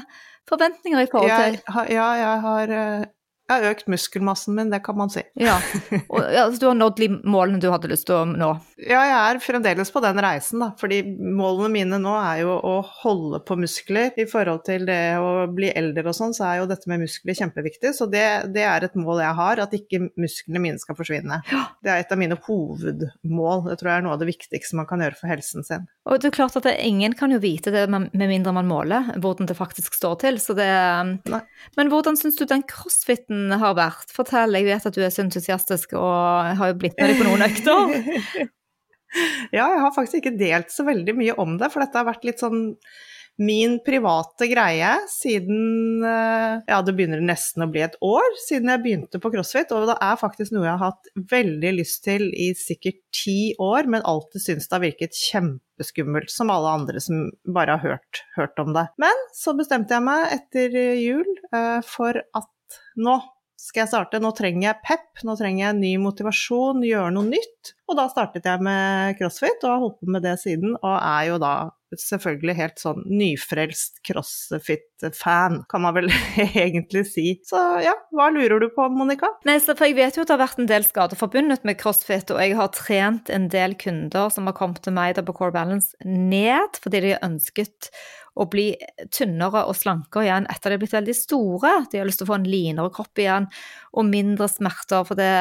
forventninger 0.48 1.00
i 1.00 1.08
forhold 1.12 1.30
til? 1.30 1.60
Jeg, 1.68 1.86
ja, 1.98 2.08
jeg 2.24 2.40
har, 2.46 2.62
eh, 2.78 3.04
jeg 3.48 3.62
har 3.64 3.72
økt 3.72 3.86
muskelmassen 3.88 4.52
min, 4.58 4.68
det 4.68 4.82
kan 4.84 4.96
man 4.98 5.08
si. 5.08 5.22
Ja. 5.40 5.54
Og, 6.12 6.18
ja, 6.20 6.44
altså, 6.44 6.58
du 6.60 6.66
har 6.68 6.74
nådd 6.76 6.98
de 7.00 7.08
målene 7.24 7.60
du 7.62 7.70
hadde 7.72 7.88
lyst 7.88 8.04
til 8.08 8.18
å 8.18 8.26
nå. 8.28 8.50
Ja, 8.76 9.00
jeg 9.08 9.16
er 9.16 9.40
fremdeles 9.40 9.88
på 9.94 10.02
den 10.04 10.20
reisen, 10.20 10.60
da, 10.60 10.68
fordi 10.76 11.00
målene 11.16 11.70
mine 11.72 12.00
nå 12.02 12.12
er 12.20 12.42
jo 12.42 12.58
å 12.60 12.74
holde 13.00 13.40
på 13.48 13.56
muskler. 13.56 14.12
I 14.20 14.26
forhold 14.28 14.66
til 14.68 14.84
det 14.88 15.16
å 15.16 15.46
bli 15.48 15.70
eldre 15.72 16.10
og 16.12 16.18
sånn, 16.18 16.36
så 16.36 16.44
er 16.50 16.60
jo 16.60 16.68
dette 16.68 16.92
med 16.92 17.06
muskler 17.06 17.38
kjempeviktig. 17.40 17.94
Så 17.96 18.10
det, 18.12 18.26
det 18.52 18.66
er 18.68 18.84
et 18.84 18.98
mål 19.00 19.22
jeg 19.24 19.38
har, 19.40 19.64
at 19.64 19.76
ikke 19.78 20.02
musklene 20.20 20.62
mine 20.66 20.82
skal 20.82 20.98
forsvinne. 20.98 21.40
Det 21.80 21.94
er 21.94 22.04
et 22.04 22.12
av 22.12 22.20
mine 22.20 22.36
hovedmål. 22.44 23.64
Det 23.70 23.78
tror 23.80 23.92
jeg 23.94 24.02
er 24.02 24.06
noe 24.10 24.18
av 24.18 24.20
det 24.20 24.28
viktigste 24.28 24.76
man 24.76 24.90
kan 24.90 25.06
gjøre 25.06 25.16
for 25.22 25.32
helsen 25.32 25.64
sin. 25.64 25.88
Og 26.04 26.20
det 26.20 26.28
er 26.28 26.36
klart 26.36 26.60
at 26.60 26.68
det, 26.68 26.76
ingen 26.84 27.16
kan 27.16 27.32
jo 27.32 27.40
vite 27.40 27.72
det 27.72 27.86
med 27.88 28.12
mindre 28.20 28.52
man 28.56 28.68
måler 28.68 29.08
hvordan 29.16 29.48
det 29.48 29.56
faktisk 29.56 29.96
står 29.96 30.20
til. 30.20 30.38
Så 30.40 30.56
det, 30.56 30.68
Nei. 31.32 31.42
men 31.80 31.92
hvordan 31.92 32.16
syns 32.20 32.36
du 32.36 32.44
den 32.48 32.64
crossfiten 32.68 33.37
har 33.60 33.76
vært? 33.78 34.12
Fortell, 34.14 34.56
jeg 34.58 34.68
vet 34.68 34.88
at 34.90 34.96
du 34.96 35.02
er 35.04 35.12
så 35.14 35.24
entusiastisk 35.24 35.96
og 35.98 36.52
har 36.60 36.72
jo 36.72 36.78
blitt 36.80 36.98
med 36.98 37.12
deg 37.12 37.20
på 37.20 37.28
noen 37.28 37.46
økter. 37.48 38.48
Ja, 39.56 39.70
jeg 39.72 39.78
har 39.80 39.92
faktisk 39.94 40.18
ikke 40.18 40.36
delt 40.36 40.68
så 40.68 40.84
veldig 40.84 41.14
mye 41.16 41.34
om 41.40 41.54
det, 41.56 41.70
for 41.72 41.80
dette 41.80 41.96
har 41.96 42.04
vært 42.04 42.26
litt 42.28 42.42
sånn 42.42 42.74
min 43.38 43.76
private 43.86 44.48
greie 44.50 44.90
siden 45.12 46.02
eh, 46.02 46.58
Ja, 46.66 46.80
det 46.82 46.94
begynner 46.98 47.22
nesten 47.22 47.62
å 47.62 47.68
bli 47.70 47.84
et 47.86 47.94
år 48.02 48.26
siden 48.42 48.72
jeg 48.72 48.82
begynte 48.82 49.20
på 49.22 49.30
CrossFit, 49.30 49.70
og 49.74 49.86
det 49.92 49.96
er 50.02 50.18
faktisk 50.18 50.54
noe 50.54 50.66
jeg 50.66 50.74
har 50.74 50.90
hatt 50.90 51.10
veldig 51.30 51.72
lyst 51.78 52.02
til 52.08 52.26
i 52.34 52.50
sikkert 52.58 52.98
ti 53.14 53.54
år, 53.62 53.86
men 53.86 54.02
alltid 54.02 54.42
syntes 54.42 54.66
det 54.66 54.76
har 54.76 54.84
virket 54.88 55.20
kjempeskummelt, 55.22 56.34
som 56.34 56.50
alle 56.50 56.74
andre 56.80 57.02
som 57.02 57.28
bare 57.46 57.78
har 57.78 57.94
hørt, 57.94 58.24
hørt 58.34 58.58
om 58.58 58.74
det. 58.74 58.88
Men 58.98 59.26
så 59.38 59.54
bestemte 59.58 59.94
jeg 59.94 60.08
meg 60.10 60.34
etter 60.40 60.78
jul 60.98 61.28
eh, 61.54 61.78
for 61.86 62.18
at 62.18 62.50
nå 63.00 63.18
skal 63.58 63.82
jeg 63.82 63.90
starte, 63.90 64.20
nå 64.22 64.30
trenger 64.38 64.68
jeg 64.68 64.82
pep, 64.86 65.22
nå 65.26 65.34
trenger 65.38 65.64
jeg 65.64 65.78
ny 65.80 65.92
motivasjon, 66.02 66.84
gjøre 66.86 67.10
noe 67.16 67.26
nytt. 67.26 67.72
Og 67.90 67.98
da 67.98 68.06
startet 68.10 68.46
jeg 68.46 68.62
med 68.64 69.18
crossfit, 69.18 69.64
og 69.64 69.72
har 69.72 69.82
holdt 69.82 69.98
på 69.98 70.12
med 70.14 70.24
det 70.24 70.36
siden, 70.42 70.76
og 70.78 70.94
er 70.94 71.24
jo 71.32 71.40
da 71.42 71.54
selvfølgelig 71.96 72.56
helt 72.58 72.82
sånn 72.82 73.00
nyfrelst 73.08 74.02
crossfit-fan, 74.06 75.62
kan 75.70 75.84
man 75.84 75.96
vel 75.96 76.10
egentlig 76.64 77.04
si. 77.08 77.26
Så 77.48 77.60
ja, 77.84 77.94
hva 78.14 78.28
lurer 78.34 78.60
du 78.62 78.68
på, 78.74 78.88
Monica? 78.92 79.30
Nei, 79.48 79.58
for 79.64 79.86
Jeg 79.88 79.96
vet 79.96 80.18
jo 80.18 80.24
at 80.24 80.30
det 80.30 80.36
har 80.36 80.44
vært 80.44 80.62
en 80.62 80.70
del 80.70 80.86
skader 80.86 81.20
forbundet 81.20 81.64
med 81.68 81.78
crossfit, 81.80 82.32
og 82.34 82.42
jeg 82.42 82.56
har 82.58 82.72
trent 82.76 83.32
en 83.32 83.48
del 83.52 83.76
kunder 83.80 84.32
som 84.34 84.48
har 84.50 84.56
kommet 84.58 84.82
til 84.84 84.96
meg 84.96 85.18
på 85.18 85.34
Core 85.34 85.54
Balance 85.54 85.96
ned 86.04 86.76
fordi 86.82 87.00
de 87.02 87.14
har 87.14 87.24
ønsket 87.26 87.88
å 88.38 88.46
bli 88.50 88.68
tynnere 89.14 89.64
og 89.66 89.74
slankere 89.74 90.28
igjen 90.28 90.46
etter 90.52 90.70
de 90.70 90.76
har 90.76 90.82
blitt 90.84 90.94
veldig 90.94 91.16
store. 91.16 91.72
De 91.90 91.98
har 91.98 92.06
lyst 92.06 92.22
til 92.22 92.28
å 92.28 92.30
få 92.30 92.38
en 92.38 92.48
linere 92.48 92.92
kropp 92.94 93.18
igjen 93.18 93.48
og 93.98 94.06
mindre 94.06 94.46
smerter. 94.50 95.02
for 95.08 95.18
det 95.18 95.32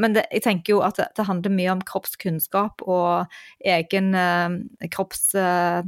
men 0.00 0.16
det, 0.16 0.24
jeg 0.32 0.44
tenker 0.46 0.76
jo 0.76 0.80
at 0.86 0.98
det, 1.00 1.10
det 1.16 1.26
handler 1.28 1.54
mye 1.54 1.74
om 1.74 1.84
kroppskunnskap 1.86 2.84
og 2.86 3.36
egen 3.64 4.14
eh, 4.18 4.88
kropps 4.94 5.34
eh. 5.38 5.84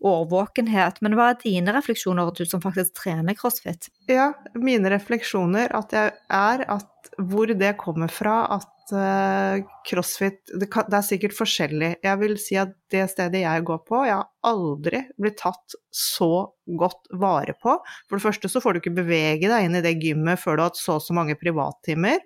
Men 0.00 1.12
hva 1.12 1.26
er 1.28 1.40
dine 1.42 1.74
refleksjoner, 1.76 2.30
du 2.32 2.46
som 2.48 2.62
faktisk 2.64 2.94
trener 3.02 3.36
crossfit? 3.36 3.90
Ja, 4.08 4.30
mine 4.56 4.88
refleksjoner 4.88 5.74
at 5.76 5.92
jeg 5.92 6.14
er 6.32 6.64
at 6.72 7.10
hvor 7.20 7.50
det 7.52 7.74
kommer 7.80 8.08
fra 8.12 8.46
at 8.56 8.94
eh, 8.96 9.64
crossfit 9.88 10.54
det, 10.60 10.70
kan, 10.72 10.86
det 10.88 10.98
er 11.00 11.06
sikkert 11.06 11.36
forskjellig. 11.36 11.90
Jeg 12.06 12.20
vil 12.22 12.36
si 12.40 12.56
at 12.60 12.72
det 12.92 13.06
stedet 13.12 13.42
jeg 13.42 13.66
går 13.68 13.82
på, 13.88 14.00
jeg 14.08 14.16
har 14.16 14.30
aldri 14.48 15.02
blitt 15.20 15.40
tatt 15.42 15.76
så 15.92 16.48
godt 16.80 17.10
vare 17.20 17.56
på. 17.60 17.76
For 18.08 18.16
det 18.16 18.24
første 18.24 18.52
så 18.52 18.62
får 18.64 18.72
du 18.72 18.82
ikke 18.82 18.96
bevege 19.02 19.52
deg 19.52 19.68
inn 19.68 19.76
i 19.76 19.84
det 19.84 19.98
gymmet 20.00 20.40
før 20.40 20.56
du 20.56 20.64
har 20.64 20.72
hatt 20.72 20.80
så 20.80 20.96
og 20.96 21.04
så 21.04 21.16
mange 21.16 21.36
privattimer. 21.40 22.24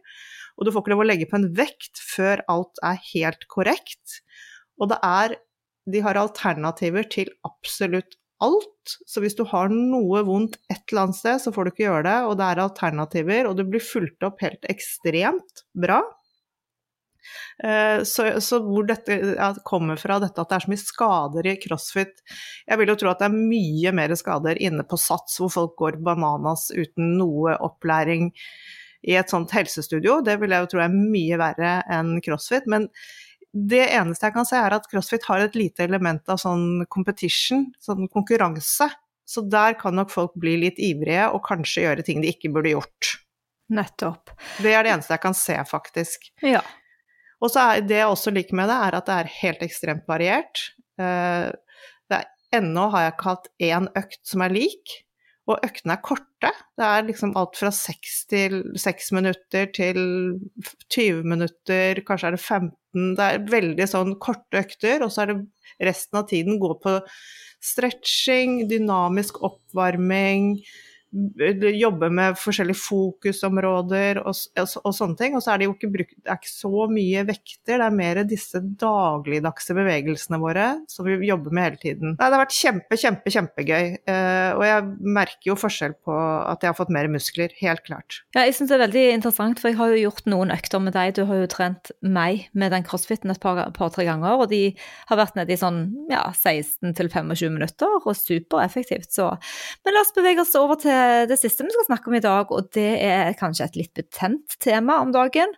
Og 0.59 0.67
du 0.67 0.73
får 0.73 0.85
ikke 0.85 0.95
lov 0.95 1.05
å 1.05 1.09
legge 1.09 1.29
på 1.31 1.39
en 1.41 1.49
vekt 1.57 2.03
før 2.03 2.45
alt 2.53 2.83
er 2.87 3.01
helt 3.13 3.49
korrekt. 3.53 4.21
Og 4.81 4.93
det 4.93 5.01
er 5.03 5.39
De 5.85 6.01
har 6.01 6.17
alternativer 6.17 7.05
til 7.13 7.29
absolutt 7.45 8.15
alt. 8.41 8.95
Så 9.05 9.21
hvis 9.21 9.37
du 9.37 9.43
har 9.51 9.69
noe 9.69 10.23
vondt 10.25 10.57
et 10.73 10.81
eller 10.89 11.03
annet 11.11 11.19
sted, 11.19 11.43
så 11.43 11.53
får 11.53 11.67
du 11.67 11.71
ikke 11.75 11.85
gjøre 11.85 12.07
det, 12.07 12.19
og 12.25 12.39
det 12.41 12.47
er 12.47 12.61
alternativer, 12.65 13.49
og 13.51 13.59
du 13.59 13.67
blir 13.69 13.85
fulgt 13.85 14.25
opp 14.25 14.41
helt 14.41 14.65
ekstremt 14.73 15.65
bra. 15.77 15.99
Eh, 17.65 18.03
Så, 18.05 18.27
så 18.41 18.61
hvor 18.65 18.87
dette 18.89 19.19
kommer 19.65 20.01
fra, 20.01 20.19
dette 20.23 20.41
at 20.41 20.51
det 20.51 20.57
er 20.57 20.65
så 20.65 20.73
mye 20.73 20.83
skader 20.83 21.47
i 21.49 21.55
crossfit 21.63 22.21
Jeg 22.69 22.81
vil 22.81 22.93
jo 22.93 22.97
tro 23.01 23.13
at 23.13 23.23
det 23.23 23.29
er 23.31 23.37
mye 23.53 23.93
mer 23.97 24.13
skader 24.19 24.61
inne 24.61 24.85
på 24.89 24.99
Sats, 25.01 25.39
hvor 25.41 25.53
folk 25.53 25.77
går 25.81 26.01
bananas 26.05 26.71
uten 26.75 27.15
noe 27.21 27.57
opplæring 27.65 28.31
i 29.05 29.15
et 29.21 29.31
sånt 29.31 29.53
helsestudio. 29.53 30.21
Det 30.25 30.39
vil 30.41 30.55
jeg 30.55 30.65
jo 30.65 30.71
tro 30.73 30.83
er 30.85 30.93
mye 30.95 31.39
verre 31.41 31.77
enn 31.93 32.17
crossfit. 32.25 32.67
Men 32.71 32.89
det 33.55 33.85
eneste 33.95 34.27
jeg 34.27 34.35
kan 34.35 34.49
se, 34.49 34.59
er 34.59 34.75
at 34.75 34.89
crossfit 34.91 35.27
har 35.29 35.45
et 35.45 35.59
lite 35.59 35.85
element 35.85 36.25
av 36.33 36.41
sånn 36.43 36.87
competition, 36.91 37.69
sånn 37.85 38.09
konkurranse. 38.13 38.89
Så 39.25 39.45
der 39.49 39.77
kan 39.81 39.95
nok 39.97 40.11
folk 40.13 40.35
bli 40.41 40.57
litt 40.67 40.81
ivrige 40.83 41.29
og 41.33 41.45
kanskje 41.47 41.87
gjøre 41.87 42.05
ting 42.05 42.25
de 42.25 42.33
ikke 42.35 42.51
burde 42.53 42.75
gjort. 42.75 43.13
Nettopp. 43.73 44.35
Det 44.61 44.75
er 44.75 44.85
det 44.85 44.93
eneste 44.93 45.15
jeg 45.15 45.23
kan 45.23 45.37
se, 45.39 45.55
faktisk. 45.69 46.27
Ja. 46.45 46.61
Og 47.41 47.53
så 47.53 47.63
er 47.65 47.87
det 47.87 47.97
jeg 48.03 48.11
også 48.11 48.33
liker 48.35 48.57
med 48.59 48.69
det, 48.69 48.77
er 48.89 48.97
at 48.99 49.09
det 49.09 49.15
er 49.21 49.33
helt 49.39 49.65
ekstremt 49.65 50.09
variert. 50.09 50.67
Eh, 51.01 51.53
Det 52.05 52.19
er, 52.19 52.27
ennå 52.59 52.91
har 52.93 53.07
jeg 53.07 53.13
ikke 53.15 53.31
hatt 53.31 53.49
én 53.65 53.87
økt 53.97 54.21
som 54.29 54.43
er 54.45 54.53
lik. 54.53 54.99
Og 55.45 55.61
øktene 55.67 55.99
er 55.99 56.05
korte. 56.05 56.51
Det 56.79 56.87
er 56.87 57.05
liksom 57.05 57.35
alt 57.37 57.59
fra 57.61 57.71
6 57.75 58.15
til 58.33 58.55
6 58.81 59.11
minutter 59.17 59.69
til 59.77 59.99
20 60.95 61.21
minutter, 61.29 62.01
kanskje 62.07 62.31
er 62.31 62.37
det 62.37 62.41
15. 62.41 63.11
Det 63.19 63.27
er 63.27 63.45
veldig 63.53 63.89
sånn 63.91 64.17
korte 64.23 64.63
økter, 64.65 65.05
og 65.05 65.13
så 65.13 65.25
er 65.25 65.35
det 65.35 65.39
resten 65.91 66.21
av 66.21 66.29
tiden 66.31 66.61
gå 66.63 66.73
på 66.81 66.97
stretching, 67.65 68.65
dynamisk 68.71 69.43
oppvarming, 69.45 70.55
jobbe 71.79 72.11
med 72.15 72.39
forskjellige 72.39 72.81
fokusområder 72.81 74.21
og, 74.23 74.35
og, 74.59 74.75
og, 74.83 74.95
sånne 74.97 75.19
ting. 75.19 75.37
Og 75.37 75.45
så 75.45 75.55
er 75.55 75.61
det 75.61 75.69
jo 75.69 75.75
ikke, 75.77 75.91
brukt, 75.95 76.17
det 76.25 76.37
ikke 76.39 76.51
så 76.51 76.87
mye 76.91 77.25
vekter, 77.29 77.79
det 77.79 77.87
er 77.87 77.97
mer 77.97 78.23
disse 78.29 78.61
dagligdagse 78.81 79.77
bevegelsene 79.77 80.41
våre 80.43 80.67
som 80.91 81.07
vi 81.07 81.19
jobber 81.29 81.55
med 81.55 81.69
hele 81.69 81.81
tiden. 81.83 82.15
Nei, 82.19 82.29
det 82.29 82.37
har 82.37 82.43
vært 82.45 82.57
kjempe, 82.57 82.99
kjempe, 83.01 83.35
kjempegøy. 83.35 83.91
Eh, 84.11 84.51
og 84.57 84.65
jeg 84.67 84.87
merker 85.19 85.51
jo 85.53 85.59
forskjell 85.59 85.97
på 86.05 86.15
at 86.15 86.65
jeg 86.65 86.73
har 86.73 86.79
fått 86.79 86.93
mer 86.95 87.11
muskler, 87.13 87.55
helt 87.61 87.85
klart. 87.87 88.21
Ja, 88.37 88.45
jeg 88.47 88.57
syns 88.59 88.73
det 88.73 88.79
er 88.79 88.85
veldig 88.87 89.05
interessant, 89.15 89.63
for 89.63 89.71
jeg 89.71 89.79
har 89.81 89.95
jo 89.95 90.03
gjort 90.07 90.29
noen 90.31 90.55
økter 90.55 90.83
med 90.83 90.97
deg. 90.97 91.15
Du 91.19 91.25
har 91.29 91.43
jo 91.45 91.51
trent 91.51 91.93
meg 92.03 92.49
med 92.57 92.75
den 92.75 92.87
crossfiten 92.87 93.33
et 93.33 93.43
par-tre 93.43 93.71
par, 93.75 93.95
ganger, 94.05 94.41
og 94.43 94.51
de 94.51 94.63
har 95.09 95.21
vært 95.21 95.39
nede 95.39 95.55
i 95.55 95.61
sånn 95.61 95.81
ja, 96.11 96.27
16 96.35 96.95
25 96.95 97.55
minutter, 97.55 97.99
og 98.03 98.17
supereffektivt. 98.19 99.13
Så 99.15 99.31
Men 99.85 99.97
la 99.97 100.03
oss 100.03 100.15
bevege 100.17 100.43
oss 100.43 100.55
over 100.59 100.79
til 100.81 101.04
det 101.31 101.39
siste 101.41 101.67
vi 101.67 101.75
skal 101.75 101.89
snakke 101.89 102.11
om 102.11 102.17
i 102.19 102.23
dag, 102.25 102.53
og 102.53 102.71
det 102.77 102.91
er 103.05 103.37
kanskje 103.39 103.69
et 103.69 103.81
litt 103.81 103.93
betent 103.99 104.57
tema 104.63 105.01
om 105.03 105.13
dagen. 105.15 105.53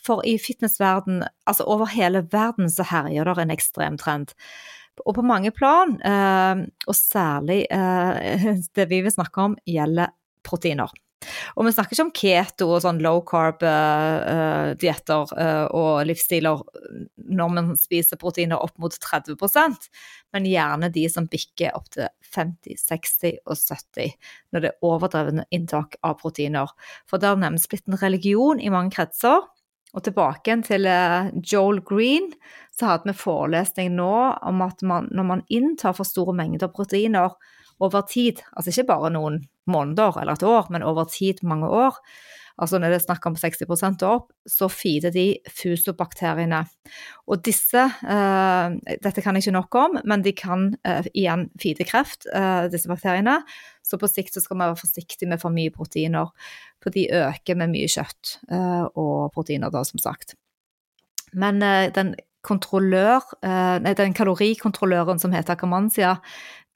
For 0.00 0.24
i 0.24 0.36
fitnessverden, 0.40 1.24
altså 1.48 1.66
over 1.68 1.90
hele 1.92 2.22
verden, 2.32 2.70
så 2.72 2.86
herjer 2.88 3.28
det 3.28 3.42
en 3.42 3.54
ekstrem 3.54 3.98
trend. 4.00 4.32
Og 5.06 5.14
på 5.16 5.24
mange 5.24 5.52
plan, 5.54 5.96
eh, 6.04 6.64
og 6.86 6.96
særlig 6.96 7.62
eh, 7.72 8.56
det 8.76 8.88
vi 8.90 9.02
vil 9.04 9.14
snakke 9.14 9.48
om, 9.50 9.56
gjelder 9.68 10.12
proteiner. 10.46 10.92
Og 11.56 11.66
vi 11.66 11.72
snakker 11.74 11.94
ikke 11.94 12.06
om 12.06 12.12
keto 12.16 12.68
og 12.72 12.80
sånn 12.84 13.02
low 13.04 13.20
carb-dietter 13.28 15.26
uh, 15.26 15.34
uh, 15.36 15.66
og 15.76 16.06
livsstiler 16.08 16.62
når 17.30 17.52
man 17.52 17.74
spiser 17.78 18.20
proteiner 18.20 18.62
opp 18.62 18.78
mot 18.80 18.94
30% 18.94 19.90
men 20.32 20.48
gjerne 20.48 20.90
de 20.94 21.04
som 21.12 21.28
bikker 21.30 21.76
opp 21.76 21.90
til 21.94 22.08
50, 22.34 22.80
60 22.80 23.38
og 23.44 23.56
70 23.58 24.16
når 24.54 24.64
det 24.64 24.72
er 24.72 24.86
overdrevne 24.86 25.46
inntak 25.54 25.98
av 26.06 26.18
proteiner. 26.22 26.70
For 27.10 27.20
det 27.20 27.32
har 27.32 27.40
nemlig 27.40 27.68
blitt 27.70 27.88
en 27.90 28.00
religion 28.00 28.62
i 28.62 28.72
mange 28.72 28.94
kretser. 28.96 29.48
Og 29.90 30.04
tilbake 30.06 30.54
til 30.62 30.86
Joel 31.50 31.80
Green, 31.82 32.28
så 32.70 32.92
hadde 32.92 33.10
vi 33.10 33.18
forelesning 33.18 33.96
nå 33.96 34.12
om 34.46 34.62
at 34.62 34.84
man, 34.86 35.08
når 35.10 35.26
man 35.26 35.42
inntar 35.50 35.96
for 35.98 36.06
store 36.06 36.34
mengder 36.38 36.70
proteiner 36.70 37.34
over 37.80 38.04
tid, 38.08 38.42
altså 38.52 38.72
ikke 38.72 38.90
bare 38.92 39.12
noen 39.14 39.40
måneder 39.70 40.20
eller 40.20 40.36
et 40.36 40.46
år, 40.46 40.68
men 40.72 40.84
over 40.86 41.08
tid, 41.10 41.40
mange 41.46 41.68
år, 41.68 41.96
altså 42.60 42.78
når 42.78 42.92
det 42.92 42.98
er 42.98 43.04
snakk 43.06 43.26
om 43.28 43.36
60 43.38 43.62
og 43.64 44.04
opp, 44.08 44.30
så 44.48 44.68
feeder 44.72 45.12
de 45.14 45.24
fusobakteriene. 45.48 46.60
Og 47.30 47.42
disse 47.46 47.80
eh, 47.80 48.76
Dette 49.00 49.24
kan 49.24 49.36
jeg 49.36 49.46
ikke 49.46 49.56
nok 49.56 49.78
om, 49.80 49.98
men 50.04 50.24
de 50.26 50.34
kan 50.36 50.68
eh, 50.84 51.08
igjen 51.14 51.48
feede 51.60 51.86
kreft, 51.88 52.28
eh, 52.34 52.66
disse 52.72 52.90
bakteriene. 52.90 53.40
Så 53.86 53.98
på 54.00 54.10
sikt 54.10 54.36
så 54.36 54.44
skal 54.44 54.58
vi 54.58 54.66
være 54.66 54.80
forsiktig 54.80 55.30
med 55.30 55.40
for 55.42 55.54
mye 55.54 55.72
proteiner, 55.74 56.30
for 56.82 56.94
de 56.94 57.08
øker 57.08 57.58
med 57.58 57.72
mye 57.72 57.88
kjøtt 57.90 58.36
og 58.94 59.32
proteiner, 59.34 59.72
da, 59.72 59.82
som 59.88 59.98
sagt. 59.98 60.36
Men 61.34 61.58
den 61.94 62.14
kontrollør, 62.46 63.26
nei, 63.42 63.92
den 63.98 64.14
kalorikontrolløren 64.16 65.18
som 65.20 65.34
heter 65.34 65.58
Akamansia, 65.58 66.14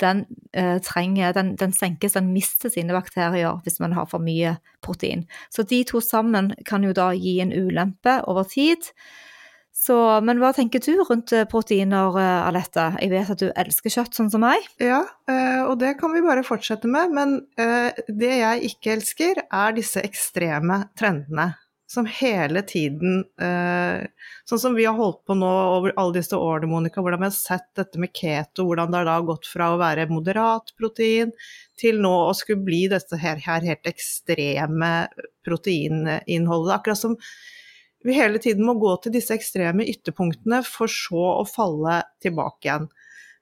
den 0.00 0.24
eh, 0.52 0.78
trenger, 0.82 1.32
den, 1.32 1.54
den, 1.56 1.72
senkes, 1.72 2.16
den 2.16 2.32
mister 2.34 2.72
sine 2.72 2.94
bakterier 2.96 3.60
hvis 3.64 3.80
man 3.82 3.94
har 3.96 4.08
for 4.10 4.22
mye 4.22 4.56
protein. 4.84 5.26
Så 5.54 5.66
de 5.68 5.82
to 5.88 6.02
sammen 6.02 6.52
kan 6.66 6.84
jo 6.84 6.94
da 6.96 7.12
gi 7.14 7.38
en 7.44 7.54
ulempe 7.54 8.20
over 8.30 8.48
tid. 8.48 8.90
Så, 9.74 9.96
men 10.24 10.38
hva 10.40 10.52
tenker 10.54 10.80
du 10.80 11.02
rundt 11.02 11.34
eh, 11.34 11.46
proteiner, 11.50 12.14
eh, 12.20 12.46
Alette? 12.48 12.92
Jeg 13.02 13.12
vet 13.12 13.32
at 13.34 13.42
du 13.42 13.50
elsker 13.50 13.92
kjøtt, 13.92 14.14
sånn 14.16 14.30
som 14.32 14.44
meg. 14.46 14.64
Ja, 14.82 15.02
eh, 15.28 15.60
og 15.66 15.76
det 15.82 15.96
kan 16.00 16.14
vi 16.14 16.24
bare 16.24 16.46
fortsette 16.46 16.90
med. 16.90 17.12
Men 17.14 17.36
det 17.54 18.32
jeg 18.38 18.70
ikke 18.70 18.94
elsker, 18.96 19.44
er 19.44 19.76
disse 19.76 20.02
ekstreme 20.06 20.86
trendene 20.98 21.52
som 21.86 22.06
hele 22.08 22.62
tiden 22.64 23.24
eh, 23.40 24.06
Sånn 24.48 24.60
som 24.60 24.76
vi 24.76 24.86
har 24.88 24.96
holdt 24.96 25.22
på 25.28 25.36
nå 25.36 25.50
over 25.76 25.94
alle 26.00 26.16
disse 26.18 26.36
årene, 26.36 26.68
Monica, 26.70 27.02
hvordan 27.04 27.22
vi 27.22 27.28
har 27.28 27.36
sett 27.36 27.68
dette 27.76 28.00
med 28.00 28.12
keto, 28.16 28.66
hvordan 28.68 28.92
det 28.92 29.02
har 29.02 29.08
da 29.08 29.18
gått 29.24 29.48
fra 29.48 29.70
å 29.72 29.80
være 29.80 30.08
moderat 30.12 30.72
protein 30.80 31.32
til 31.80 32.00
nå 32.04 32.12
å 32.26 32.34
skulle 32.36 32.64
bli 32.64 32.84
dette 32.92 33.18
her, 33.20 33.40
her 33.44 33.64
helt 33.68 33.88
ekstreme 33.88 34.92
proteininnholdet. 35.44 36.74
Akkurat 36.76 37.00
som 37.00 37.16
vi 38.04 38.16
hele 38.16 38.40
tiden 38.40 38.66
må 38.68 38.76
gå 38.80 38.96
til 39.00 39.14
disse 39.14 39.36
ekstreme 39.36 39.86
ytterpunktene 39.88 40.60
for 40.68 40.92
så 40.92 41.24
å 41.38 41.46
falle 41.48 42.02
tilbake 42.24 42.68
igjen. 42.68 42.90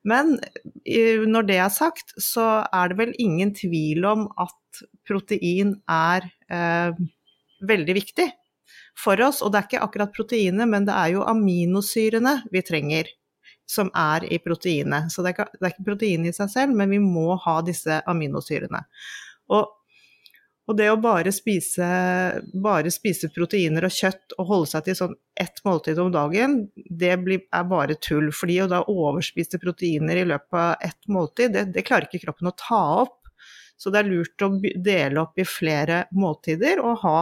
Men 0.07 0.37
når 1.31 1.47
det 1.47 1.59
er 1.63 1.75
sagt, 1.75 2.15
så 2.19 2.65
er 2.75 2.91
det 2.91 2.99
vel 2.99 3.15
ingen 3.23 3.53
tvil 3.55 4.07
om 4.07 4.29
at 4.43 4.83
protein 5.07 5.77
er 5.91 6.27
eh, 6.51 6.95
veldig 7.69 7.97
viktig 7.99 8.29
for 8.99 9.21
oss. 9.25 9.43
Og 9.43 9.53
det 9.53 9.61
er 9.61 9.69
ikke 9.69 9.85
akkurat 9.87 10.15
proteinet, 10.15 10.69
men 10.69 10.87
det 10.89 10.97
er 10.97 11.15
jo 11.17 11.27
aminosyrene 11.29 12.41
vi 12.53 12.65
trenger 12.67 13.11
som 13.69 13.91
er 13.97 14.27
i 14.33 14.39
proteinet. 14.43 15.13
Så 15.13 15.23
det 15.23 15.33
er, 15.33 15.37
ikke, 15.37 15.61
det 15.61 15.71
ikke 15.73 15.87
proteinet 15.93 16.33
i 16.33 16.37
seg 16.37 16.51
selv, 16.53 16.75
men 16.77 16.91
vi 16.93 17.01
må 17.03 17.37
ha 17.41 17.61
disse 17.65 18.01
aminosyrene. 18.11 18.83
Og, 19.53 19.71
og 20.69 20.79
det 20.79 20.89
å 20.93 20.99
bare 21.03 21.33
spise, 21.35 21.87
bare 22.65 22.93
spise, 22.95 23.31
proteiner 23.35 23.87
og 23.87 23.95
kjøtt 23.95 24.37
og 24.39 24.51
holde 24.51 24.71
seg 24.73 24.87
til 24.87 24.99
sånn 24.99 25.17
ett 25.41 25.63
måltid 25.67 26.01
om 26.03 26.13
dagen, 26.15 26.59
det 26.75 27.17
blir, 27.25 27.47
er 27.55 27.67
bare 27.71 27.99
tull. 28.03 28.31
Fordi 28.35 28.61
å 28.65 28.71
da 28.71 28.85
overspise 28.93 29.61
proteiner 29.63 30.21
i 30.21 30.29
løpet 30.29 30.59
av 30.59 30.89
ett 30.91 31.11
måltid, 31.11 31.57
det, 31.57 31.67
det 31.77 31.87
klarer 31.89 32.09
ikke 32.11 32.27
kroppen 32.27 32.53
å 32.53 32.57
ta 32.59 32.85
opp. 33.07 33.19
Så 33.81 33.91
det 33.91 34.03
er 34.03 34.11
lurt 34.13 34.45
å 34.45 34.53
dele 34.63 35.25
opp 35.25 35.41
i 35.43 35.49
flere 35.49 36.05
måltider 36.15 36.79
og 36.85 37.01
ha 37.03 37.21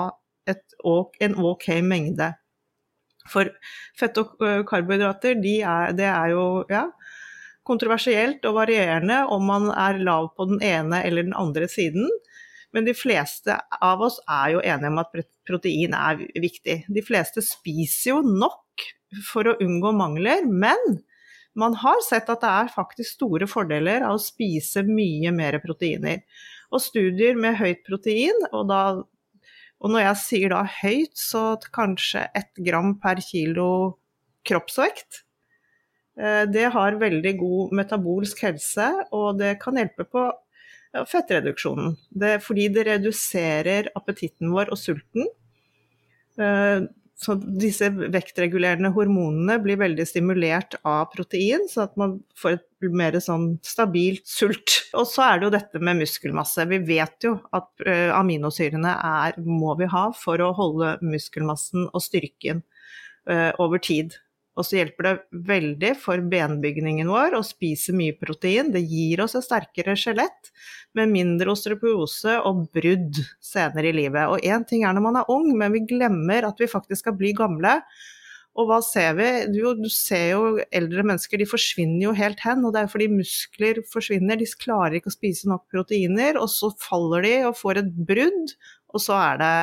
et, 0.49 0.63
en 1.21 1.37
ok 1.37 1.67
mengde. 1.85 2.33
For 3.31 3.51
fett 3.99 4.17
og 4.21 4.39
karbohydrater, 4.69 5.37
de 5.43 5.61
er, 5.61 5.93
det 5.97 6.09
er 6.09 6.33
jo 6.33 6.45
ja, 6.71 6.87
kontroversielt 7.69 8.45
og 8.49 8.57
varierende 8.63 9.23
om 9.31 9.45
man 9.51 9.69
er 9.75 10.01
lav 10.03 10.33
på 10.37 10.49
den 10.51 10.63
ene 10.65 11.03
eller 11.07 11.29
den 11.29 11.37
andre 11.37 11.69
siden. 11.71 12.09
Men 12.75 12.87
de 12.87 12.95
fleste 12.95 13.57
av 13.83 14.03
oss 14.07 14.21
er 14.31 14.55
jo 14.55 14.63
enige 14.63 14.91
om 14.93 15.03
at 15.03 15.15
protein 15.49 15.95
er 15.97 16.25
viktig. 16.39 16.85
De 16.89 17.03
fleste 17.03 17.43
spiser 17.45 18.15
jo 18.15 18.21
nok 18.25 18.87
for 19.27 19.51
å 19.51 19.57
unngå 19.63 19.91
mangler, 19.99 20.47
men 20.47 21.01
man 21.59 21.75
har 21.83 21.99
sett 22.07 22.31
at 22.31 22.43
det 22.45 22.51
er 22.63 22.73
faktisk 22.73 23.17
store 23.17 23.49
fordeler 23.51 24.05
av 24.07 24.17
å 24.17 24.23
spise 24.23 24.85
mye 24.87 25.33
mer 25.35 25.59
proteiner. 25.65 26.23
Og 26.71 26.83
studier 26.85 27.35
med 27.35 27.59
høyt 27.59 27.83
protein, 27.87 28.37
og 28.53 28.69
da 28.71 28.83
og 29.81 29.95
når 29.95 30.05
jeg 30.05 30.21
sier 30.21 30.53
da 30.53 30.61
høyt, 30.69 31.17
så 31.17 31.57
kanskje 31.73 32.27
ett 32.37 32.53
gram 32.67 32.95
per 33.01 33.23
kilo 33.25 33.71
kroppsvekt. 34.47 35.23
Eh, 36.21 36.45
det 36.53 36.69
har 36.75 37.01
veldig 37.01 37.35
god 37.41 37.75
metabolsk 37.81 38.45
helse, 38.45 38.91
og 39.17 39.41
det 39.41 39.57
kan 39.63 39.81
hjelpe 39.81 40.07
på 40.09 40.29
fettreduksjonen. 41.07 41.95
Det, 42.11 42.41
fordi 42.43 42.67
det 42.75 42.87
reduserer 42.89 43.93
appetitten 43.97 44.51
vår 44.53 44.73
og 44.75 44.81
sulten. 44.81 45.29
Eh, 47.21 47.25
så 47.25 47.35
disse 47.37 47.91
vektregulerende 47.91 48.91
hormonene 48.95 49.59
blir 49.63 49.77
veldig 49.81 50.07
stimulert 50.09 50.75
av 50.85 51.11
protein, 51.13 51.69
så 51.69 51.85
at 51.85 51.97
man 51.97 52.23
får 52.37 52.59
et 52.59 52.67
mer 52.81 53.19
sånn 53.21 53.59
stabilt 53.63 54.27
sult. 54.27 54.91
Og 54.95 55.07
så 55.07 55.23
er 55.27 55.39
det 55.39 55.47
jo 55.47 55.53
dette 55.59 55.81
med 55.81 56.01
muskelmasse. 56.01 56.69
Vi 56.71 56.79
vet 56.79 57.25
jo 57.25 57.37
at 57.53 57.69
uh, 57.87 58.17
aminosyrene 58.17 58.95
er, 58.95 59.37
må 59.45 59.77
vi 59.79 59.91
ha 59.91 60.11
for 60.17 60.41
å 60.41 60.53
holde 60.57 60.97
muskelmassen 61.05 61.91
og 61.93 62.01
styrken 62.01 62.63
uh, 63.29 63.53
over 63.61 63.79
tid. 63.79 64.17
Og 64.59 64.67
så 64.67 64.81
hjelper 64.81 65.07
det 65.07 65.43
veldig 65.47 65.93
for 66.03 66.21
benbygningen 66.33 67.09
vår 67.11 67.37
å 67.39 67.43
spise 67.47 67.95
mye 67.97 68.17
protein. 68.19 68.73
Det 68.75 68.83
gir 68.83 69.23
oss 69.23 69.37
et 69.39 69.47
sterkere 69.47 69.95
skjelett 69.99 70.51
med 70.99 71.13
mindre 71.13 71.53
osteoporose 71.55 72.35
og 72.49 72.65
brudd 72.75 73.21
senere 73.45 73.93
i 73.93 73.97
livet. 73.97 74.27
Og 74.27 74.43
én 74.43 74.67
ting 74.67 74.85
er 74.85 74.97
når 74.97 75.07
man 75.07 75.21
er 75.21 75.31
ung, 75.33 75.53
men 75.57 75.77
vi 75.77 75.85
glemmer 75.93 76.49
at 76.49 76.61
vi 76.61 76.71
faktisk 76.71 77.05
skal 77.05 77.17
bli 77.21 77.33
gamle. 77.39 77.79
Og 78.59 78.67
hva 78.67 78.81
ser 78.83 79.15
vi? 79.17 79.29
Du, 79.55 79.63
du, 79.79 79.87
ser 79.95 80.33
jo 80.33 80.43
eldre 80.75 81.05
mennesker, 81.07 81.39
de 81.39 81.47
forsvinner 81.49 82.09
jo 82.09 82.17
helt 82.19 82.43
hen. 82.43 82.67
Og 82.67 82.75
det 82.75 82.83
er 82.83 82.91
fordi 82.91 83.07
muskler 83.13 83.85
forsvinner, 83.93 84.41
de 84.41 84.51
klarer 84.61 84.99
ikke 84.99 85.13
å 85.13 85.15
spise 85.15 85.49
nok 85.49 85.69
proteiner. 85.71 86.41
Og 86.43 86.51
så 86.51 86.73
faller 86.83 87.25
de 87.25 87.37
og 87.47 87.57
får 87.61 87.85
et 87.85 87.95
brudd, 88.11 88.57
og 88.91 89.07
så 89.07 89.15
er 89.31 89.41
det 89.41 89.55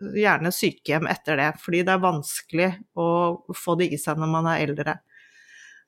gjerne 0.00 0.52
sykehjem 0.54 1.08
etter 1.10 1.40
det, 1.40 1.52
fordi 1.62 1.84
det 1.86 1.94
er 1.94 2.02
vanskelig 2.02 2.70
å 2.98 3.08
få 3.56 3.76
det 3.80 3.90
i 3.94 4.00
seg 4.00 4.20
når 4.20 4.34
man 4.34 4.50
er 4.50 4.66
eldre. 4.66 4.98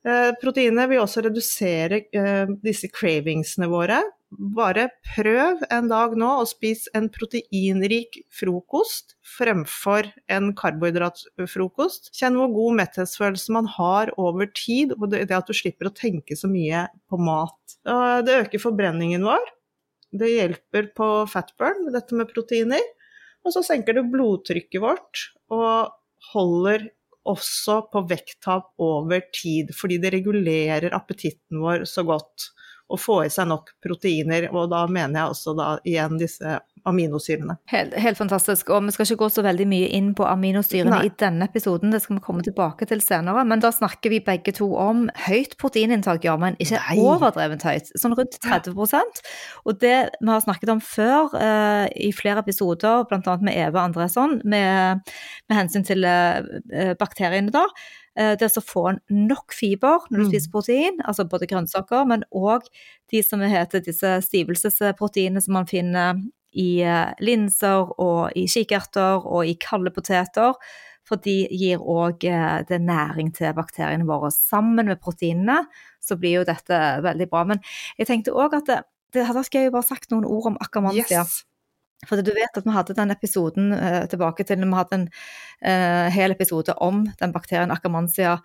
Eh, 0.03 0.33
proteinet 0.41 0.89
vil 0.91 0.99
også 0.99 1.23
redusere 1.23 2.01
eh, 2.11 2.49
disse 2.63 2.89
cravingsene 2.91 3.69
våre, 3.71 4.01
bare 4.33 4.87
prøv 5.13 5.61
en 5.71 5.87
dag 5.91 6.15
nå 6.17 6.29
å 6.41 6.47
spise 6.49 6.91
en 6.97 7.05
proteinrik 7.13 8.17
frokost 8.33 9.13
fremfor 9.35 10.09
en 10.33 10.49
karbohydratfrokost. 10.57 12.09
Kjenn 12.17 12.39
hvor 12.39 12.49
god 12.55 12.79
metthetsfølelse 12.81 13.53
man 13.55 13.69
har 13.77 14.11
over 14.17 14.49
tid, 14.57 14.95
og 14.97 15.13
det 15.13 15.29
at 15.29 15.47
du 15.47 15.53
slipper 15.55 15.91
å 15.91 15.95
tenke 15.95 16.35
så 16.35 16.49
mye 16.51 16.87
på 17.07 17.21
mat. 17.21 17.77
Det 18.25 18.39
øker 18.41 18.63
forbrenningen 18.63 19.23
vår. 19.27 19.53
Det 20.17 20.33
hjelper 20.33 20.89
på 20.97 21.11
fatburn, 21.29 21.87
dette 21.93 22.17
med 22.17 22.33
proteiner. 22.33 22.81
Og 23.43 23.55
så 23.55 23.63
senker 23.65 23.97
det 23.97 24.07
blodtrykket 24.11 24.81
vårt, 24.83 25.23
og 25.51 25.91
holder 26.31 26.87
også 27.27 27.81
på 27.91 28.03
vekttap 28.09 28.71
over 28.83 29.23
tid, 29.35 29.71
fordi 29.75 29.99
det 30.03 30.13
regulerer 30.15 30.95
appetitten 30.95 31.61
vår 31.63 31.85
så 31.89 32.03
godt 32.07 32.49
å 32.91 32.99
få 32.99 33.23
i 33.25 33.31
seg 33.31 33.47
nok 33.49 33.73
proteiner, 33.83 34.49
og 34.51 34.69
da 34.73 34.83
mener 34.91 35.21
jeg 35.21 35.33
også 35.35 35.55
da 35.57 35.67
igjen 35.87 36.19
disse 36.19 36.59
aminosyrene. 36.83 37.55
Helt, 37.71 37.93
helt 37.95 38.19
fantastisk, 38.19 38.69
og 38.75 38.83
vi 38.83 38.93
skal 38.93 39.07
ikke 39.07 39.21
gå 39.21 39.29
så 39.31 39.43
veldig 39.45 39.67
mye 39.71 39.87
inn 39.95 40.09
på 40.17 40.25
aminosyrene 40.27 40.97
Nei. 40.97 41.07
i 41.07 41.13
denne 41.19 41.47
episoden, 41.47 41.93
det 41.95 42.01
skal 42.03 42.17
vi 42.17 42.25
komme 42.25 42.43
tilbake 42.43 42.87
til 42.89 43.01
senere, 43.03 43.45
men 43.47 43.63
da 43.63 43.71
snakker 43.71 44.11
vi 44.11 44.19
begge 44.25 44.51
to 44.57 44.67
om 44.79 45.05
høyt 45.29 45.55
proteininntak, 45.61 46.27
ja, 46.27 46.35
men 46.39 46.59
ikke 46.59 46.81
Nei. 46.81 46.97
overdrevent 46.99 47.63
høyt, 47.67 47.93
sånn 47.99 48.17
rundt 48.19 48.35
30% 48.43 49.23
og 49.63 49.79
det 49.79 49.95
vi 50.19 50.29
har 50.29 50.43
snakket 50.43 50.73
om 50.75 50.83
før 50.83 51.33
eh, 51.39 51.87
i 52.09 52.11
flere 52.15 52.43
episoder, 52.43 53.07
annet 53.13 53.47
med 53.47 53.55
Eva 53.55 53.87
Andresson, 53.87 54.41
med, 54.43 55.03
med 55.47 55.59
hensyn 55.59 55.87
til 55.87 56.03
eh, 56.03 56.93
bakteriene 56.99 57.53
da, 57.53 57.63
eh, 58.15 58.35
det 58.35 58.47
er 58.47 58.61
å 58.61 58.63
få 58.63 58.85
en 58.91 58.99
nok 59.09 59.53
fiber 59.53 60.05
når 60.09 60.17
du 60.17 60.23
Mm. 60.25 60.29
spiser 60.31 60.51
protein, 60.51 61.01
altså 61.05 61.25
både 61.29 61.47
grønnsaker, 61.47 62.05
men 62.07 62.23
òg 62.33 62.61
de 63.11 63.21
som 63.23 63.39
heter 63.39 63.79
disse 63.83 64.21
stivelsesproteinene 64.27 65.41
som 65.41 65.53
man 65.53 65.65
finner 65.65 66.21
i 66.53 66.81
eh, 66.81 67.13
linser 67.19 67.89
og 67.99 68.31
i 68.35 68.45
kikerter 68.47 69.25
og 69.25 69.45
i 69.45 69.55
kalde 69.55 69.91
poteter. 69.91 70.53
For 71.03 71.17
de 71.19 71.47
gir 71.51 71.79
òg 71.79 72.21
det 72.69 72.79
næring 72.79 73.33
til 73.35 73.51
bakteriene 73.53 74.05
våre. 74.07 74.31
Sammen 74.31 74.85
med 74.87 75.01
proteinene 75.01 75.65
så 75.99 76.15
blir 76.15 76.37
jo 76.39 76.43
dette 76.47 76.77
veldig 77.03 77.29
bra. 77.29 77.43
Men 77.43 77.59
jeg 77.97 78.07
tenkte 78.07 78.31
òg 78.31 78.53
at 78.55 78.65
det, 78.69 78.77
det 79.11 79.25
hadde 79.27 79.41
vært 79.41 79.53
jeg 79.53 79.65
jo 79.65 79.71
bare 79.71 79.83
sagt 79.83 80.11
noen 80.11 80.23
ord 80.23 80.53
om 80.53 80.57
akkermansia. 80.63 81.25
Yes. 81.25 81.43
For 82.09 82.21
du 82.21 82.33
vet 82.35 82.57
at 82.59 82.65
vi 82.65 82.75
hadde 82.75 82.95
den 82.97 83.13
episoden 83.13 83.73
eh, 83.75 84.03
tilbake 84.11 84.45
til 84.47 84.61
når 84.61 84.71
vi 84.71 84.79
hadde 84.81 84.99
en 84.99 85.07
eh, 85.61 86.07
hel 86.13 86.35
episode 86.35 86.75
om 86.83 87.05
den 87.19 87.35
bakterien 87.35 87.73
akkermansia 87.73 88.37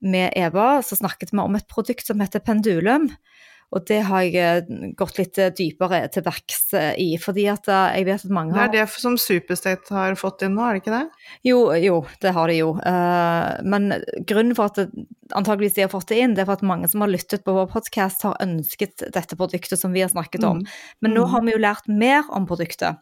med 0.00 0.32
Eva, 0.38 0.80
så 0.82 0.96
snakket 0.96 1.34
vi 1.34 1.42
om 1.42 1.56
et 1.58 1.68
produkt 1.68 2.06
som 2.06 2.20
heter 2.22 2.42
pendulum. 2.44 3.10
Og 3.70 3.84
det 3.86 4.00
har 4.08 4.24
jeg 4.26 4.34
eh, 4.34 4.92
gått 4.98 5.18
litt 5.20 5.38
eh, 5.38 5.52
dypere 5.54 6.00
til 6.10 6.24
verks 6.26 6.72
eh, 6.74 6.94
i, 6.98 7.08
fordi 7.22 7.44
at 7.52 7.68
jeg 7.70 8.06
vet 8.08 8.24
at 8.26 8.34
mange 8.34 8.54
Det 8.54 8.58
har 8.58 8.70
er 8.72 8.74
det 8.80 8.86
som 8.98 9.14
Superstate 9.20 9.94
har 9.94 10.16
fått 10.18 10.42
inn 10.42 10.56
nå, 10.58 10.64
er 10.66 10.74
det 10.78 10.82
ikke 10.82 10.96
det? 10.96 11.28
Jo, 11.46 11.60
jo, 11.78 12.00
det 12.22 12.32
har 12.34 12.50
de 12.50 12.56
jo. 12.58 12.72
Men 13.70 13.94
grunnen 14.26 14.56
for 14.58 14.72
at 14.72 14.80
det, 14.80 15.06
antageligvis 15.38 15.76
de 15.78 15.84
har 15.86 15.92
fått 15.92 16.10
det 16.10 16.18
inn, 16.24 16.34
det 16.34 16.42
er 16.42 16.48
for 16.50 16.58
at 16.58 16.66
mange 16.66 16.90
som 16.90 17.04
har 17.04 17.12
lyttet 17.12 17.44
på 17.46 17.54
vår 17.54 17.68
podkast, 17.70 18.26
har 18.26 18.40
ønsket 18.42 19.06
dette 19.14 19.38
produktet 19.38 19.78
som 19.78 19.94
vi 19.94 20.02
har 20.02 20.10
snakket 20.10 20.46
om. 20.48 20.64
Mm. 20.64 20.72
Men 21.06 21.14
nå 21.14 21.26
Mm. 21.28 21.30
har 21.30 21.44
vi 21.46 21.52
jo 21.54 21.62
lært 21.62 21.86
mer 21.86 22.24
om 22.34 22.48
produktet. 22.50 22.98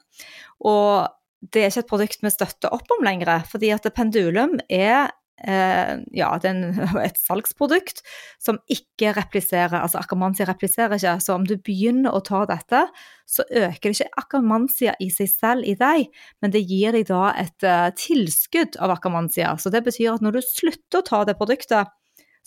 Og 0.61 1.09
det 1.41 1.63
er 1.63 1.71
ikke 1.71 1.85
et 1.87 1.93
produkt 1.95 2.23
vi 2.27 2.35
støtter 2.35 2.75
opp 2.75 2.93
om 2.99 3.05
lenger, 3.07 3.41
fordi 3.49 3.71
at 3.73 3.89
pendulum 3.95 4.59
er 4.69 5.15
eh, 5.47 5.95
ja, 6.17 6.31
det 6.43 6.51
er 6.51 6.99
et 7.09 7.21
salgsprodukt 7.21 8.03
som 8.43 8.61
ikke 8.71 9.13
repliserer, 9.17 9.77
altså 9.81 10.01
akkermansia 10.03 10.49
repliserer 10.49 10.97
ikke. 10.99 11.17
Så 11.25 11.37
om 11.37 11.47
du 11.49 11.57
begynner 11.57 12.15
å 12.15 12.23
ta 12.25 12.45
dette, 12.49 12.87
så 13.29 13.45
øker 13.47 13.91
det 13.91 13.95
ikke 13.97 14.23
akkermansia 14.25 14.97
i 15.05 15.11
seg 15.15 15.31
selv 15.31 15.69
i 15.69 15.77
deg, 15.79 16.09
men 16.43 16.55
det 16.55 16.65
gir 16.65 16.97
deg 16.97 17.09
da 17.11 17.29
et 17.37 17.67
eh, 17.67 17.91
tilskudd 17.99 18.81
av 18.83 18.97
akkermansia. 18.97 19.55
Så 19.61 19.73
det 19.75 19.85
betyr 19.87 20.17
at 20.17 20.25
når 20.25 20.39
du 20.39 20.43
slutter 20.45 21.03
å 21.03 21.07
ta 21.07 21.25
det 21.29 21.39
produktet, 21.41 21.95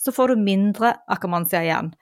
så 0.02 0.14
får 0.14 0.32
du 0.32 0.42
mindre 0.42 0.94
akkermansia 1.12 1.62
igjen. 1.62 1.92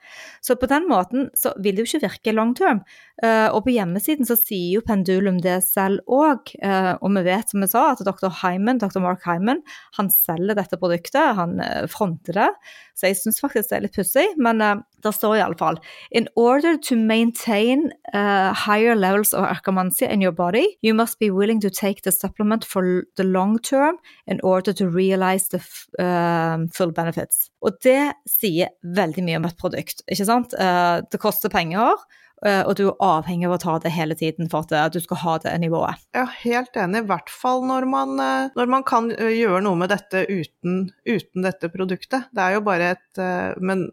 Så 0.41 0.57
på 0.57 0.69
den 0.71 0.87
måten 0.89 1.29
så 1.37 1.53
vil 1.61 1.77
det 1.77 1.85
jo 1.85 1.91
ikke 1.91 2.07
virke 2.07 2.35
long 2.35 2.55
term. 2.57 2.81
Eh, 3.21 3.47
og 3.53 3.63
på 3.67 3.75
hjemmesiden 3.75 4.27
så 4.27 4.37
sier 4.39 4.79
jo 4.79 4.85
Pendulum 4.85 5.37
det 5.43 5.59
selv 5.67 6.01
òg, 6.09 6.55
og 6.61 7.09
vi 7.15 7.23
vet 7.25 7.51
som 7.51 7.61
vi 7.61 7.69
sa 7.69 7.91
at 7.91 8.01
dr. 8.05 8.31
Hyman, 8.41 8.81
dr. 8.81 8.99
Mark 9.03 9.25
Hyman 9.27 9.61
han 9.97 10.09
selger 10.13 10.57
dette 10.57 10.79
produktet, 10.81 11.35
han 11.37 11.59
eh, 11.63 11.85
fronter 11.91 12.37
det. 12.37 12.49
Så 12.97 13.09
jeg 13.09 13.19
syns 13.19 13.41
faktisk 13.43 13.71
det 13.71 13.77
er 13.77 13.85
litt 13.87 13.97
pussig, 13.97 14.27
men 14.41 14.61
der 15.03 15.11
står 15.15 15.35
iallfall 15.39 15.79
In 16.11 16.27
order 16.35 16.77
to 16.77 16.95
maintain 16.95 17.91
uh, 18.13 18.53
higher 18.53 18.95
levels 18.95 19.33
of 19.33 19.45
akkermansia 19.45 20.09
in 20.09 20.21
your 20.21 20.31
body, 20.31 20.77
you 20.81 20.93
must 20.93 21.19
be 21.19 21.29
willing 21.31 21.61
to 21.61 21.69
take 21.69 22.01
the 22.03 22.11
supplement 22.11 22.65
for 22.65 23.03
the 23.17 23.23
long 23.23 23.59
term 23.59 23.97
in 24.27 24.39
order 24.43 24.73
to 24.73 24.89
realize 24.89 25.49
the 25.49 25.61
um, 25.99 26.67
full 26.69 26.91
benefits. 26.91 27.49
Og 27.61 27.77
det 27.83 28.13
sier 28.29 28.73
veldig 28.81 29.23
mye 29.25 29.37
om 29.37 29.45
et 29.45 29.57
produkt, 29.57 30.03
ikke 30.07 30.25
sant? 30.27 30.55
Uh, 30.57 31.01
det 31.11 31.21
koster 31.21 31.49
penger, 31.53 31.93
uh, 31.93 32.21
og 32.41 32.73
du 32.79 32.87
er 32.87 33.03
avhengig 33.05 33.45
av 33.45 33.53
å 33.53 33.61
ta 33.61 33.75
det 33.83 33.91
hele 33.93 34.15
tiden 34.17 34.49
for 34.49 34.65
at 34.65 34.71
uh, 34.73 34.87
du 34.89 34.97
skal 35.03 35.19
ha 35.21 35.35
det 35.43 35.53
nivået. 35.61 36.01
Ja, 36.15 36.25
helt 36.41 36.77
enig. 36.79 37.03
I 37.03 37.09
hvert 37.11 37.29
fall 37.29 37.63
når 37.67 37.87
man, 37.89 38.15
eh, 38.19 38.49
når 38.57 38.71
man 38.71 38.85
kan 38.87 39.11
eh, 39.13 39.35
gjøre 39.37 39.61
noe 39.65 39.79
med 39.79 39.91
dette 39.93 40.25
uten, 40.29 40.89
uten 41.07 41.45
dette 41.45 41.69
produktet. 41.73 42.29
Det 42.33 42.43
er 42.43 42.57
jo 42.57 42.65
bare 42.65 42.93
et 42.95 43.21
eh, 43.21 43.53
Men 43.61 43.87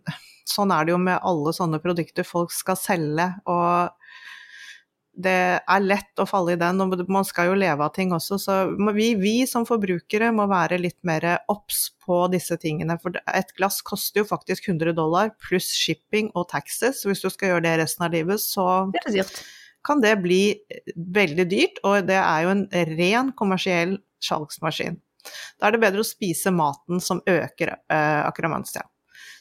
sånn 0.48 0.72
er 0.72 0.86
det 0.86 0.94
jo 0.94 1.00
med 1.02 1.20
alle 1.28 1.52
sånne 1.52 1.80
produkter 1.82 2.26
folk 2.26 2.54
skal 2.54 2.78
selge. 2.80 3.28
og 3.46 3.97
det 5.18 5.34
er 5.58 5.82
lett 5.82 6.20
å 6.22 6.26
falle 6.28 6.54
i 6.54 6.60
den, 6.60 6.78
og 6.78 7.00
man 7.10 7.26
skal 7.26 7.50
jo 7.50 7.58
leve 7.58 7.82
av 7.82 7.90
ting 7.96 8.12
også. 8.14 8.38
Så 8.38 8.56
vi, 8.94 9.10
vi 9.18 9.34
som 9.50 9.66
forbrukere 9.66 10.30
må 10.34 10.46
være 10.50 10.78
litt 10.78 10.98
mer 11.06 11.26
obs 11.50 11.88
på 12.04 12.20
disse 12.30 12.54
tingene. 12.62 12.98
For 13.02 13.18
et 13.34 13.50
glass 13.58 13.80
koster 13.86 14.22
jo 14.22 14.28
faktisk 14.28 14.70
100 14.70 14.94
dollar 14.98 15.32
pluss 15.42 15.72
shipping 15.74 16.30
og 16.38 16.48
taxes. 16.52 17.02
Hvis 17.08 17.24
du 17.24 17.30
skal 17.34 17.54
gjøre 17.54 17.66
det 17.66 17.74
resten 17.82 18.06
av 18.06 18.14
livet, 18.14 18.42
så 18.42 18.86
Det 18.94 19.26
kan 19.86 20.02
det 20.02 20.16
bli 20.22 20.58
veldig 20.96 21.46
dyrt, 21.48 21.78
og 21.86 22.06
det 22.08 22.18
er 22.18 22.44
jo 22.44 22.54
en 22.54 22.64
ren 22.98 23.32
kommersiell 23.38 23.98
salgsmaskin. 24.24 24.98
Da 25.58 25.68
er 25.68 25.74
det 25.74 25.82
bedre 25.82 26.04
å 26.04 26.06
spise 26.06 26.52
maten 26.54 27.02
som 27.02 27.22
øker 27.26 27.74
eh, 27.74 28.22
akromansia. 28.26 28.84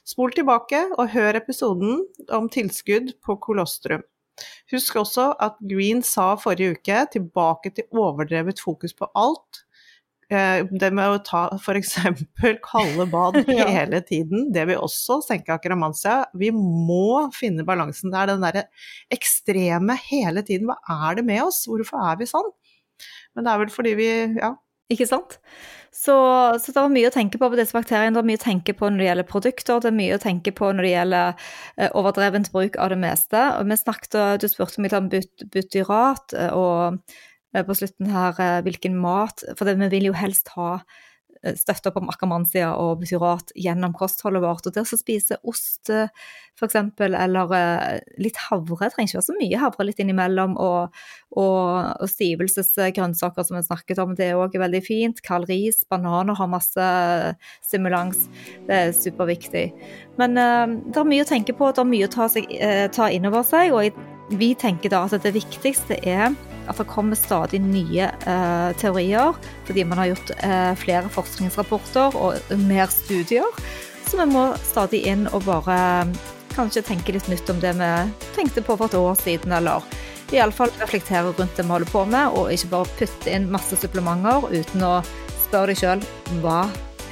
Spol 0.07 0.31
tilbake 0.31 0.79
og 0.95 1.11
hør 1.11 1.37
episoden 1.41 1.99
om 2.33 2.47
tilskudd 2.51 3.17
på 3.23 3.35
kolostrum. 3.43 4.05
Husk 4.73 4.99
også 5.01 5.31
at 5.43 5.55
Green 5.69 6.03
sa 6.05 6.33
forrige 6.39 6.77
uke 6.77 7.05
tilbake 7.13 7.71
til 7.77 7.87
overdrevet 7.95 8.61
fokus 8.63 8.93
på 8.97 9.09
alt. 9.17 9.63
Eh, 10.27 10.65
Det 10.67 10.89
med 10.91 11.07
å 11.13 11.21
ta 11.23 11.45
f.eks. 11.55 11.93
kalde 12.71 13.07
bad 13.11 13.39
hele 13.47 14.01
tiden, 14.03 14.49
det 14.53 14.67
vil 14.69 14.83
også 14.83 15.21
senke 15.25 15.55
akromansia. 15.55 16.25
Vi 16.35 16.51
må 16.51 17.27
finne 17.35 17.65
balansen. 17.67 18.11
Det 18.11 18.19
er 18.21 18.33
den 18.33 18.43
derre 18.43 18.65
ekstreme 19.13 19.95
hele 20.09 20.43
tiden. 20.43 20.67
Hva 20.67 21.01
er 21.09 21.19
det 21.19 21.27
med 21.29 21.45
oss? 21.47 21.63
Hvorfor 21.69 22.03
er 22.11 22.19
vi 22.19 22.29
sånn? 22.29 22.51
Men 23.35 23.45
det 23.45 23.53
er 23.53 23.61
vel 23.61 23.71
fordi 23.71 23.93
vi 23.99 24.07
ja, 24.39 24.55
Ikke 24.91 25.05
sant? 25.07 25.37
Så, 25.97 26.13
så 26.61 26.73
det 26.73 26.81
er 26.81 26.91
mye 26.93 27.09
å 27.09 27.13
tenke 27.13 27.39
på 27.41 27.47
på 27.49 27.57
disse 27.57 27.73
bakteriene. 27.73 28.13
Det 28.13 28.21
er 28.21 28.27
mye 28.29 28.39
å 28.39 28.43
tenke 28.43 28.75
på 28.77 28.89
når 28.91 29.01
det 29.01 29.07
gjelder 29.07 29.27
produkter, 29.31 29.79
det 29.81 29.89
er 29.89 29.97
mye 29.97 30.17
å 30.17 30.21
tenke 30.21 30.53
på 30.53 30.69
når 30.69 30.85
det 30.85 30.91
gjelder 30.91 31.47
eh, 31.79 31.89
overdrevent 31.97 32.51
bruk 32.53 32.77
av 32.83 32.91
det 32.93 32.99
meste. 33.01 33.41
Og 33.57 33.71
vi 33.71 33.79
snakket, 33.81 34.19
Du 34.41 34.45
spurte 34.51 34.83
meg 34.83 34.93
om 34.93 35.09
but, 35.09 35.47
butyrat 35.53 36.37
eh, 36.37 36.53
og 36.53 37.01
eh, 37.55 37.65
på 37.65 37.77
slutten 37.79 38.13
her 38.13 38.61
hvilken 38.65 38.99
mat 39.01 39.41
For 39.57 39.65
det, 39.65 39.79
vi 39.81 39.89
vil 39.95 40.11
jo 40.11 40.17
helst 40.17 40.53
ha 40.53 40.75
støtte 41.57 41.91
opp 41.91 42.01
om 42.01 42.09
akamansia 42.11 42.73
og 42.79 43.01
butyrat 43.01 43.53
gjennom 43.55 43.95
kostholdet 43.97 44.43
vårt. 44.43 44.67
Og 44.67 44.75
det 44.75 44.83
å 44.83 44.99
spise 44.99 45.37
ost 45.47 45.91
eh, 45.93 46.09
f.eks., 46.57 46.75
eller 47.05 47.53
eh, 47.55 47.99
litt 48.21 48.39
havre, 48.47 48.89
trenger 48.89 49.11
ikke 49.11 49.19
være 49.19 49.27
så 49.27 49.37
mye 49.37 49.61
havre 49.61 49.87
litt 49.87 50.01
innimellom, 50.01 50.57
og, 50.57 50.97
og, 51.37 51.61
og 52.01 52.11
stivelsesgrønnsaker 52.11 53.47
som 53.47 53.59
vi 53.59 53.63
snakket 53.67 54.01
om, 54.03 54.15
det 54.17 54.31
er 54.31 54.41
òg 54.41 54.57
veldig 54.59 54.83
fint. 54.85 55.21
Kald 55.25 55.49
ris, 55.51 55.83
bananer 55.89 56.37
har 56.39 56.51
masse 56.51 56.89
stimulans. 57.65 58.27
Det 58.67 58.81
er 58.81 58.93
superviktig. 58.97 59.67
Men 60.21 60.37
eh, 60.41 60.77
det 60.89 61.01
er 61.01 61.09
mye 61.13 61.25
å 61.25 61.31
tenke 61.31 61.55
på, 61.57 61.71
det 61.71 61.83
er 61.83 61.91
mye 61.93 62.09
å 62.09 62.13
ta, 62.17 62.29
seg, 62.31 62.49
eh, 62.57 62.85
ta 62.93 63.11
inn 63.13 63.29
over 63.29 63.45
seg, 63.47 63.75
og 63.75 64.37
vi 64.37 64.53
tenker 64.59 64.91
da 64.91 65.05
at 65.07 65.21
det 65.23 65.37
viktigste 65.37 66.01
er 66.03 66.33
at 66.67 66.79
det 66.79 66.87
kommer 66.89 67.17
stadig 67.19 67.61
nye 67.63 68.07
eh, 68.07 68.69
teorier, 68.79 69.37
fordi 69.67 69.85
man 69.87 70.01
har 70.01 70.11
gjort 70.11 70.31
eh, 70.37 70.73
flere 70.79 71.11
forskningsrapporter 71.13 72.17
og 72.19 72.57
mer 72.67 72.91
studier. 72.93 73.61
Så 74.07 74.19
vi 74.19 74.27
må 74.31 74.49
stadig 74.63 75.03
inn 75.09 75.27
og 75.33 75.45
bare 75.47 75.77
kanskje 76.55 76.85
tenke 76.87 77.13
litt 77.13 77.27
nytt 77.29 77.49
om 77.53 77.59
det 77.61 77.73
vi 77.77 77.91
tenkte 78.37 78.63
på 78.65 78.77
for 78.77 78.87
et 78.87 78.97
år 78.97 79.17
siden, 79.19 79.53
eller 79.59 79.83
iallfall 80.35 80.71
reflektere 80.81 81.31
rundt 81.31 81.55
det 81.55 81.63
vi 81.63 81.71
holder 81.71 81.91
på 81.91 82.03
med, 82.09 82.35
og 82.35 82.51
ikke 82.51 82.71
bare 82.73 82.95
putte 82.99 83.33
inn 83.33 83.49
masse 83.51 83.79
supplementer 83.79 84.47
uten 84.51 84.83
å 84.83 84.95
spørre 85.47 85.71
deg 85.71 85.81
sjøl 85.81 86.07
hva 86.43 86.65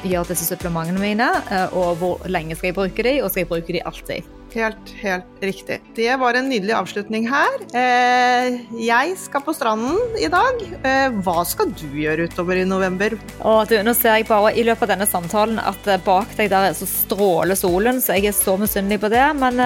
gjør 0.06 0.28
disse 0.30 0.48
supplementene 0.50 1.02
mine, 1.02 1.30
eh, 1.52 1.78
og 1.78 2.00
hvor 2.02 2.26
lenge 2.30 2.58
skal 2.58 2.72
jeg 2.72 2.80
bruke 2.80 3.06
dem, 3.06 3.22
og 3.24 3.32
skal 3.32 3.46
jeg 3.46 3.52
bruke 3.52 3.76
dem 3.76 3.88
alltid. 3.92 4.34
Helt, 4.56 4.92
helt 5.02 5.42
riktig. 5.44 5.82
Det 5.96 6.14
var 6.16 6.38
en 6.38 6.48
nydelig 6.48 6.72
avslutning 6.78 7.26
her. 7.28 7.58
Eh, 7.76 8.62
jeg 8.80 9.18
skal 9.20 9.44
på 9.44 9.52
stranden 9.56 9.98
i 10.16 10.30
dag. 10.32 10.62
Eh, 10.80 11.18
hva 11.26 11.44
skal 11.44 11.74
du 11.76 11.90
gjøre 11.92 12.30
utover 12.30 12.62
i 12.62 12.68
november? 12.68 13.18
Åh, 13.44 13.64
du, 13.68 13.76
nå 13.84 13.92
ser 13.98 14.22
jeg 14.22 14.30
bare 14.30 14.54
i 14.56 14.64
løpet 14.64 14.88
av 14.88 14.94
denne 14.94 15.10
samtalen 15.12 15.60
at 15.60 15.90
eh, 15.92 16.00
bak 16.06 16.32
deg 16.40 16.54
der 16.54 16.70
så 16.78 16.88
stråler 16.88 17.60
solen, 17.60 18.00
så 18.00 18.16
jeg 18.16 18.32
er 18.32 18.38
så 18.38 18.56
misunnelig 18.62 19.02
på 19.04 19.12
det. 19.12 19.26
Men 19.42 19.60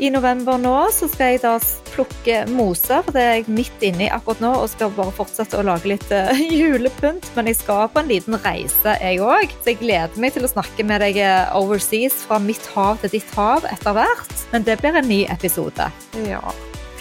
i 0.00 0.08
november 0.10 0.56
nå 0.56 0.74
så 0.94 1.06
skal 1.12 1.34
jeg 1.34 1.42
da 1.42 1.54
plukke 1.90 2.44
mose, 2.48 3.00
for 3.04 3.12
det 3.12 3.22
er 3.22 3.34
jeg 3.40 3.52
midt 3.52 3.82
inni 3.84 4.06
akkurat 4.12 4.40
nå, 4.40 4.52
og 4.62 4.70
skal 4.72 4.92
bare 4.96 5.12
fortsette 5.12 5.58
å 5.60 5.64
lage 5.66 5.90
litt 5.90 6.06
uh, 6.16 6.32
julepynt. 6.40 7.28
Men 7.36 7.50
jeg 7.50 7.60
skal 7.60 7.90
på 7.92 8.00
en 8.00 8.08
liten 8.08 8.38
reise, 8.40 8.96
jeg 8.96 9.20
òg. 9.20 9.52
Så 9.60 9.74
jeg 9.74 9.80
gleder 9.82 10.22
meg 10.22 10.32
til 10.36 10.46
å 10.48 10.52
snakke 10.52 10.86
med 10.88 11.04
deg 11.04 11.20
eh, 11.20 11.52
overseas 11.58 12.22
fra 12.24 12.40
mitt 12.42 12.64
hav 12.74 13.02
til 13.02 13.12
ditt 13.18 13.36
hav 13.36 13.66
etter 13.68 13.96
hvert. 13.96 14.34
Men 14.54 14.64
det 14.64 14.78
blir 14.80 14.96
en 14.96 15.10
ny 15.10 15.20
episode. 15.32 15.90
Ja. 16.24 16.40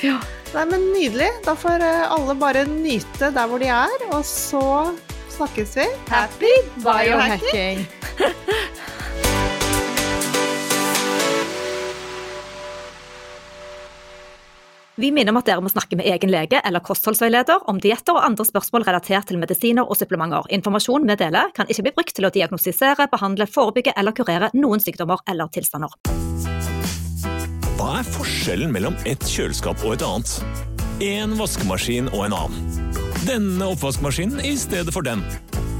Nei, 0.03 0.65
men 0.65 0.89
nydelig. 0.91 1.31
Da 1.47 1.55
får 1.59 1.85
eh, 1.85 2.05
alle 2.11 2.35
bare 2.39 2.67
nyte 2.67 3.31
der 3.31 3.47
hvor 3.47 3.63
de 3.63 3.71
er, 3.71 4.07
og 4.11 4.23
så 4.27 4.63
snakkes 5.37 5.77
vi. 5.79 5.87
Happy 6.11 6.55
biohacking! 6.83 7.85
Vi 14.99 15.13
minner 15.15 15.31
om 15.31 15.37
at 15.39 15.47
dere 15.47 15.63
må 15.63 15.69
snakke 15.71 15.95
med 15.95 16.09
egen 16.11 16.27
lege 16.27 16.59
eller 16.59 16.83
kostholdsveileder 16.83 17.69
om 17.71 17.77
dietter 17.79 18.17
og 18.17 18.25
andre 18.25 18.43
spørsmål 18.43 18.83
relatert 18.83 19.29
til 19.29 19.39
medisiner 19.39 19.87
og 19.87 19.95
supplementer. 19.95 20.49
Informasjon 20.57 21.07
vi 21.07 21.15
deler, 21.21 21.53
kan 21.55 21.69
ikke 21.71 21.85
bli 21.85 21.93
brukt 22.01 22.11
til 22.17 22.27
å 22.27 22.31
diagnostisere, 22.35 23.07
behandle, 23.07 23.47
forebygge 23.47 23.93
eller 23.95 24.11
kurere 24.17 24.49
noen 24.59 24.83
sykdommer 24.83 25.23
eller 25.31 25.47
tilstander. 25.55 25.95
Hva 27.79 27.93
er 28.01 28.11
forskjellen 28.11 28.75
mellom 28.75 28.99
et 29.07 29.23
kjøleskap 29.23 29.87
og 29.87 29.95
et 29.95 30.03
annet? 30.03 30.35
En 31.07 31.39
vaskemaskin 31.39 32.11
og 32.11 32.25
en 32.25 32.35
annen. 32.41 32.91
Denne 33.23 33.71
oppvaskmaskinen 33.71 34.43
i 34.43 34.57
stedet 34.59 34.91
for 34.91 35.07
den. 35.07 35.23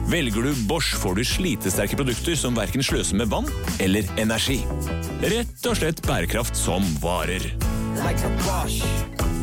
Velger 0.10 0.42
du 0.42 0.56
Bosch, 0.66 0.96
får 0.98 1.20
du 1.20 1.26
slitesterke 1.26 1.98
produkter 2.00 2.38
som 2.40 2.56
verken 2.58 2.82
sløser 2.82 3.20
med 3.20 3.30
vann 3.30 3.46
eller 3.78 4.10
energi. 4.18 4.58
Rett 5.22 5.70
og 5.70 5.78
slett 5.78 6.02
bærekraft 6.08 6.58
som 6.58 6.86
varer. 7.04 7.46
like 8.00 8.26
a 8.26 8.32
Bosch. 8.46 9.39